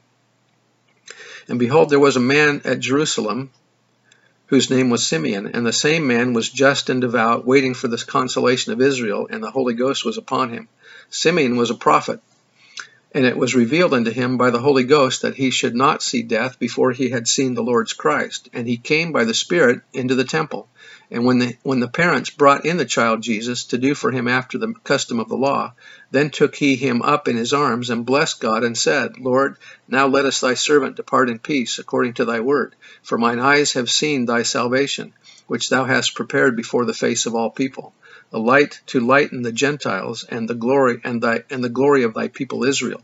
And 1.47 1.57
behold, 1.57 1.89
there 1.89 1.99
was 1.99 2.15
a 2.15 2.21
man 2.21 2.61
at 2.65 2.79
Jerusalem 2.79 3.49
whose 4.47 4.69
name 4.69 4.89
was 4.89 5.05
Simeon, 5.05 5.51
and 5.53 5.65
the 5.65 5.73
same 5.73 6.07
man 6.07 6.33
was 6.33 6.49
just 6.49 6.89
and 6.89 7.01
devout, 7.01 7.45
waiting 7.45 7.73
for 7.73 7.87
the 7.87 7.97
consolation 7.97 8.73
of 8.73 8.81
Israel, 8.81 9.27
and 9.29 9.43
the 9.43 9.51
Holy 9.51 9.73
Ghost 9.73 10.05
was 10.05 10.17
upon 10.17 10.51
him. 10.51 10.69
Simeon 11.09 11.57
was 11.57 11.69
a 11.69 11.75
prophet, 11.75 12.21
and 13.17 13.25
it 13.25 13.35
was 13.35 13.55
revealed 13.55 13.95
unto 13.95 14.11
him 14.11 14.37
by 14.37 14.51
the 14.51 14.59
Holy 14.59 14.83
Ghost 14.83 15.23
that 15.23 15.33
he 15.33 15.49
should 15.49 15.75
not 15.75 16.03
see 16.03 16.21
death 16.21 16.59
before 16.59 16.91
he 16.91 17.09
had 17.09 17.27
seen 17.27 17.55
the 17.55 17.63
Lord's 17.63 17.93
Christ. 17.93 18.47
And 18.53 18.67
he 18.67 18.77
came 18.77 19.11
by 19.11 19.23
the 19.23 19.33
Spirit 19.33 19.81
into 19.91 20.13
the 20.13 20.23
temple. 20.23 20.69
And 21.09 21.25
when 21.25 21.39
the, 21.39 21.57
when 21.63 21.79
the 21.79 21.87
parents 21.87 22.29
brought 22.29 22.63
in 22.63 22.77
the 22.77 22.85
child 22.85 23.23
Jesus 23.23 23.63
to 23.65 23.79
do 23.79 23.95
for 23.95 24.11
him 24.11 24.27
after 24.27 24.59
the 24.59 24.75
custom 24.83 25.19
of 25.19 25.29
the 25.29 25.35
law, 25.35 25.73
then 26.11 26.29
took 26.29 26.53
he 26.53 26.75
him 26.75 27.01
up 27.01 27.27
in 27.27 27.37
his 27.37 27.53
arms 27.53 27.89
and 27.89 28.05
blessed 28.05 28.39
God 28.39 28.63
and 28.63 28.77
said, 28.77 29.17
Lord, 29.17 29.57
now 29.87 30.05
lettest 30.05 30.41
thy 30.41 30.53
servant 30.53 30.95
depart 30.95 31.31
in 31.31 31.39
peace 31.39 31.79
according 31.79 32.13
to 32.13 32.25
thy 32.25 32.41
word. 32.41 32.75
For 33.01 33.17
mine 33.17 33.39
eyes 33.39 33.73
have 33.73 33.89
seen 33.89 34.25
thy 34.25 34.43
salvation, 34.43 35.13
which 35.47 35.69
thou 35.69 35.85
hast 35.85 36.13
prepared 36.13 36.55
before 36.55 36.85
the 36.85 36.93
face 36.93 37.25
of 37.25 37.33
all 37.33 37.49
people, 37.49 37.95
a 38.33 38.39
light 38.39 38.81
to 38.87 38.99
lighten 38.99 39.41
the 39.41 39.51
Gentiles 39.51 40.25
and 40.27 40.49
the 40.49 40.55
glory 40.55 40.99
and 41.03 41.21
thy 41.21 41.43
and 41.49 41.63
the 41.63 41.69
glory 41.69 42.03
of 42.03 42.13
thy 42.13 42.27
people 42.27 42.63
Israel. 42.63 43.01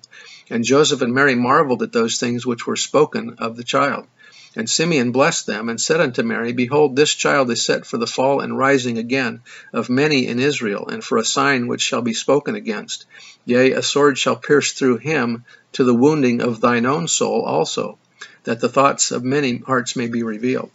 And 0.49 0.63
Joseph 0.63 1.01
and 1.01 1.13
Mary 1.13 1.35
marveled 1.35 1.81
at 1.81 1.93
those 1.93 2.19
things 2.19 2.45
which 2.45 2.67
were 2.67 2.75
spoken 2.75 3.35
of 3.37 3.55
the 3.55 3.63
child. 3.63 4.07
And 4.55 4.69
Simeon 4.69 5.11
blessed 5.11 5.47
them, 5.47 5.67
and 5.67 5.81
said 5.81 5.99
unto 5.99 6.21
Mary, 6.21 6.53
Behold, 6.53 6.95
this 6.95 7.11
child 7.11 7.49
is 7.49 7.65
set 7.65 7.87
for 7.87 7.97
the 7.97 8.05
fall 8.05 8.39
and 8.39 8.55
rising 8.55 8.99
again 8.99 9.41
of 9.71 9.89
many 9.89 10.27
in 10.27 10.39
Israel, 10.39 10.87
and 10.87 11.03
for 11.03 11.17
a 11.17 11.25
sign 11.25 11.67
which 11.67 11.81
shall 11.81 12.03
be 12.03 12.13
spoken 12.13 12.53
against. 12.53 13.05
Yea, 13.45 13.71
a 13.71 13.81
sword 13.81 14.17
shall 14.17 14.35
pierce 14.35 14.73
through 14.73 14.97
him 14.97 15.43
to 15.71 15.83
the 15.83 15.93
wounding 15.95 16.41
of 16.41 16.61
thine 16.61 16.85
own 16.85 17.07
soul 17.07 17.41
also, 17.41 17.97
that 18.43 18.59
the 18.59 18.69
thoughts 18.69 19.09
of 19.11 19.23
many 19.23 19.57
hearts 19.57 19.95
may 19.95 20.07
be 20.07 20.21
revealed. 20.21 20.69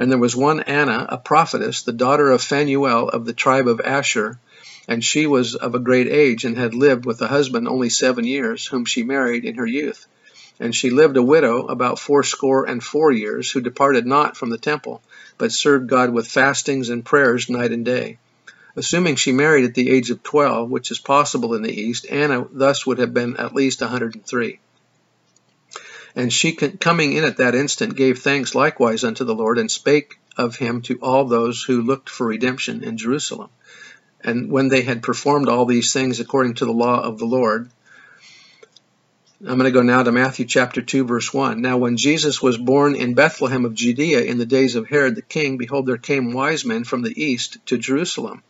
And 0.00 0.10
there 0.10 0.16
was 0.16 0.34
one 0.34 0.60
Anna, 0.60 1.04
a 1.10 1.18
prophetess, 1.18 1.82
the 1.82 1.92
daughter 1.92 2.30
of 2.30 2.40
Phanuel 2.40 3.10
of 3.10 3.26
the 3.26 3.34
tribe 3.34 3.68
of 3.68 3.82
Asher, 3.82 4.38
and 4.88 5.04
she 5.04 5.26
was 5.26 5.54
of 5.54 5.74
a 5.74 5.78
great 5.78 6.08
age, 6.08 6.46
and 6.46 6.56
had 6.56 6.72
lived 6.72 7.04
with 7.04 7.20
a 7.20 7.26
husband 7.26 7.68
only 7.68 7.90
seven 7.90 8.24
years, 8.24 8.64
whom 8.64 8.86
she 8.86 9.02
married 9.02 9.44
in 9.44 9.56
her 9.56 9.66
youth. 9.66 10.06
And 10.58 10.74
she 10.74 10.88
lived 10.88 11.18
a 11.18 11.22
widow 11.22 11.66
about 11.66 11.98
fourscore 11.98 12.64
and 12.64 12.82
four 12.82 13.12
years, 13.12 13.50
who 13.50 13.60
departed 13.60 14.06
not 14.06 14.38
from 14.38 14.48
the 14.48 14.56
temple, 14.56 15.02
but 15.36 15.52
served 15.52 15.90
God 15.90 16.14
with 16.14 16.26
fastings 16.26 16.88
and 16.88 17.04
prayers 17.04 17.50
night 17.50 17.70
and 17.70 17.84
day. 17.84 18.16
Assuming 18.76 19.16
she 19.16 19.32
married 19.32 19.66
at 19.66 19.74
the 19.74 19.90
age 19.90 20.08
of 20.08 20.22
twelve, 20.22 20.70
which 20.70 20.90
is 20.90 20.98
possible 20.98 21.52
in 21.52 21.60
the 21.60 21.78
East, 21.78 22.06
Anna 22.08 22.46
thus 22.50 22.86
would 22.86 23.00
have 23.00 23.12
been 23.12 23.36
at 23.36 23.54
least 23.54 23.82
a 23.82 23.84
103. 23.84 24.60
And 26.14 26.32
she, 26.32 26.52
coming 26.52 27.12
in 27.12 27.24
at 27.24 27.36
that 27.38 27.54
instant, 27.54 27.96
gave 27.96 28.18
thanks 28.18 28.54
likewise 28.54 29.04
unto 29.04 29.24
the 29.24 29.34
Lord, 29.34 29.58
and 29.58 29.70
spake 29.70 30.18
of 30.36 30.56
him 30.56 30.82
to 30.82 30.98
all 31.00 31.24
those 31.24 31.62
who 31.62 31.82
looked 31.82 32.08
for 32.08 32.26
redemption 32.26 32.82
in 32.82 32.96
Jerusalem. 32.96 33.50
And 34.22 34.50
when 34.50 34.68
they 34.68 34.82
had 34.82 35.02
performed 35.02 35.48
all 35.48 35.64
these 35.64 35.92
things 35.92 36.20
according 36.20 36.54
to 36.54 36.66
the 36.66 36.72
law 36.72 37.00
of 37.00 37.18
the 37.18 37.26
Lord, 37.26 37.70
I'm 39.40 39.56
going 39.56 39.64
to 39.64 39.70
go 39.70 39.80
now 39.80 40.02
to 40.02 40.12
Matthew 40.12 40.44
chapter 40.44 40.82
2, 40.82 41.04
verse 41.04 41.32
1. 41.32 41.62
Now, 41.62 41.78
when 41.78 41.96
Jesus 41.96 42.42
was 42.42 42.58
born 42.58 42.94
in 42.94 43.14
Bethlehem 43.14 43.64
of 43.64 43.72
Judea 43.72 44.20
in 44.20 44.36
the 44.36 44.44
days 44.44 44.76
of 44.76 44.86
Herod 44.86 45.14
the 45.14 45.22
king, 45.22 45.56
behold, 45.56 45.86
there 45.86 45.96
came 45.96 46.34
wise 46.34 46.66
men 46.66 46.84
from 46.84 47.00
the 47.00 47.22
east 47.22 47.56
to 47.66 47.78
Jerusalem, 47.78 48.42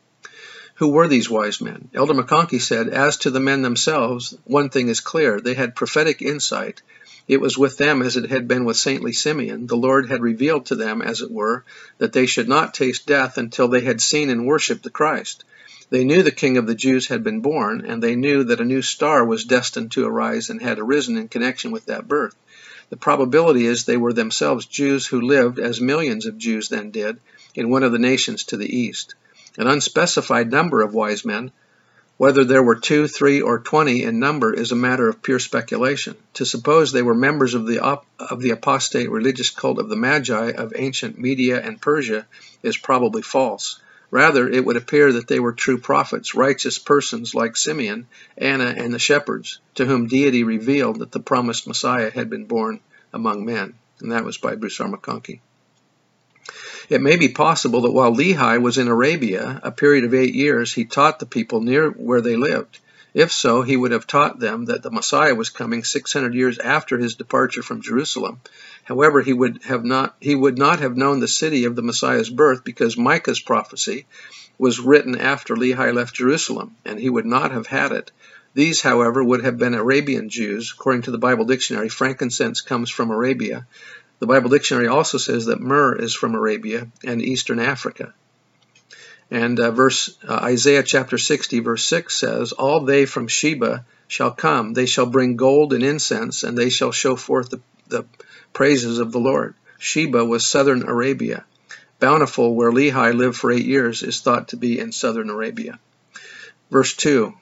Who 0.75 0.89
were 0.89 1.07
these 1.07 1.31
wise 1.31 1.61
men? 1.61 1.91
Elder 1.95 2.15
McConkie 2.15 2.61
said, 2.61 2.89
As 2.89 3.19
to 3.19 3.31
the 3.31 3.39
men 3.39 3.63
themselves, 3.63 4.37
one 4.43 4.69
thing 4.69 4.89
is 4.89 4.99
clear. 4.99 5.41
They 5.41 5.55
had 5.55 5.77
prophetic 5.77 6.23
insight. 6.23 6.83
It 7.31 7.41
was 7.41 7.57
with 7.57 7.77
them 7.79 8.03
as 8.03 8.17
it 8.17 8.29
had 8.29 8.49
been 8.49 8.65
with 8.65 8.77
saintly 8.77 9.13
Simeon. 9.13 9.69
The 9.69 9.77
Lord 9.77 10.09
had 10.11 10.21
revealed 10.21 10.67
to 10.67 10.75
them, 10.75 11.01
as 11.01 11.21
it 11.21 11.31
were, 11.31 11.63
that 11.99 12.13
they 12.13 12.27
should 12.27 12.49
not 12.49 12.75
taste 12.75 13.07
death 13.07 13.39
until 13.39 13.69
they 13.69 13.83
had 13.83 14.01
seen 14.01 14.31
and 14.31 14.45
worshipped 14.47 14.83
the 14.83 14.91
Christ. 14.91 15.45
They 15.91 16.03
knew 16.03 16.25
the 16.25 16.33
King 16.33 16.57
of 16.57 16.67
the 16.67 16.75
Jews 16.75 17.07
had 17.07 17.23
been 17.23 17.39
born, 17.39 17.85
and 17.87 18.03
they 18.03 18.17
knew 18.17 18.43
that 18.43 18.61
a 18.61 18.65
new 18.65 18.83
star 18.83 19.25
was 19.25 19.45
destined 19.45 19.93
to 19.93 20.05
arise 20.05 20.51
and 20.51 20.61
had 20.61 20.81
arisen 20.81 21.17
in 21.17 21.29
connection 21.29 21.71
with 21.71 21.87
that 21.87 22.09
birth. 22.09 22.35
The 22.89 22.97
probability 22.97 23.65
is 23.65 23.85
they 23.85 23.97
were 23.97 24.13
themselves 24.13 24.67
Jews 24.67 25.07
who 25.07 25.21
lived, 25.21 25.61
as 25.61 25.81
millions 25.81 26.27
of 26.27 26.37
Jews 26.37 26.69
then 26.69 26.91
did, 26.91 27.19
in 27.55 27.71
one 27.71 27.85
of 27.85 27.93
the 27.93 28.01
nations 28.01 28.43
to 28.47 28.57
the 28.57 28.77
east. 28.77 29.15
An 29.57 29.69
unspecified 29.69 30.51
number 30.51 30.83
of 30.83 30.95
wise 30.95 31.25
men, 31.25 31.53
whether 32.21 32.45
there 32.45 32.63
were 32.63 32.77
two, 32.77 33.09
three, 33.09 33.41
or 33.41 33.61
twenty 33.61 34.03
in 34.03 34.19
number, 34.19 34.53
is 34.53 34.73
a 34.73 34.77
matter 34.77 35.09
of 35.09 35.23
pure 35.23 35.39
speculation. 35.39 36.15
To 36.35 36.45
suppose 36.45 36.93
they 36.93 37.01
were 37.01 37.15
members 37.15 37.55
of 37.55 37.67
the, 37.67 37.83
of 37.83 38.43
the 38.43 38.51
apostate 38.51 39.09
religious 39.09 39.49
cult 39.49 39.79
of 39.79 39.89
the 39.89 39.97
Magi 39.97 40.51
of 40.51 40.75
ancient 40.77 41.19
Media 41.19 41.59
and 41.59 41.81
Persia 41.81 42.27
is 42.63 42.77
probably 42.77 43.23
false. 43.23 43.81
Rather, 44.11 44.47
it 44.47 44.63
would 44.63 44.77
appear 44.77 45.15
that 45.15 45.29
they 45.29 45.41
were 45.41 45.55
true 45.55 45.79
prophets, 45.79 46.35
righteous 46.35 46.79
persons 46.79 47.35
like 47.35 47.57
Simeon, 47.57 48.07
Anna, 48.37 48.67
and 48.67 48.93
the 48.93 48.99
shepherds, 48.99 49.59
to 49.77 49.87
whom 49.87 50.07
deity 50.07 50.45
revealed 50.45 50.99
that 50.99 51.13
the 51.13 51.21
promised 51.21 51.67
Messiah 51.67 52.11
had 52.11 52.29
been 52.29 52.45
born 52.45 52.81
among 53.15 53.47
men. 53.47 53.73
And 54.01 54.13
that 54.13 54.27
was 54.27 54.37
by 54.37 54.57
Bruce 54.57 54.79
R. 54.79 54.89
McConkie. 54.89 55.41
It 56.91 57.01
may 57.01 57.15
be 57.15 57.29
possible 57.29 57.83
that 57.83 57.93
while 57.93 58.13
Lehi 58.13 58.61
was 58.61 58.77
in 58.77 58.89
Arabia, 58.89 59.61
a 59.63 59.71
period 59.71 60.03
of 60.03 60.13
eight 60.13 60.35
years, 60.35 60.75
he 60.75 60.85
taught 60.85 61.21
the 61.21 61.25
people 61.25 61.61
near 61.61 61.89
where 61.89 62.21
they 62.21 62.35
lived. 62.35 62.81
If 63.15 63.31
so, 63.31 63.63
he 63.63 63.77
would 63.77 63.93
have 63.93 64.09
taught 64.09 64.41
them 64.41 64.65
that 64.65 64.83
the 64.83 64.91
Messiah 64.91 65.37
was 65.37 65.51
coming 65.51 65.85
600 65.85 66.35
years 66.35 66.59
after 66.59 66.99
his 66.99 67.15
departure 67.15 67.63
from 67.63 67.81
Jerusalem. 67.81 68.41
However, 68.83 69.21
he 69.21 69.33
would 69.33 69.63
have 69.67 69.85
not 69.85 70.17
he 70.21 70.35
would 70.35 70.59
not 70.59 70.81
have 70.81 70.97
known 70.97 71.21
the 71.21 71.29
city 71.29 71.65
of 71.65 71.77
the 71.77 71.83
Messiah's 71.83 72.29
birth 72.29 72.65
because 72.65 72.97
Micah's 72.97 73.39
prophecy 73.39 74.07
was 74.59 74.81
written 74.81 75.17
after 75.17 75.55
Lehi 75.55 75.95
left 75.95 76.17
Jerusalem, 76.17 76.75
and 76.85 76.99
he 76.99 77.09
would 77.09 77.27
not 77.27 77.53
have 77.53 77.69
had 77.69 77.93
it. 77.93 78.11
These, 78.53 78.81
however, 78.81 79.23
would 79.23 79.45
have 79.45 79.59
been 79.59 79.75
Arabian 79.75 80.29
Jews. 80.29 80.73
According 80.77 81.03
to 81.03 81.13
the 81.13 81.19
Bible 81.19 81.45
dictionary, 81.45 81.89
frankincense 81.89 82.61
comes 82.61 82.91
from 82.91 83.13
Arabia. 83.13 83.69
The 84.21 84.27
Bible 84.27 84.51
dictionary 84.51 84.87
also 84.87 85.17
says 85.17 85.47
that 85.47 85.63
myrrh 85.63 85.95
is 85.95 86.15
from 86.15 86.35
Arabia 86.35 86.89
and 87.03 87.23
eastern 87.23 87.59
Africa. 87.59 88.13
And 89.31 89.59
uh, 89.59 89.71
verse 89.71 90.15
uh, 90.29 90.35
Isaiah 90.35 90.83
chapter 90.83 91.17
60 91.17 91.61
verse 91.61 91.85
6 91.87 92.21
says, 92.21 92.53
"All 92.53 92.81
they 92.81 93.07
from 93.07 93.29
Sheba 93.29 93.87
shall 94.09 94.31
come; 94.31 94.75
they 94.75 94.85
shall 94.85 95.07
bring 95.07 95.37
gold 95.37 95.73
and 95.73 95.83
incense, 95.83 96.43
and 96.43 96.59
they 96.59 96.69
shall 96.69 96.93
show 96.93 97.17
forth 97.17 97.49
the, 97.49 97.61
the 97.89 98.05
praises 98.53 98.99
of 98.99 99.11
the 99.11 99.21
Lord." 99.21 99.55
Sheba 99.79 100.23
was 100.23 100.47
southern 100.47 100.83
Arabia. 100.83 101.47
Bountiful, 101.99 102.55
where 102.55 102.73
Lehi 102.73 103.15
lived 103.15 103.39
for 103.39 103.51
eight 103.51 103.65
years, 103.65 104.03
is 104.03 104.21
thought 104.21 104.49
to 104.49 104.57
be 104.59 104.79
in 104.79 104.93
southern 104.93 105.31
Arabia. 105.31 105.79
Verse 106.71 106.95
2 106.95 107.33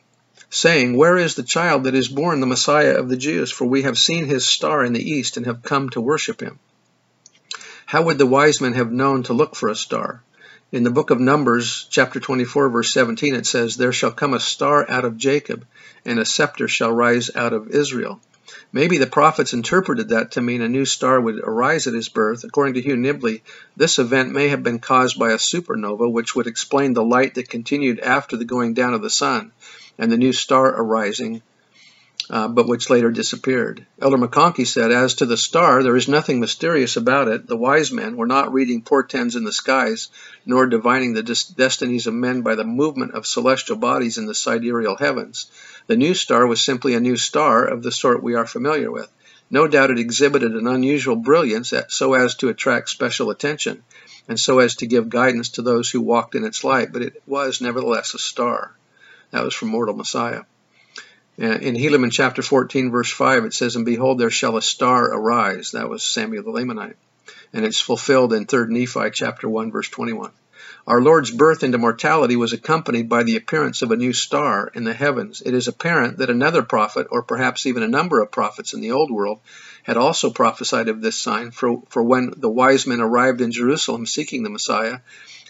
saying, 0.50 0.96
Where 0.96 1.16
is 1.16 1.34
the 1.34 1.42
child 1.42 1.84
that 1.84 1.94
is 1.94 2.08
born, 2.08 2.40
the 2.40 2.46
Messiah 2.46 2.94
of 2.94 3.08
the 3.08 3.16
Jews? 3.16 3.50
For 3.50 3.66
we 3.66 3.82
have 3.82 3.98
seen 3.98 4.26
his 4.26 4.46
star 4.46 4.84
in 4.84 4.92
the 4.92 5.10
east 5.10 5.36
and 5.36 5.46
have 5.46 5.62
come 5.62 5.90
to 5.90 6.00
worship 6.00 6.40
him. 6.40 6.58
How 7.88 8.02
would 8.02 8.18
the 8.18 8.26
wise 8.26 8.60
men 8.60 8.74
have 8.74 8.92
known 8.92 9.22
to 9.22 9.32
look 9.32 9.56
for 9.56 9.70
a 9.70 9.74
star? 9.74 10.22
In 10.70 10.82
the 10.82 10.90
book 10.90 11.08
of 11.08 11.20
Numbers, 11.20 11.86
chapter 11.88 12.20
24, 12.20 12.68
verse 12.68 12.92
17, 12.92 13.34
it 13.34 13.46
says, 13.46 13.78
There 13.78 13.94
shall 13.94 14.10
come 14.10 14.34
a 14.34 14.40
star 14.40 14.84
out 14.90 15.06
of 15.06 15.16
Jacob, 15.16 15.64
and 16.04 16.18
a 16.18 16.26
scepter 16.26 16.68
shall 16.68 16.92
rise 16.92 17.34
out 17.34 17.54
of 17.54 17.70
Israel. 17.70 18.20
Maybe 18.74 18.98
the 18.98 19.06
prophets 19.06 19.54
interpreted 19.54 20.10
that 20.10 20.32
to 20.32 20.42
mean 20.42 20.60
a 20.60 20.68
new 20.68 20.84
star 20.84 21.18
would 21.18 21.38
arise 21.38 21.86
at 21.86 21.94
his 21.94 22.10
birth. 22.10 22.44
According 22.44 22.74
to 22.74 22.82
Hugh 22.82 22.94
Nibley, 22.94 23.40
this 23.74 23.98
event 23.98 24.32
may 24.32 24.48
have 24.48 24.62
been 24.62 24.80
caused 24.80 25.18
by 25.18 25.30
a 25.30 25.38
supernova, 25.38 26.12
which 26.12 26.36
would 26.36 26.46
explain 26.46 26.92
the 26.92 27.02
light 27.02 27.36
that 27.36 27.48
continued 27.48 28.00
after 28.00 28.36
the 28.36 28.44
going 28.44 28.74
down 28.74 28.92
of 28.92 29.00
the 29.00 29.08
sun 29.08 29.52
and 29.96 30.12
the 30.12 30.18
new 30.18 30.34
star 30.34 30.66
arising 30.66 31.40
uh, 32.30 32.46
but 32.46 32.68
which 32.68 32.90
later 32.90 33.10
disappeared. 33.10 33.86
Elder 34.00 34.18
McConkie 34.18 34.66
said, 34.66 34.92
As 34.92 35.14
to 35.14 35.26
the 35.26 35.36
star, 35.36 35.82
there 35.82 35.96
is 35.96 36.08
nothing 36.08 36.40
mysterious 36.40 36.96
about 36.96 37.28
it. 37.28 37.46
The 37.46 37.56
wise 37.56 37.90
men 37.90 38.16
were 38.16 38.26
not 38.26 38.52
reading 38.52 38.82
portents 38.82 39.34
in 39.34 39.44
the 39.44 39.52
skies, 39.52 40.08
nor 40.44 40.66
divining 40.66 41.14
the 41.14 41.22
destinies 41.22 42.06
of 42.06 42.14
men 42.14 42.42
by 42.42 42.54
the 42.54 42.64
movement 42.64 43.14
of 43.14 43.26
celestial 43.26 43.76
bodies 43.76 44.18
in 44.18 44.26
the 44.26 44.34
sidereal 44.34 44.96
heavens. 44.96 45.46
The 45.86 45.96
new 45.96 46.12
star 46.12 46.46
was 46.46 46.60
simply 46.60 46.94
a 46.94 47.00
new 47.00 47.16
star 47.16 47.64
of 47.64 47.82
the 47.82 47.92
sort 47.92 48.22
we 48.22 48.34
are 48.34 48.46
familiar 48.46 48.90
with. 48.90 49.10
No 49.50 49.66
doubt 49.66 49.90
it 49.90 49.98
exhibited 49.98 50.52
an 50.52 50.66
unusual 50.66 51.16
brilliance 51.16 51.72
so 51.88 52.12
as 52.12 52.34
to 52.36 52.50
attract 52.50 52.90
special 52.90 53.30
attention, 53.30 53.82
and 54.28 54.38
so 54.38 54.58
as 54.58 54.76
to 54.76 54.86
give 54.86 55.08
guidance 55.08 55.48
to 55.50 55.62
those 55.62 55.88
who 55.88 56.02
walked 56.02 56.34
in 56.34 56.44
its 56.44 56.62
light, 56.62 56.92
but 56.92 57.00
it 57.00 57.22
was 57.26 57.62
nevertheless 57.62 58.12
a 58.12 58.18
star. 58.18 58.76
That 59.30 59.44
was 59.44 59.54
from 59.54 59.68
Mortal 59.68 59.96
Messiah. 59.96 60.42
Uh, 61.40 61.46
in 61.46 61.76
Helaman 61.76 62.10
chapter 62.10 62.42
14, 62.42 62.90
verse 62.90 63.12
5, 63.12 63.44
it 63.44 63.54
says, 63.54 63.76
And 63.76 63.84
behold, 63.84 64.18
there 64.18 64.30
shall 64.30 64.56
a 64.56 64.62
star 64.62 65.04
arise. 65.04 65.70
That 65.70 65.88
was 65.88 66.02
Samuel 66.02 66.42
the 66.42 66.50
Lamanite. 66.50 66.96
And 67.52 67.64
it's 67.64 67.80
fulfilled 67.80 68.32
in 68.32 68.46
3 68.46 68.66
Nephi 68.68 69.10
chapter 69.12 69.48
1, 69.48 69.70
verse 69.70 69.88
21. 69.88 70.32
Our 70.88 71.00
Lord's 71.00 71.30
birth 71.30 71.62
into 71.62 71.78
mortality 71.78 72.34
was 72.34 72.52
accompanied 72.52 73.08
by 73.08 73.22
the 73.22 73.36
appearance 73.36 73.82
of 73.82 73.90
a 73.92 73.96
new 73.96 74.12
star 74.12 74.70
in 74.74 74.84
the 74.84 74.94
heavens. 74.94 75.40
It 75.44 75.54
is 75.54 75.68
apparent 75.68 76.18
that 76.18 76.30
another 76.30 76.62
prophet, 76.62 77.06
or 77.10 77.22
perhaps 77.22 77.66
even 77.66 77.82
a 77.82 77.88
number 77.88 78.20
of 78.20 78.32
prophets 78.32 78.72
in 78.72 78.80
the 78.80 78.92
Old 78.92 79.10
World, 79.10 79.38
had 79.84 79.96
also 79.96 80.30
prophesied 80.30 80.88
of 80.88 81.00
this 81.00 81.16
sign, 81.16 81.52
for, 81.52 81.82
for 81.88 82.02
when 82.02 82.32
the 82.36 82.50
wise 82.50 82.86
men 82.86 83.00
arrived 83.00 83.40
in 83.40 83.52
Jerusalem 83.52 84.06
seeking 84.06 84.42
the 84.42 84.50
Messiah 84.50 84.98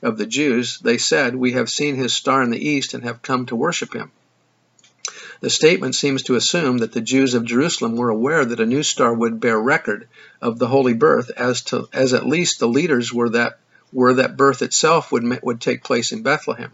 of 0.03 0.18
the 0.18 0.26
Jews, 0.26 0.80
they 0.80 0.99
said, 0.99 1.34
We 1.34 1.53
have 1.53 1.70
seen 1.70 1.95
his 1.95 2.12
star 2.12 2.43
in 2.43 2.51
the 2.51 2.68
east 2.68 2.93
and 2.93 3.05
have 3.05 3.22
come 3.22 3.47
to 3.47 3.57
worship 3.57 3.95
him. 3.95 4.11
The 5.41 5.51
statement 5.51 5.95
seems 5.95 6.24
to 6.24 6.34
assume 6.34 6.78
that 6.78 6.91
the 6.91 7.01
Jews 7.01 7.34
of 7.34 7.45
Jerusalem 7.45 7.95
were 7.95 8.09
aware 8.09 8.45
that 8.45 8.59
a 8.59 8.66
new 8.66 8.82
star 8.82 9.14
would 9.14 9.39
bear 9.39 9.57
record 9.57 10.09
of 10.43 10.59
the 10.59 10.66
holy 10.66 10.95
birth, 10.95 11.30
as 11.36 11.62
to 11.66 11.89
as 11.93 12.12
at 12.12 12.26
least 12.26 12.59
the 12.59 12.66
leaders 12.66 13.12
were 13.12 13.28
that 13.28 13.61
were 13.93 14.14
that 14.14 14.36
birth 14.36 14.62
itself 14.62 15.12
would 15.12 15.41
would 15.45 15.61
take 15.61 15.84
place 15.84 16.11
in 16.11 16.24
Bethlehem. 16.24 16.72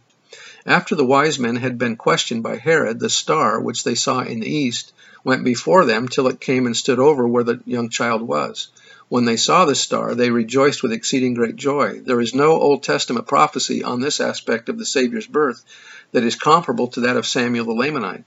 After 0.65 0.95
the 0.95 1.05
wise 1.05 1.39
men 1.39 1.57
had 1.57 1.77
been 1.77 1.97
questioned 1.97 2.43
by 2.43 2.57
Herod, 2.57 3.01
the 3.01 3.11
star 3.11 3.61
which 3.61 3.85
they 3.85 3.95
saw 3.95 4.21
in 4.21 4.41
the 4.41 4.51
east 4.51 4.95
went 5.25 5.45
before 5.45 5.85
them 5.85 6.09
till 6.09 6.27
it 6.27 6.41
came 6.41 6.65
and 6.65 6.75
stood 6.75 6.99
over 6.99 7.29
where 7.29 7.45
the 7.45 7.61
young 7.67 7.91
child 7.91 8.23
was. 8.23 8.69
When 9.11 9.27
they 9.27 9.37
saw 9.37 9.67
the 9.67 9.75
star, 9.75 10.15
they 10.15 10.31
rejoiced 10.31 10.83
with 10.83 10.93
exceeding 10.93 11.35
great 11.35 11.57
joy. 11.57 12.01
There 12.01 12.21
is 12.21 12.35
no 12.35 12.53
Old 12.53 12.83
Testament 12.83 13.27
prophecy 13.27 13.85
on 13.85 14.01
this 14.01 14.21
aspect 14.21 14.71
of 14.71 14.79
the 14.79 14.87
Savior's 14.87 15.27
birth 15.27 15.63
that 16.13 16.25
is 16.25 16.35
comparable 16.35 16.89
to 16.89 17.01
that 17.01 17.19
of 17.19 17.27
Samuel 17.27 17.67
the 17.67 17.75
Lamanite. 17.75 18.25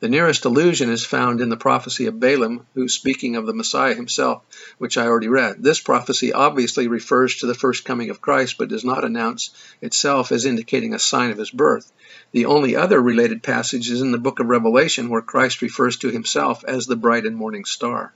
The 0.00 0.08
nearest 0.08 0.44
allusion 0.44 0.90
is 0.90 1.04
found 1.04 1.40
in 1.40 1.48
the 1.48 1.56
prophecy 1.56 2.06
of 2.06 2.20
Balaam, 2.20 2.66
who's 2.74 2.92
speaking 2.92 3.36
of 3.36 3.46
the 3.46 3.54
Messiah 3.54 3.94
himself, 3.94 4.42
which 4.78 4.96
I 4.96 5.06
already 5.06 5.28
read. 5.28 5.62
This 5.62 5.80
prophecy 5.80 6.32
obviously 6.32 6.88
refers 6.88 7.36
to 7.36 7.46
the 7.46 7.54
first 7.54 7.84
coming 7.84 8.10
of 8.10 8.20
Christ, 8.20 8.56
but 8.58 8.68
does 8.68 8.84
not 8.84 9.04
announce 9.04 9.50
itself 9.80 10.32
as 10.32 10.44
indicating 10.44 10.94
a 10.94 10.98
sign 10.98 11.30
of 11.30 11.38
his 11.38 11.50
birth. 11.50 11.92
The 12.32 12.46
only 12.46 12.76
other 12.76 13.00
related 13.00 13.42
passage 13.42 13.90
is 13.90 14.00
in 14.00 14.12
the 14.12 14.18
book 14.18 14.38
of 14.38 14.46
Revelation, 14.46 15.08
where 15.08 15.22
Christ 15.22 15.62
refers 15.62 15.96
to 15.98 16.10
himself 16.10 16.64
as 16.64 16.86
the 16.86 16.96
bright 16.96 17.26
and 17.26 17.36
morning 17.36 17.64
star. 17.64 18.12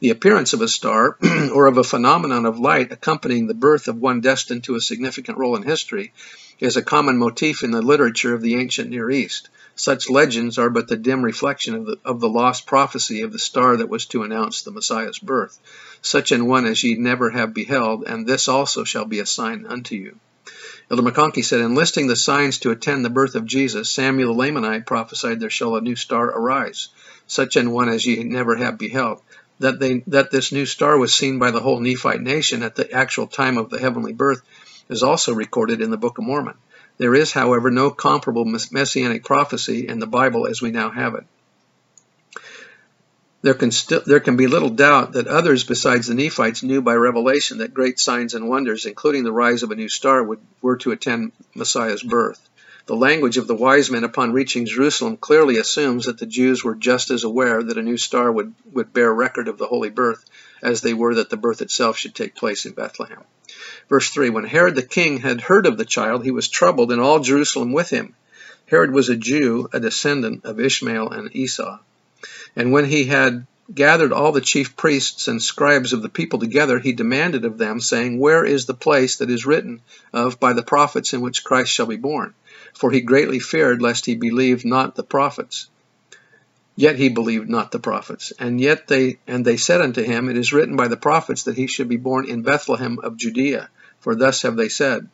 The 0.00 0.10
appearance 0.10 0.52
of 0.52 0.60
a 0.60 0.68
star, 0.68 1.16
or 1.52 1.66
of 1.66 1.78
a 1.78 1.84
phenomenon 1.84 2.46
of 2.46 2.58
light 2.58 2.90
accompanying 2.90 3.46
the 3.46 3.54
birth 3.54 3.86
of 3.86 4.00
one 4.00 4.20
destined 4.20 4.64
to 4.64 4.74
a 4.74 4.80
significant 4.80 5.38
role 5.38 5.54
in 5.54 5.62
history, 5.62 6.12
is 6.58 6.76
a 6.76 6.82
common 6.82 7.18
motif 7.18 7.62
in 7.62 7.70
the 7.70 7.82
literature 7.82 8.34
of 8.34 8.42
the 8.42 8.56
ancient 8.56 8.90
Near 8.90 9.10
East. 9.10 9.48
Such 9.74 10.10
legends 10.10 10.58
are 10.58 10.70
but 10.70 10.88
the 10.88 10.96
dim 10.96 11.22
reflection 11.22 11.74
of 11.74 11.86
the, 11.86 11.98
of 12.04 12.20
the 12.20 12.28
lost 12.28 12.66
prophecy 12.66 13.22
of 13.22 13.32
the 13.32 13.38
star 13.38 13.78
that 13.78 13.88
was 13.88 14.06
to 14.06 14.22
announce 14.22 14.62
the 14.62 14.70
Messiah's 14.70 15.18
birth. 15.18 15.58
Such 16.02 16.30
an 16.30 16.46
one 16.46 16.66
as 16.66 16.82
ye 16.84 16.94
never 16.94 17.30
have 17.30 17.54
beheld, 17.54 18.04
and 18.06 18.26
this 18.26 18.48
also 18.48 18.84
shall 18.84 19.06
be 19.06 19.18
a 19.18 19.26
sign 19.26 19.64
unto 19.66 19.94
you. 19.94 20.18
Elder 20.90 21.02
McConkie 21.02 21.44
said, 21.44 21.60
Enlisting 21.60 22.06
the 22.06 22.16
signs 22.16 22.58
to 22.58 22.70
attend 22.70 23.02
the 23.02 23.10
birth 23.10 23.34
of 23.34 23.46
Jesus, 23.46 23.88
Samuel 23.88 24.34
the 24.34 24.42
Lamanite 24.42 24.84
prophesied 24.84 25.40
there 25.40 25.48
shall 25.48 25.76
a 25.76 25.80
new 25.80 25.96
star 25.96 26.26
arise, 26.26 26.88
such 27.26 27.56
an 27.56 27.70
one 27.70 27.88
as 27.88 28.04
ye 28.04 28.22
never 28.24 28.56
have 28.56 28.76
beheld. 28.76 29.22
That, 29.60 29.80
they, 29.80 30.02
that 30.08 30.30
this 30.30 30.52
new 30.52 30.66
star 30.66 30.98
was 30.98 31.14
seen 31.14 31.38
by 31.38 31.50
the 31.50 31.60
whole 31.60 31.80
Nephite 31.80 32.20
nation 32.20 32.62
at 32.62 32.74
the 32.74 32.92
actual 32.92 33.26
time 33.26 33.56
of 33.56 33.70
the 33.70 33.78
heavenly 33.78 34.12
birth 34.12 34.42
is 34.90 35.02
also 35.02 35.32
recorded 35.32 35.80
in 35.80 35.90
the 35.90 35.96
Book 35.96 36.18
of 36.18 36.24
Mormon. 36.24 36.56
There 36.98 37.14
is, 37.14 37.32
however, 37.32 37.70
no 37.70 37.90
comparable 37.90 38.44
messianic 38.44 39.24
prophecy 39.24 39.88
in 39.88 39.98
the 39.98 40.06
Bible 40.06 40.46
as 40.46 40.60
we 40.60 40.70
now 40.70 40.90
have 40.90 41.14
it. 41.14 41.24
There 43.42 43.54
can, 43.54 43.72
there 44.06 44.20
can 44.20 44.36
be 44.36 44.46
little 44.46 44.70
doubt 44.70 45.14
that 45.14 45.26
others 45.26 45.64
besides 45.64 46.06
the 46.06 46.14
Nephites 46.14 46.62
knew 46.62 46.80
by 46.80 46.94
revelation 46.94 47.58
that 47.58 47.74
great 47.74 47.98
signs 47.98 48.34
and 48.34 48.48
wonders, 48.48 48.86
including 48.86 49.24
the 49.24 49.32
rise 49.32 49.64
of 49.64 49.72
a 49.72 49.74
new 49.74 49.88
star, 49.88 50.22
would, 50.22 50.38
were 50.60 50.76
to 50.78 50.92
attend 50.92 51.32
Messiah's 51.54 52.04
birth. 52.04 52.48
The 52.86 52.94
language 52.94 53.36
of 53.36 53.48
the 53.48 53.54
wise 53.54 53.90
men 53.90 54.04
upon 54.04 54.32
reaching 54.32 54.66
Jerusalem 54.66 55.16
clearly 55.16 55.56
assumes 55.56 56.06
that 56.06 56.18
the 56.18 56.26
Jews 56.26 56.62
were 56.62 56.74
just 56.76 57.10
as 57.10 57.24
aware 57.24 57.62
that 57.62 57.78
a 57.78 57.82
new 57.82 57.96
star 57.96 58.30
would, 58.30 58.54
would 58.72 58.92
bear 58.92 59.12
record 59.12 59.48
of 59.48 59.58
the 59.58 59.66
holy 59.66 59.90
birth 59.90 60.24
as 60.62 60.80
they 60.80 60.94
were 60.94 61.16
that 61.16 61.30
the 61.30 61.36
birth 61.36 61.62
itself 61.62 61.96
should 61.96 62.14
take 62.14 62.36
place 62.36 62.64
in 62.64 62.72
Bethlehem. 62.72 63.22
Verse 63.88 64.10
3 64.10 64.30
When 64.30 64.44
Herod 64.44 64.74
the 64.74 64.82
king 64.82 65.18
had 65.18 65.40
heard 65.40 65.66
of 65.66 65.76
the 65.76 65.84
child, 65.84 66.24
he 66.24 66.30
was 66.30 66.48
troubled, 66.48 66.92
and 66.92 67.00
all 67.00 67.20
Jerusalem 67.20 67.72
with 67.72 67.90
him. 67.90 68.14
Herod 68.66 68.92
was 68.92 69.08
a 69.08 69.16
Jew, 69.16 69.68
a 69.72 69.80
descendant 69.80 70.44
of 70.44 70.58
Ishmael 70.58 71.10
and 71.10 71.34
Esau. 71.36 71.78
And 72.56 72.72
when 72.72 72.86
he 72.86 73.04
had 73.04 73.46
gathered 73.74 74.12
all 74.12 74.32
the 74.32 74.40
chief 74.40 74.76
priests 74.76 75.28
and 75.28 75.42
scribes 75.42 75.92
of 75.92 76.02
the 76.02 76.08
people 76.08 76.38
together, 76.38 76.78
he 76.78 76.92
demanded 76.92 77.44
of 77.44 77.58
them, 77.58 77.80
saying, 77.80 78.18
Where 78.18 78.44
is 78.44 78.66
the 78.66 78.74
place 78.74 79.16
that 79.16 79.30
is 79.30 79.46
written 79.46 79.80
of 80.12 80.40
by 80.40 80.52
the 80.52 80.62
prophets 80.62 81.12
in 81.12 81.20
which 81.20 81.44
Christ 81.44 81.72
shall 81.72 81.86
be 81.86 81.96
born? 81.96 82.34
For 82.74 82.90
he 82.90 83.00
greatly 83.00 83.38
feared 83.38 83.82
lest 83.82 84.06
he 84.06 84.14
believed 84.14 84.64
not 84.64 84.94
the 84.94 85.02
prophets. 85.02 85.68
Yet 86.74 86.96
he 86.96 87.10
believed 87.10 87.50
not 87.50 87.70
the 87.70 87.78
prophets. 87.78 88.32
And 88.38 88.60
yet 88.60 88.88
they 88.88 89.18
and 89.26 89.44
they 89.44 89.58
said 89.58 89.82
unto 89.82 90.02
him, 90.02 90.28
It 90.28 90.38
is 90.38 90.52
written 90.52 90.74
by 90.74 90.88
the 90.88 90.96
prophets 90.96 91.42
that 91.44 91.56
he 91.56 91.66
should 91.66 91.88
be 91.88 91.98
born 91.98 92.26
in 92.26 92.42
Bethlehem 92.42 92.98
of 93.02 93.18
Judea. 93.18 93.68
For 94.00 94.14
thus 94.14 94.42
have 94.42 94.56
they 94.56 94.70
said, 94.70 95.08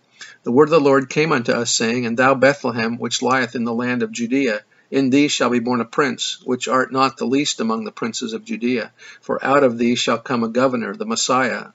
The 0.45 0.53
word 0.53 0.69
of 0.69 0.71
the 0.71 0.81
Lord 0.81 1.11
came 1.11 1.33
unto 1.33 1.53
us, 1.53 1.75
saying, 1.75 2.07
And 2.07 2.17
thou 2.17 2.35
Bethlehem, 2.35 2.97
which 2.99 3.23
lieth 3.23 3.57
in 3.57 3.65
the 3.65 3.75
land 3.75 4.03
of 4.03 4.13
Judea, 4.13 4.63
in 4.91 5.11
thee 5.11 5.29
shall 5.29 5.51
be 5.51 5.59
born 5.59 5.81
a 5.81 5.85
prince, 5.85 6.41
which 6.45 6.69
art 6.69 6.93
not 6.93 7.17
the 7.17 7.27
least 7.27 7.61
among 7.61 7.85
the 7.85 7.93
princes 7.93 8.33
of 8.33 8.45
Judea. 8.45 8.93
For 9.21 9.45
out 9.45 9.65
of 9.65 9.79
thee 9.79 9.97
shall 9.97 10.19
come 10.19 10.45
a 10.45 10.49
governor, 10.49 10.95
the 10.95 11.07
Messiah, 11.07 11.67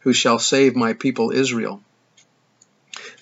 who 0.00 0.12
shall 0.12 0.38
save 0.38 0.76
my 0.76 0.92
people 0.92 1.32
Israel. 1.32 1.82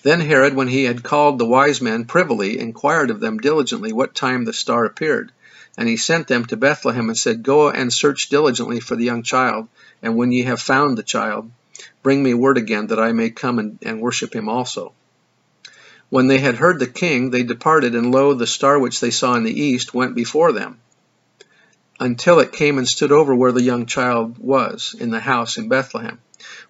Then 0.03 0.19
Herod, 0.19 0.55
when 0.55 0.67
he 0.67 0.83
had 0.83 1.03
called 1.03 1.39
the 1.39 1.45
wise 1.45 1.81
men 1.81 2.05
privily, 2.05 2.59
inquired 2.59 3.11
of 3.11 3.19
them 3.19 3.37
diligently 3.37 3.93
what 3.93 4.13
time 4.13 4.45
the 4.45 4.53
star 4.53 4.85
appeared. 4.85 5.31
And 5.77 5.87
he 5.87 5.97
sent 5.97 6.27
them 6.27 6.45
to 6.45 6.57
Bethlehem 6.57 7.07
and 7.07 7.17
said, 7.17 7.43
Go 7.43 7.69
and 7.69 7.91
search 7.91 8.29
diligently 8.29 8.79
for 8.79 8.95
the 8.95 9.05
young 9.05 9.23
child, 9.23 9.67
and 10.01 10.17
when 10.17 10.31
ye 10.31 10.43
have 10.43 10.61
found 10.61 10.97
the 10.97 11.03
child, 11.03 11.49
bring 12.03 12.21
me 12.21 12.33
word 12.33 12.57
again 12.57 12.87
that 12.87 12.99
I 12.99 13.11
may 13.13 13.29
come 13.29 13.57
and, 13.57 13.79
and 13.81 14.01
worship 14.01 14.35
him 14.35 14.49
also. 14.49 14.93
When 16.09 16.27
they 16.27 16.39
had 16.39 16.55
heard 16.55 16.79
the 16.79 16.87
king, 16.87 17.29
they 17.29 17.43
departed, 17.43 17.95
and 17.95 18.11
lo, 18.11 18.33
the 18.33 18.45
star 18.45 18.77
which 18.77 18.99
they 18.99 19.11
saw 19.11 19.35
in 19.35 19.43
the 19.43 19.61
east 19.61 19.93
went 19.93 20.13
before 20.13 20.51
them, 20.51 20.79
until 22.01 22.39
it 22.39 22.51
came 22.51 22.77
and 22.77 22.87
stood 22.87 23.13
over 23.13 23.33
where 23.33 23.53
the 23.53 23.63
young 23.63 23.85
child 23.85 24.37
was, 24.37 24.93
in 24.99 25.09
the 25.09 25.21
house 25.21 25.57
in 25.57 25.69
Bethlehem. 25.69 26.19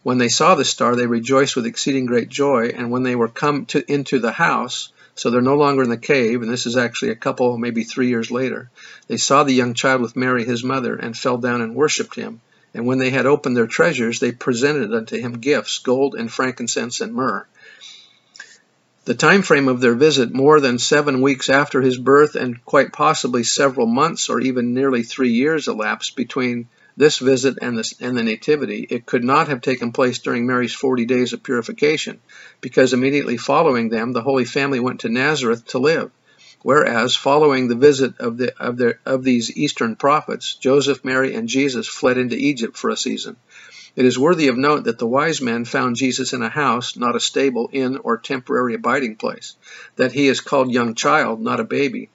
When 0.03 0.19
they 0.19 0.29
saw 0.29 0.53
the 0.53 0.65
star, 0.65 0.95
they 0.95 1.07
rejoiced 1.07 1.55
with 1.55 1.65
exceeding 1.65 2.05
great 2.05 2.29
joy, 2.29 2.67
and 2.67 2.91
when 2.91 3.01
they 3.01 3.15
were 3.15 3.29
come 3.29 3.65
to, 3.67 3.91
into 3.91 4.19
the 4.19 4.33
house, 4.33 4.89
so 5.15 5.29
they're 5.29 5.41
no 5.41 5.55
longer 5.55 5.83
in 5.83 5.89
the 5.89 5.97
cave, 5.97 6.41
and 6.41 6.51
this 6.51 6.65
is 6.65 6.77
actually 6.77 7.11
a 7.11 7.15
couple, 7.15 7.57
maybe 7.57 7.83
three 7.83 8.07
years 8.07 8.31
later, 8.31 8.69
they 9.07 9.17
saw 9.17 9.43
the 9.43 9.53
young 9.53 9.73
child 9.73 10.01
with 10.01 10.15
Mary 10.15 10.45
his 10.45 10.63
mother, 10.63 10.95
and 10.95 11.17
fell 11.17 11.37
down 11.37 11.61
and 11.61 11.75
worshipped 11.75 12.15
him. 12.15 12.41
And 12.73 12.85
when 12.85 12.99
they 12.99 13.09
had 13.09 13.25
opened 13.25 13.57
their 13.57 13.67
treasures, 13.67 14.19
they 14.19 14.31
presented 14.31 14.93
unto 14.93 15.17
him 15.19 15.33
gifts, 15.33 15.79
gold 15.79 16.15
and 16.15 16.31
frankincense 16.31 17.01
and 17.01 17.13
myrrh. 17.13 17.45
The 19.03 19.15
time 19.15 19.41
frame 19.41 19.67
of 19.67 19.81
their 19.81 19.95
visit, 19.95 20.31
more 20.31 20.59
than 20.59 20.77
seven 20.77 21.21
weeks 21.21 21.49
after 21.49 21.81
his 21.81 21.97
birth, 21.97 22.35
and 22.35 22.63
quite 22.63 22.93
possibly 22.93 23.43
several 23.43 23.87
months 23.87 24.29
or 24.29 24.39
even 24.39 24.73
nearly 24.73 25.03
three 25.03 25.31
years 25.31 25.67
elapsed 25.67 26.15
between 26.15 26.69
this 26.97 27.19
visit 27.19 27.57
and 27.61 27.77
the, 27.77 27.93
and 27.99 28.17
the 28.17 28.23
Nativity. 28.23 28.85
It 28.89 29.05
could 29.05 29.23
not 29.23 29.47
have 29.47 29.61
taken 29.61 29.91
place 29.91 30.19
during 30.19 30.45
Mary's 30.45 30.73
40 30.73 31.05
days 31.05 31.33
of 31.33 31.43
purification, 31.43 32.19
because 32.59 32.93
immediately 32.93 33.37
following 33.37 33.89
them, 33.89 34.13
the 34.13 34.21
Holy 34.21 34.45
Family 34.45 34.79
went 34.79 35.01
to 35.01 35.09
Nazareth 35.09 35.65
to 35.67 35.79
live. 35.79 36.11
Whereas, 36.63 37.15
following 37.15 37.67
the 37.67 37.75
visit 37.75 38.19
of, 38.19 38.37
the, 38.37 38.55
of, 38.61 38.77
the, 38.77 38.97
of 39.05 39.23
these 39.23 39.55
Eastern 39.57 39.95
prophets, 39.95 40.53
Joseph, 40.55 41.03
Mary, 41.03 41.33
and 41.33 41.49
Jesus 41.49 41.87
fled 41.87 42.19
into 42.19 42.35
Egypt 42.35 42.77
for 42.77 42.91
a 42.91 42.97
season. 42.97 43.35
It 43.95 44.05
is 44.05 44.17
worthy 44.17 44.47
of 44.47 44.57
note 44.57 44.85
that 44.85 44.99
the 44.99 45.07
wise 45.07 45.41
men 45.41 45.65
found 45.65 45.95
Jesus 45.95 46.33
in 46.33 46.41
a 46.41 46.49
house, 46.49 46.95
not 46.95 47.15
a 47.15 47.19
stable, 47.19 47.69
inn, 47.73 47.97
or 47.97 48.17
temporary 48.17 48.75
abiding 48.75 49.15
place, 49.15 49.55
that 49.95 50.13
he 50.13 50.27
is 50.27 50.39
called 50.39 50.71
young 50.71 50.95
child, 50.95 51.41
not 51.41 51.59
a 51.59 51.65
baby, 51.65 52.09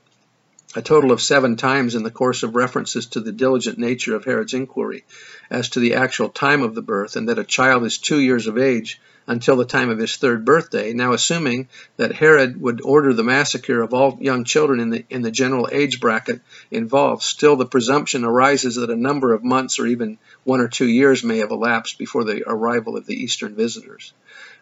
a 0.77 0.83
total 0.83 1.11
of 1.11 1.23
seven 1.23 1.57
times 1.57 1.95
in 1.95 2.03
the 2.03 2.11
course 2.11 2.43
of 2.43 2.55
references 2.55 3.07
to 3.07 3.21
the 3.21 3.33
diligent 3.33 3.79
nature 3.79 4.15
of 4.15 4.27
Herod's 4.27 4.53
inquiry 4.53 5.05
as 5.49 5.71
to 5.71 5.81
the 5.81 5.95
actual 5.95 6.29
time 6.29 6.63
of 6.63 6.75
the 6.75 6.83
birth, 6.83 7.17
and 7.17 7.31
that 7.31 7.39
a 7.39 7.45
child 7.45 7.85
is 7.85 7.97
two 7.97 8.21
years 8.21 8.47
of 8.47 8.59
age 8.59 9.01
until 9.27 9.57
the 9.57 9.65
time 9.65 9.89
of 9.89 9.99
his 9.99 10.17
third 10.17 10.45
birthday. 10.45 10.93
Now, 10.93 11.15
assuming 11.15 11.69
that 11.97 12.13
Herod 12.13 12.61
would 12.61 12.83
order 12.83 13.15
the 13.15 13.25
massacre 13.25 13.81
of 13.81 13.95
all 13.95 14.19
young 14.21 14.45
children 14.45 14.79
in 14.81 14.91
the, 14.91 15.05
in 15.09 15.23
the 15.23 15.31
general 15.31 15.67
age 15.73 15.99
bracket 15.99 16.43
involved, 16.71 17.23
still 17.23 17.57
the 17.57 17.65
presumption 17.65 18.23
arises 18.23 18.77
that 18.77 18.91
a 18.91 18.97
number 18.97 19.33
of 19.33 19.43
months 19.43 19.79
or 19.79 19.87
even 19.87 20.19
one 20.45 20.61
or 20.61 20.69
two 20.69 20.87
years 20.87 21.25
may 21.25 21.39
have 21.39 21.53
elapsed 21.53 21.97
before 21.97 22.25
the 22.25 22.45
arrival 22.47 22.99
of 22.99 23.07
the 23.07 23.17
Eastern 23.17 23.55
visitors. 23.55 24.13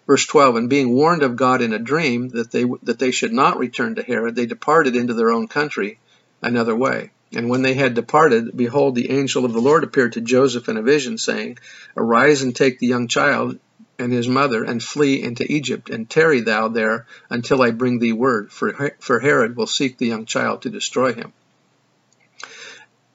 Verse 0.07 0.27
12, 0.27 0.57
and 0.57 0.71
being 0.71 0.91
warned 0.91 1.25
of 1.25 1.35
God 1.35 1.61
in 1.61 1.73
a 1.73 1.79
dream 1.79 2.29
that 2.29 2.53
they, 2.53 2.67
that 2.85 3.01
they 3.01 3.11
should 3.11 3.33
not 3.33 3.59
return 3.59 3.97
to 3.97 4.03
Herod, 4.03 4.37
they 4.37 4.47
departed 4.47 4.95
into 4.95 5.15
their 5.15 5.33
own 5.33 5.49
country 5.49 5.99
another 6.45 6.75
way. 6.77 7.11
And 7.35 7.49
when 7.49 7.63
they 7.63 7.75
had 7.75 7.95
departed, 7.95 8.57
behold, 8.57 8.95
the 8.95 9.11
angel 9.11 9.45
of 9.45 9.53
the 9.53 9.61
Lord 9.61 9.83
appeared 9.83 10.13
to 10.13 10.21
Joseph 10.21 10.69
in 10.69 10.77
a 10.77 10.83
vision, 10.83 11.19
saying, 11.19 11.59
Arise 11.97 12.43
and 12.43 12.55
take 12.55 12.79
the 12.79 12.87
young 12.87 13.09
child 13.09 13.59
and 13.99 14.13
his 14.13 14.29
mother, 14.29 14.65
and 14.65 14.83
flee 14.83 15.23
into 15.23 15.51
Egypt, 15.51 15.89
and 15.89 16.11
tarry 16.11 16.41
thou 16.41 16.69
there 16.69 17.07
until 17.31 17.63
I 17.63 17.71
bring 17.71 17.99
thee 17.99 18.13
word, 18.13 18.51
for, 18.51 18.93
for 18.99 19.21
Herod 19.21 19.57
will 19.57 19.69
seek 19.69 19.99
the 19.99 20.07
young 20.07 20.27
child 20.27 20.63
to 20.63 20.71
destroy 20.71 21.13
him. 21.13 21.33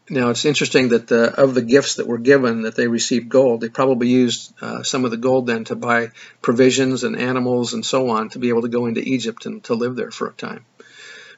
Now 0.10 0.30
it's 0.30 0.46
interesting 0.46 0.90
that 0.90 1.08
the, 1.08 1.40
of 1.40 1.54
the 1.54 1.62
gifts 1.62 1.96
that 1.96 2.08
were 2.08 2.18
given, 2.18 2.64
that 2.64 2.76
they 2.76 2.88
received 2.88 3.30
gold. 3.30 3.62
They 3.62 3.70
probably 3.70 4.08
used 4.08 4.54
uh, 4.60 4.82
some 4.82 5.06
of 5.06 5.12
the 5.12 5.18
gold 5.18 5.46
then 5.46 5.66
to 5.66 5.76
buy 5.76 6.12
provisions 6.42 7.04
and 7.04 7.16
animals 7.16 7.74
and 7.74 7.86
so 7.86 8.10
on 8.10 8.30
to 8.30 8.40
be 8.40 8.50
able 8.50 8.64
to 8.64 8.70
go 8.70 8.88
into 8.88 9.02
Egypt 9.02 9.46
and 9.46 9.64
to 9.66 9.76
live 9.76 9.96
there 9.96 10.10
for 10.10 10.28
a 10.28 10.34
time. 10.34 10.66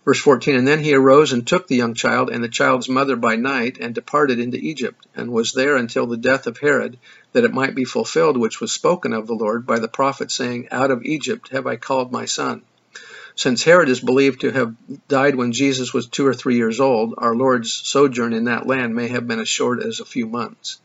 Verse 0.04 0.20
14, 0.20 0.56
And 0.56 0.68
then 0.68 0.80
he 0.80 0.96
arose 0.96 1.32
and 1.32 1.46
took 1.46 1.68
the 1.68 1.76
young 1.76 1.94
child 1.94 2.32
and 2.32 2.44
the 2.44 2.50
child's 2.50 2.90
mother 2.90 3.16
by 3.16 3.36
night, 3.36 3.78
and 3.80 3.94
departed 3.94 4.40
into 4.40 4.58
Egypt, 4.58 5.06
and 5.16 5.32
was 5.32 5.54
there 5.54 5.76
until 5.76 6.08
the 6.08 6.18
death 6.18 6.48
of 6.48 6.58
Herod, 6.58 6.98
that 7.34 7.44
it 7.44 7.54
might 7.54 7.76
be 7.76 7.86
fulfilled 7.86 8.36
which 8.36 8.60
was 8.60 8.72
spoken 8.72 9.14
of 9.14 9.28
the 9.28 9.36
Lord 9.36 9.68
by 9.68 9.78
the 9.78 9.88
prophet, 9.88 10.32
saying, 10.32 10.70
Out 10.72 10.90
of 10.90 11.04
Egypt 11.04 11.50
have 11.50 11.68
I 11.68 11.76
called 11.76 12.12
my 12.12 12.26
son. 12.26 12.64
Since 13.36 13.64
Herod 13.64 13.90
is 13.90 14.00
believed 14.00 14.42
to 14.42 14.52
have 14.52 14.76
died 15.08 15.36
when 15.36 15.52
Jesus 15.52 15.94
was 15.94 16.08
two 16.08 16.26
or 16.26 16.34
three 16.34 16.58
years 16.58 16.80
old, 16.80 17.14
our 17.18 17.36
Lord's 17.36 17.72
sojourn 17.72 18.34
in 18.34 18.46
that 18.46 18.68
land 18.68 18.96
may 18.96 19.08
have 19.08 19.28
been 19.28 19.40
as 19.40 19.50
short 19.50 19.84
as 19.84 20.00
a 20.00 20.06
few 20.06 20.26
months. 20.26 20.80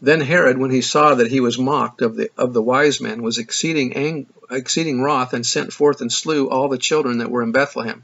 Then 0.00 0.20
Herod, 0.20 0.58
when 0.58 0.70
he 0.70 0.80
saw 0.80 1.14
that 1.14 1.30
he 1.30 1.40
was 1.40 1.58
mocked 1.58 2.02
of 2.02 2.16
the 2.16 2.30
of 2.36 2.52
the 2.52 2.62
wise 2.62 3.00
men, 3.00 3.22
was 3.22 3.38
exceeding 3.38 3.94
ang- 3.94 4.26
exceeding 4.50 5.00
wroth, 5.00 5.32
and 5.32 5.46
sent 5.46 5.72
forth 5.72 6.00
and 6.00 6.12
slew 6.12 6.48
all 6.48 6.68
the 6.68 6.78
children 6.78 7.18
that 7.18 7.30
were 7.30 7.42
in 7.42 7.52
Bethlehem, 7.52 8.02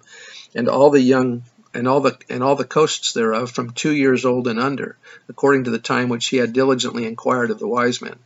and 0.55 0.69
all 0.69 0.91
the 0.91 1.01
young 1.01 1.43
and 1.73 1.87
all 1.87 2.01
the 2.01 2.17
and 2.29 2.43
all 2.43 2.57
the 2.57 2.65
coasts 2.65 3.13
thereof 3.13 3.51
from 3.51 3.71
two 3.71 3.95
years 3.95 4.25
old 4.25 4.49
and 4.49 4.59
under, 4.59 4.97
according 5.29 5.65
to 5.65 5.71
the 5.71 5.79
time 5.79 6.09
which 6.09 6.27
he 6.29 6.39
had 6.39 6.53
diligently 6.53 7.07
inquired 7.07 7.51
of 7.51 7.59
the 7.59 7.69
wise 7.69 8.03
men. 8.03 8.19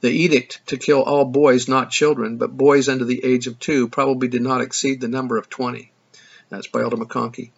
The 0.00 0.10
edict 0.10 0.60
to 0.66 0.78
kill 0.78 1.02
all 1.02 1.24
boys, 1.26 1.68
not 1.68 1.90
children, 1.90 2.36
but 2.36 2.56
boys 2.56 2.88
under 2.88 3.04
the 3.04 3.24
age 3.24 3.46
of 3.46 3.58
two, 3.58 3.88
probably 3.88 4.28
did 4.28 4.42
not 4.42 4.62
exceed 4.62 5.00
the 5.00 5.08
number 5.08 5.36
of 5.36 5.48
twenty. 5.48 5.92
That's 6.48 6.66
by 6.66 6.80
Elder 6.80 6.96
McConkie. 6.96 7.50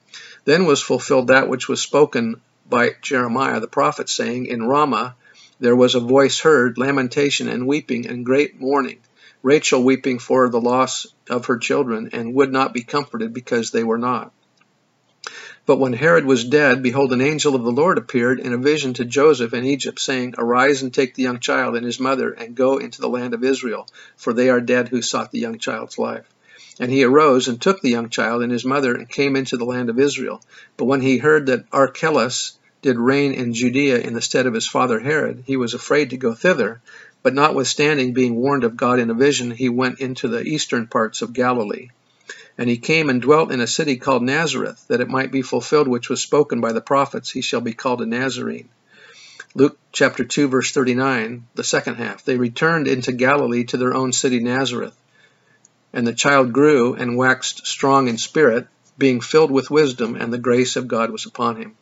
Then 0.45 0.67
was 0.67 0.83
fulfilled 0.83 1.29
that 1.29 1.49
which 1.49 1.69
was 1.69 1.81
spoken 1.81 2.41
by 2.69 2.97
Jeremiah 3.01 3.61
the 3.61 3.69
prophet, 3.69 4.09
saying, 4.09 4.47
In 4.47 4.65
Ramah 4.65 5.15
there 5.61 5.77
was 5.77 5.95
a 5.95 6.01
voice 6.01 6.41
heard, 6.41 6.77
lamentation 6.77 7.49
and 7.49 7.67
weeping 7.67 8.07
and 8.07 8.27
great 8.27 8.61
mourning 8.61 8.99
Rachel 9.43 9.83
weeping 9.83 10.19
for 10.19 10.49
the 10.49 10.61
loss 10.61 11.07
of 11.29 11.47
her 11.47 11.59
children, 11.59 12.11
and 12.13 12.35
would 12.35 12.53
not 12.53 12.73
be 12.73 12.83
comforted 12.83 13.33
because 13.33 13.71
they 13.71 13.85
were 13.85 13.99
not. 13.99 14.33
But 15.65 15.79
when 15.79 15.93
Herod 15.93 16.25
was 16.25 16.45
dead, 16.45 16.83
behold, 16.83 17.13
an 17.13 17.21
angel 17.21 17.55
of 17.55 17.63
the 17.63 17.71
Lord 17.71 17.97
appeared 17.97 18.41
in 18.41 18.53
a 18.53 18.59
vision 18.59 18.95
to 18.95 19.05
Joseph 19.05 19.55
in 19.55 19.65
Egypt, 19.65 20.01
saying, 20.01 20.35
Arise 20.37 20.83
and 20.83 20.93
take 20.93 21.15
the 21.15 21.23
young 21.23 21.39
child 21.39 21.77
and 21.77 21.87
his 21.87 22.01
mother, 22.01 22.33
and 22.33 22.57
go 22.57 22.79
into 22.79 23.01
the 23.01 23.09
land 23.09 23.33
of 23.33 23.45
Israel, 23.45 23.87
for 24.17 24.33
they 24.33 24.51
are 24.51 24.61
dead 24.61 24.89
who 24.89 25.03
sought 25.03 25.31
the 25.31 25.39
young 25.39 25.59
child's 25.59 25.99
life. 25.99 26.27
And 26.81 26.91
he 26.91 27.05
arose 27.05 27.47
and 27.47 27.61
took 27.61 27.81
the 27.81 27.91
young 27.91 28.09
child 28.09 28.43
and 28.43 28.51
his 28.51 28.65
mother, 28.65 28.93
and 28.95 29.09
came 29.09 29.37
into 29.37 29.57
the 29.57 29.65
land 29.65 29.89
of 29.89 30.01
Israel. 30.01 30.43
But 30.77 30.87
when 30.87 31.01
he 31.01 31.19
heard 31.19 31.47
that 31.47 31.67
Archelaus 31.71 32.59
did 32.83 32.99
reign 32.99 33.33
in 33.33 33.55
Judea 33.55 34.01
in 34.01 34.15
the 34.15 34.21
stead 34.21 34.47
of 34.47 34.55
his 34.55 34.67
father 34.67 34.99
Herod, 34.99 35.45
he 35.47 35.57
was 35.57 35.75
afraid 35.75 36.11
to 36.11 36.17
go 36.17 36.35
thither. 36.35 36.83
But 37.23 37.35
notwithstanding 37.35 38.13
being 38.13 38.35
warned 38.35 38.65
of 38.65 38.77
God 38.77 38.99
in 38.99 39.11
a 39.11 39.15
vision, 39.15 39.51
he 39.53 39.69
went 39.69 40.01
into 40.01 40.29
the 40.29 40.43
eastern 40.43 40.89
parts 40.89 41.23
of 41.23 41.33
Galilee. 41.33 41.89
And 42.59 42.69
he 42.69 42.77
came 42.77 43.09
and 43.09 43.23
dwelt 43.23 43.53
in 43.53 43.61
a 43.61 43.67
city 43.67 43.97
called 43.97 44.23
Nazareth, 44.23 44.85
that 44.89 45.01
it 45.01 45.09
might 45.09 45.31
be 45.31 45.43
fulfilled 45.43 45.89
which 45.89 46.09
was 46.09 46.21
spoken 46.21 46.61
by 46.61 46.73
the 46.73 46.81
prophets, 46.81 47.31
he 47.31 47.41
shall 47.41 47.61
be 47.61 47.73
called 47.73 48.03
a 48.03 48.07
Nazarene. 48.07 48.69
Luke 49.55 49.79
chapter 49.93 50.25
2, 50.25 50.49
verse 50.49 50.73
39, 50.73 51.47
the 51.55 51.65
second 51.65 51.97
half. 51.97 52.25
They 52.25 52.37
returned 52.37 52.89
into 52.89 53.13
Galilee 53.13 53.65
to 53.65 53.77
their 53.77 53.95
own 53.95 54.13
city 54.13 54.41
Nazareth. 54.41 54.97
And 55.93 56.07
the 56.07 56.15
child 56.15 56.53
grew 56.53 56.95
and 56.95 57.17
waxed 57.17 57.67
strong 57.67 58.09
in 58.09 58.19
spirit, 58.19 58.67
being 58.99 59.21
filled 59.21 59.51
with 59.51 59.71
wisdom, 59.71 60.17
and 60.17 60.33
the 60.33 60.39
grace 60.39 60.77
of 60.77 60.89
God 60.89 61.11
was 61.11 61.27
upon 61.27 61.57
him. 61.57 61.77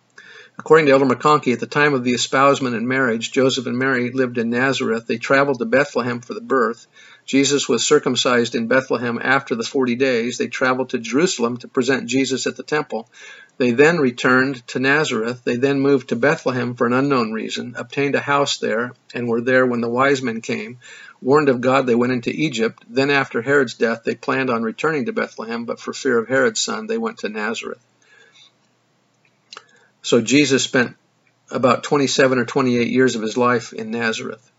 According 0.60 0.86
to 0.86 0.92
Elder 0.92 1.06
McConkie, 1.06 1.54
at 1.54 1.60
the 1.60 1.66
time 1.66 1.94
of 1.94 2.04
the 2.04 2.12
espousement 2.12 2.76
and 2.76 2.86
marriage, 2.86 3.32
Joseph 3.32 3.64
and 3.64 3.78
Mary 3.78 4.10
lived 4.10 4.36
in 4.36 4.50
Nazareth. 4.50 5.06
They 5.06 5.16
traveled 5.16 5.58
to 5.58 5.64
Bethlehem 5.64 6.20
for 6.20 6.34
the 6.34 6.42
birth. 6.42 6.86
Jesus 7.24 7.66
was 7.66 7.82
circumcised 7.82 8.54
in 8.54 8.68
Bethlehem 8.68 9.18
after 9.22 9.54
the 9.54 9.64
40 9.64 9.96
days. 9.96 10.36
They 10.36 10.48
traveled 10.48 10.90
to 10.90 10.98
Jerusalem 10.98 11.56
to 11.56 11.68
present 11.68 12.08
Jesus 12.08 12.46
at 12.46 12.58
the 12.58 12.62
temple. 12.62 13.08
They 13.56 13.70
then 13.70 14.00
returned 14.00 14.66
to 14.66 14.80
Nazareth. 14.80 15.44
They 15.44 15.56
then 15.56 15.80
moved 15.80 16.10
to 16.10 16.16
Bethlehem 16.16 16.74
for 16.74 16.86
an 16.86 16.92
unknown 16.92 17.32
reason, 17.32 17.74
obtained 17.78 18.14
a 18.14 18.20
house 18.20 18.58
there, 18.58 18.92
and 19.14 19.28
were 19.28 19.40
there 19.40 19.64
when 19.64 19.80
the 19.80 19.88
wise 19.88 20.20
men 20.20 20.42
came. 20.42 20.76
Warned 21.22 21.48
of 21.48 21.62
God, 21.62 21.86
they 21.86 21.94
went 21.94 22.12
into 22.12 22.30
Egypt. 22.30 22.84
Then, 22.86 23.08
after 23.08 23.40
Herod's 23.40 23.76
death, 23.76 24.04
they 24.04 24.14
planned 24.14 24.50
on 24.50 24.62
returning 24.62 25.06
to 25.06 25.14
Bethlehem, 25.14 25.64
but 25.64 25.80
for 25.80 25.94
fear 25.94 26.18
of 26.18 26.28
Herod's 26.28 26.60
son, 26.60 26.86
they 26.86 26.98
went 26.98 27.20
to 27.20 27.30
Nazareth. 27.30 27.80
So 30.02 30.20
Jesus 30.20 30.64
spent 30.64 30.96
about 31.50 31.82
27 31.82 32.38
or 32.38 32.44
28 32.44 32.88
years 32.88 33.16
of 33.16 33.22
his 33.22 33.36
life 33.36 33.72
in 33.72 33.90
Nazareth. 33.90 34.50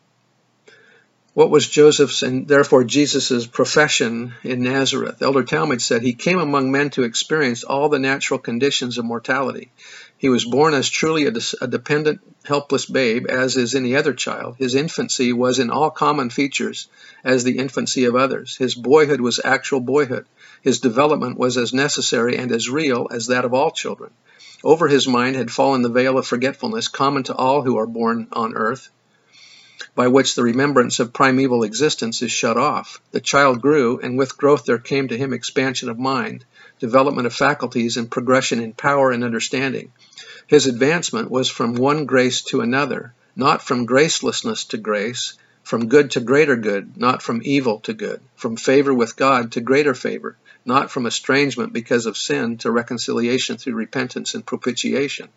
What 1.33 1.49
was 1.49 1.69
Joseph's 1.69 2.23
and 2.23 2.45
therefore 2.45 2.83
Jesus' 2.83 3.47
profession 3.47 4.33
in 4.43 4.63
Nazareth? 4.63 5.21
Elder 5.21 5.43
Talmage 5.43 5.81
said 5.81 6.01
he 6.01 6.11
came 6.11 6.39
among 6.39 6.71
men 6.71 6.89
to 6.91 7.03
experience 7.03 7.63
all 7.63 7.87
the 7.87 7.99
natural 7.99 8.37
conditions 8.37 8.97
of 8.97 9.05
mortality. 9.05 9.71
He 10.17 10.27
was 10.27 10.43
born 10.43 10.73
as 10.73 10.89
truly 10.89 11.27
a, 11.27 11.33
a, 11.61 11.67
dependent, 11.67 12.19
helpless 12.43 12.85
babe, 12.85 13.27
as 13.27 13.55
is 13.55 13.73
any 13.75 13.95
other 13.95 14.13
child. 14.13 14.57
His 14.59 14.75
infancy 14.75 15.31
was 15.31 15.57
in 15.57 15.69
all 15.69 15.89
common 15.89 16.29
features 16.29 16.89
as 17.23 17.45
the 17.45 17.59
infancy 17.59 18.03
of 18.03 18.15
others. 18.15 18.57
His 18.57 18.75
boyhood 18.75 19.21
was 19.21 19.39
actual 19.43 19.79
boyhood. 19.79 20.25
His 20.61 20.81
development 20.81 21.39
was 21.39 21.55
as 21.55 21.73
necessary 21.73 22.37
and 22.37 22.51
as 22.51 22.69
real 22.69 23.07
as 23.09 23.27
that 23.27 23.45
of 23.45 23.53
all 23.53 23.71
children. 23.71 24.11
Over 24.63 24.87
his 24.87 25.07
mind 25.07 25.35
had 25.35 25.49
fallen 25.49 25.81
the 25.81 25.89
veil 25.89 26.17
of 26.17 26.27
forgetfulness 26.27 26.87
common 26.87 27.23
to 27.23 27.35
all 27.35 27.63
who 27.63 27.77
are 27.77 27.87
born 27.87 28.27
on 28.31 28.53
earth, 28.55 28.89
by 29.95 30.07
which 30.07 30.35
the 30.35 30.43
remembrance 30.43 30.99
of 30.99 31.13
primeval 31.13 31.63
existence 31.63 32.21
is 32.21 32.31
shut 32.31 32.57
off. 32.57 33.01
The 33.11 33.19
child 33.19 33.61
grew, 33.61 33.99
and 33.99 34.17
with 34.17 34.37
growth 34.37 34.65
there 34.65 34.77
came 34.77 35.07
to 35.07 35.17
him 35.17 35.33
expansion 35.33 35.89
of 35.89 35.97
mind, 35.97 36.45
development 36.79 37.25
of 37.25 37.33
faculties, 37.33 37.97
and 37.97 38.09
progression 38.09 38.61
in 38.61 38.73
power 38.73 39.11
and 39.11 39.23
understanding. 39.23 39.91
His 40.45 40.67
advancement 40.67 41.31
was 41.31 41.49
from 41.49 41.73
one 41.73 42.05
grace 42.05 42.41
to 42.43 42.61
another, 42.61 43.13
not 43.35 43.63
from 43.63 43.87
gracelessness 43.87 44.65
to 44.65 44.77
grace, 44.77 45.33
from 45.63 45.87
good 45.87 46.11
to 46.11 46.19
greater 46.19 46.55
good, 46.55 46.97
not 46.97 47.21
from 47.21 47.41
evil 47.43 47.79
to 47.79 47.93
good, 47.93 48.21
from 48.35 48.57
favor 48.57 48.93
with 48.93 49.15
God 49.15 49.53
to 49.53 49.61
greater 49.61 49.93
favor, 49.93 50.37
not 50.65 50.91
from 50.91 51.05
estrangement 51.05 51.73
because 51.73 52.05
of 52.05 52.17
sin 52.17 52.57
to 52.57 52.71
reconciliation 52.71 53.57
through 53.57 53.75
repentance 53.75 54.33
and 54.35 54.45
propitiation. 54.45 55.29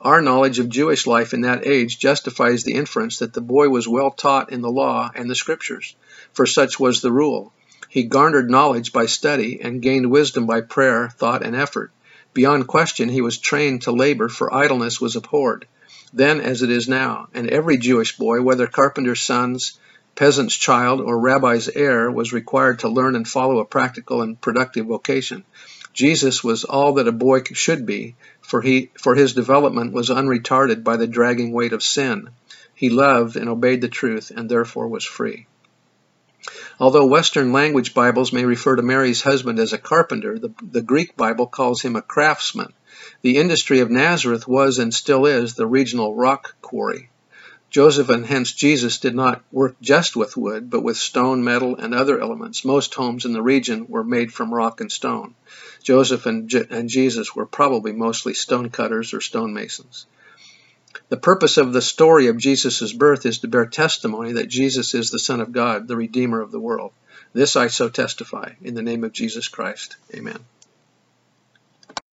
Our 0.00 0.20
knowledge 0.20 0.58
of 0.58 0.68
Jewish 0.68 1.06
life 1.06 1.32
in 1.32 1.42
that 1.42 1.66
age 1.66 1.98
justifies 1.98 2.64
the 2.64 2.74
inference 2.74 3.20
that 3.20 3.32
the 3.32 3.40
boy 3.40 3.68
was 3.68 3.88
well 3.88 4.10
taught 4.10 4.52
in 4.52 4.60
the 4.60 4.70
law 4.70 5.10
and 5.14 5.30
the 5.30 5.34
scriptures, 5.34 5.96
for 6.32 6.46
such 6.46 6.78
was 6.78 7.00
the 7.00 7.12
rule. 7.12 7.52
He 7.88 8.02
garnered 8.02 8.50
knowledge 8.50 8.92
by 8.92 9.06
study 9.06 9.60
and 9.62 9.80
gained 9.80 10.10
wisdom 10.10 10.46
by 10.46 10.60
prayer, 10.60 11.08
thought, 11.08 11.42
and 11.42 11.56
effort. 11.56 11.92
Beyond 12.34 12.66
question, 12.66 13.08
he 13.08 13.22
was 13.22 13.38
trained 13.38 13.82
to 13.82 13.92
labor, 13.92 14.28
for 14.28 14.52
idleness 14.52 15.00
was 15.00 15.16
abhorred, 15.16 15.66
then 16.12 16.40
as 16.40 16.62
it 16.62 16.70
is 16.70 16.88
now, 16.88 17.28
and 17.32 17.48
every 17.48 17.78
Jewish 17.78 18.18
boy, 18.18 18.42
whether 18.42 18.66
carpenter's 18.66 19.22
sons, 19.22 19.78
peasant's 20.16 20.56
child 20.56 21.00
or 21.00 21.18
rabbi's 21.18 21.68
heir 21.68 22.10
was 22.10 22.32
required 22.32 22.80
to 22.80 22.88
learn 22.88 23.14
and 23.14 23.28
follow 23.28 23.58
a 23.58 23.64
practical 23.64 24.22
and 24.22 24.40
productive 24.40 24.86
vocation. 24.86 25.44
Jesus 25.92 26.42
was 26.42 26.64
all 26.64 26.94
that 26.94 27.08
a 27.08 27.12
boy 27.12 27.42
should 27.52 27.86
be, 27.86 28.16
for, 28.40 28.60
he, 28.60 28.90
for 28.98 29.14
his 29.14 29.34
development 29.34 29.92
was 29.92 30.10
unretarded 30.10 30.82
by 30.82 30.96
the 30.96 31.06
dragging 31.06 31.52
weight 31.52 31.72
of 31.72 31.82
sin. 31.82 32.30
He 32.74 32.90
loved 32.90 33.36
and 33.36 33.48
obeyed 33.48 33.80
the 33.80 33.88
truth 33.88 34.32
and 34.34 34.48
therefore 34.50 34.88
was 34.88 35.04
free. 35.04 35.46
Although 36.78 37.06
Western 37.06 37.52
language 37.52 37.94
Bibles 37.94 38.32
may 38.32 38.44
refer 38.44 38.76
to 38.76 38.82
Mary's 38.82 39.22
husband 39.22 39.58
as 39.58 39.72
a 39.72 39.78
carpenter, 39.78 40.38
the, 40.38 40.52
the 40.62 40.82
Greek 40.82 41.16
Bible 41.16 41.46
calls 41.46 41.80
him 41.80 41.96
a 41.96 42.02
craftsman. 42.02 42.72
The 43.22 43.38
industry 43.38 43.80
of 43.80 43.90
Nazareth 43.90 44.46
was 44.46 44.78
and 44.78 44.92
still 44.92 45.26
is 45.26 45.54
the 45.54 45.66
regional 45.66 46.14
rock 46.14 46.56
quarry. 46.60 47.10
Joseph 47.70 48.08
and 48.08 48.24
hence 48.24 48.52
Jesus 48.52 48.98
did 48.98 49.14
not 49.14 49.42
work 49.50 49.76
just 49.80 50.16
with 50.16 50.36
wood, 50.36 50.70
but 50.70 50.82
with 50.82 50.96
stone, 50.96 51.44
metal, 51.44 51.76
and 51.76 51.94
other 51.94 52.20
elements. 52.20 52.64
Most 52.64 52.94
homes 52.94 53.24
in 53.24 53.32
the 53.32 53.42
region 53.42 53.86
were 53.88 54.04
made 54.04 54.32
from 54.32 54.54
rock 54.54 54.80
and 54.80 54.90
stone. 54.90 55.34
Joseph 55.82 56.26
and, 56.26 56.48
Je 56.48 56.64
and 56.70 56.88
Jesus 56.88 57.34
were 57.34 57.46
probably 57.46 57.92
mostly 57.92 58.34
stone 58.34 58.70
cutters 58.70 59.12
or 59.12 59.20
stonemasons. 59.20 60.06
The 61.08 61.16
purpose 61.16 61.56
of 61.56 61.72
the 61.72 61.82
story 61.82 62.28
of 62.28 62.38
Jesus' 62.38 62.92
birth 62.92 63.26
is 63.26 63.40
to 63.40 63.48
bear 63.48 63.66
testimony 63.66 64.32
that 64.32 64.48
Jesus 64.48 64.94
is 64.94 65.10
the 65.10 65.18
Son 65.18 65.40
of 65.40 65.52
God, 65.52 65.86
the 65.86 65.96
Redeemer 65.96 66.40
of 66.40 66.50
the 66.50 66.60
world. 66.60 66.92
This 67.32 67.56
I 67.56 67.66
so 67.66 67.88
testify 67.88 68.52
in 68.62 68.74
the 68.74 68.82
name 68.82 69.04
of 69.04 69.12
Jesus 69.12 69.48
Christ. 69.48 69.96
Amen. 70.14 70.38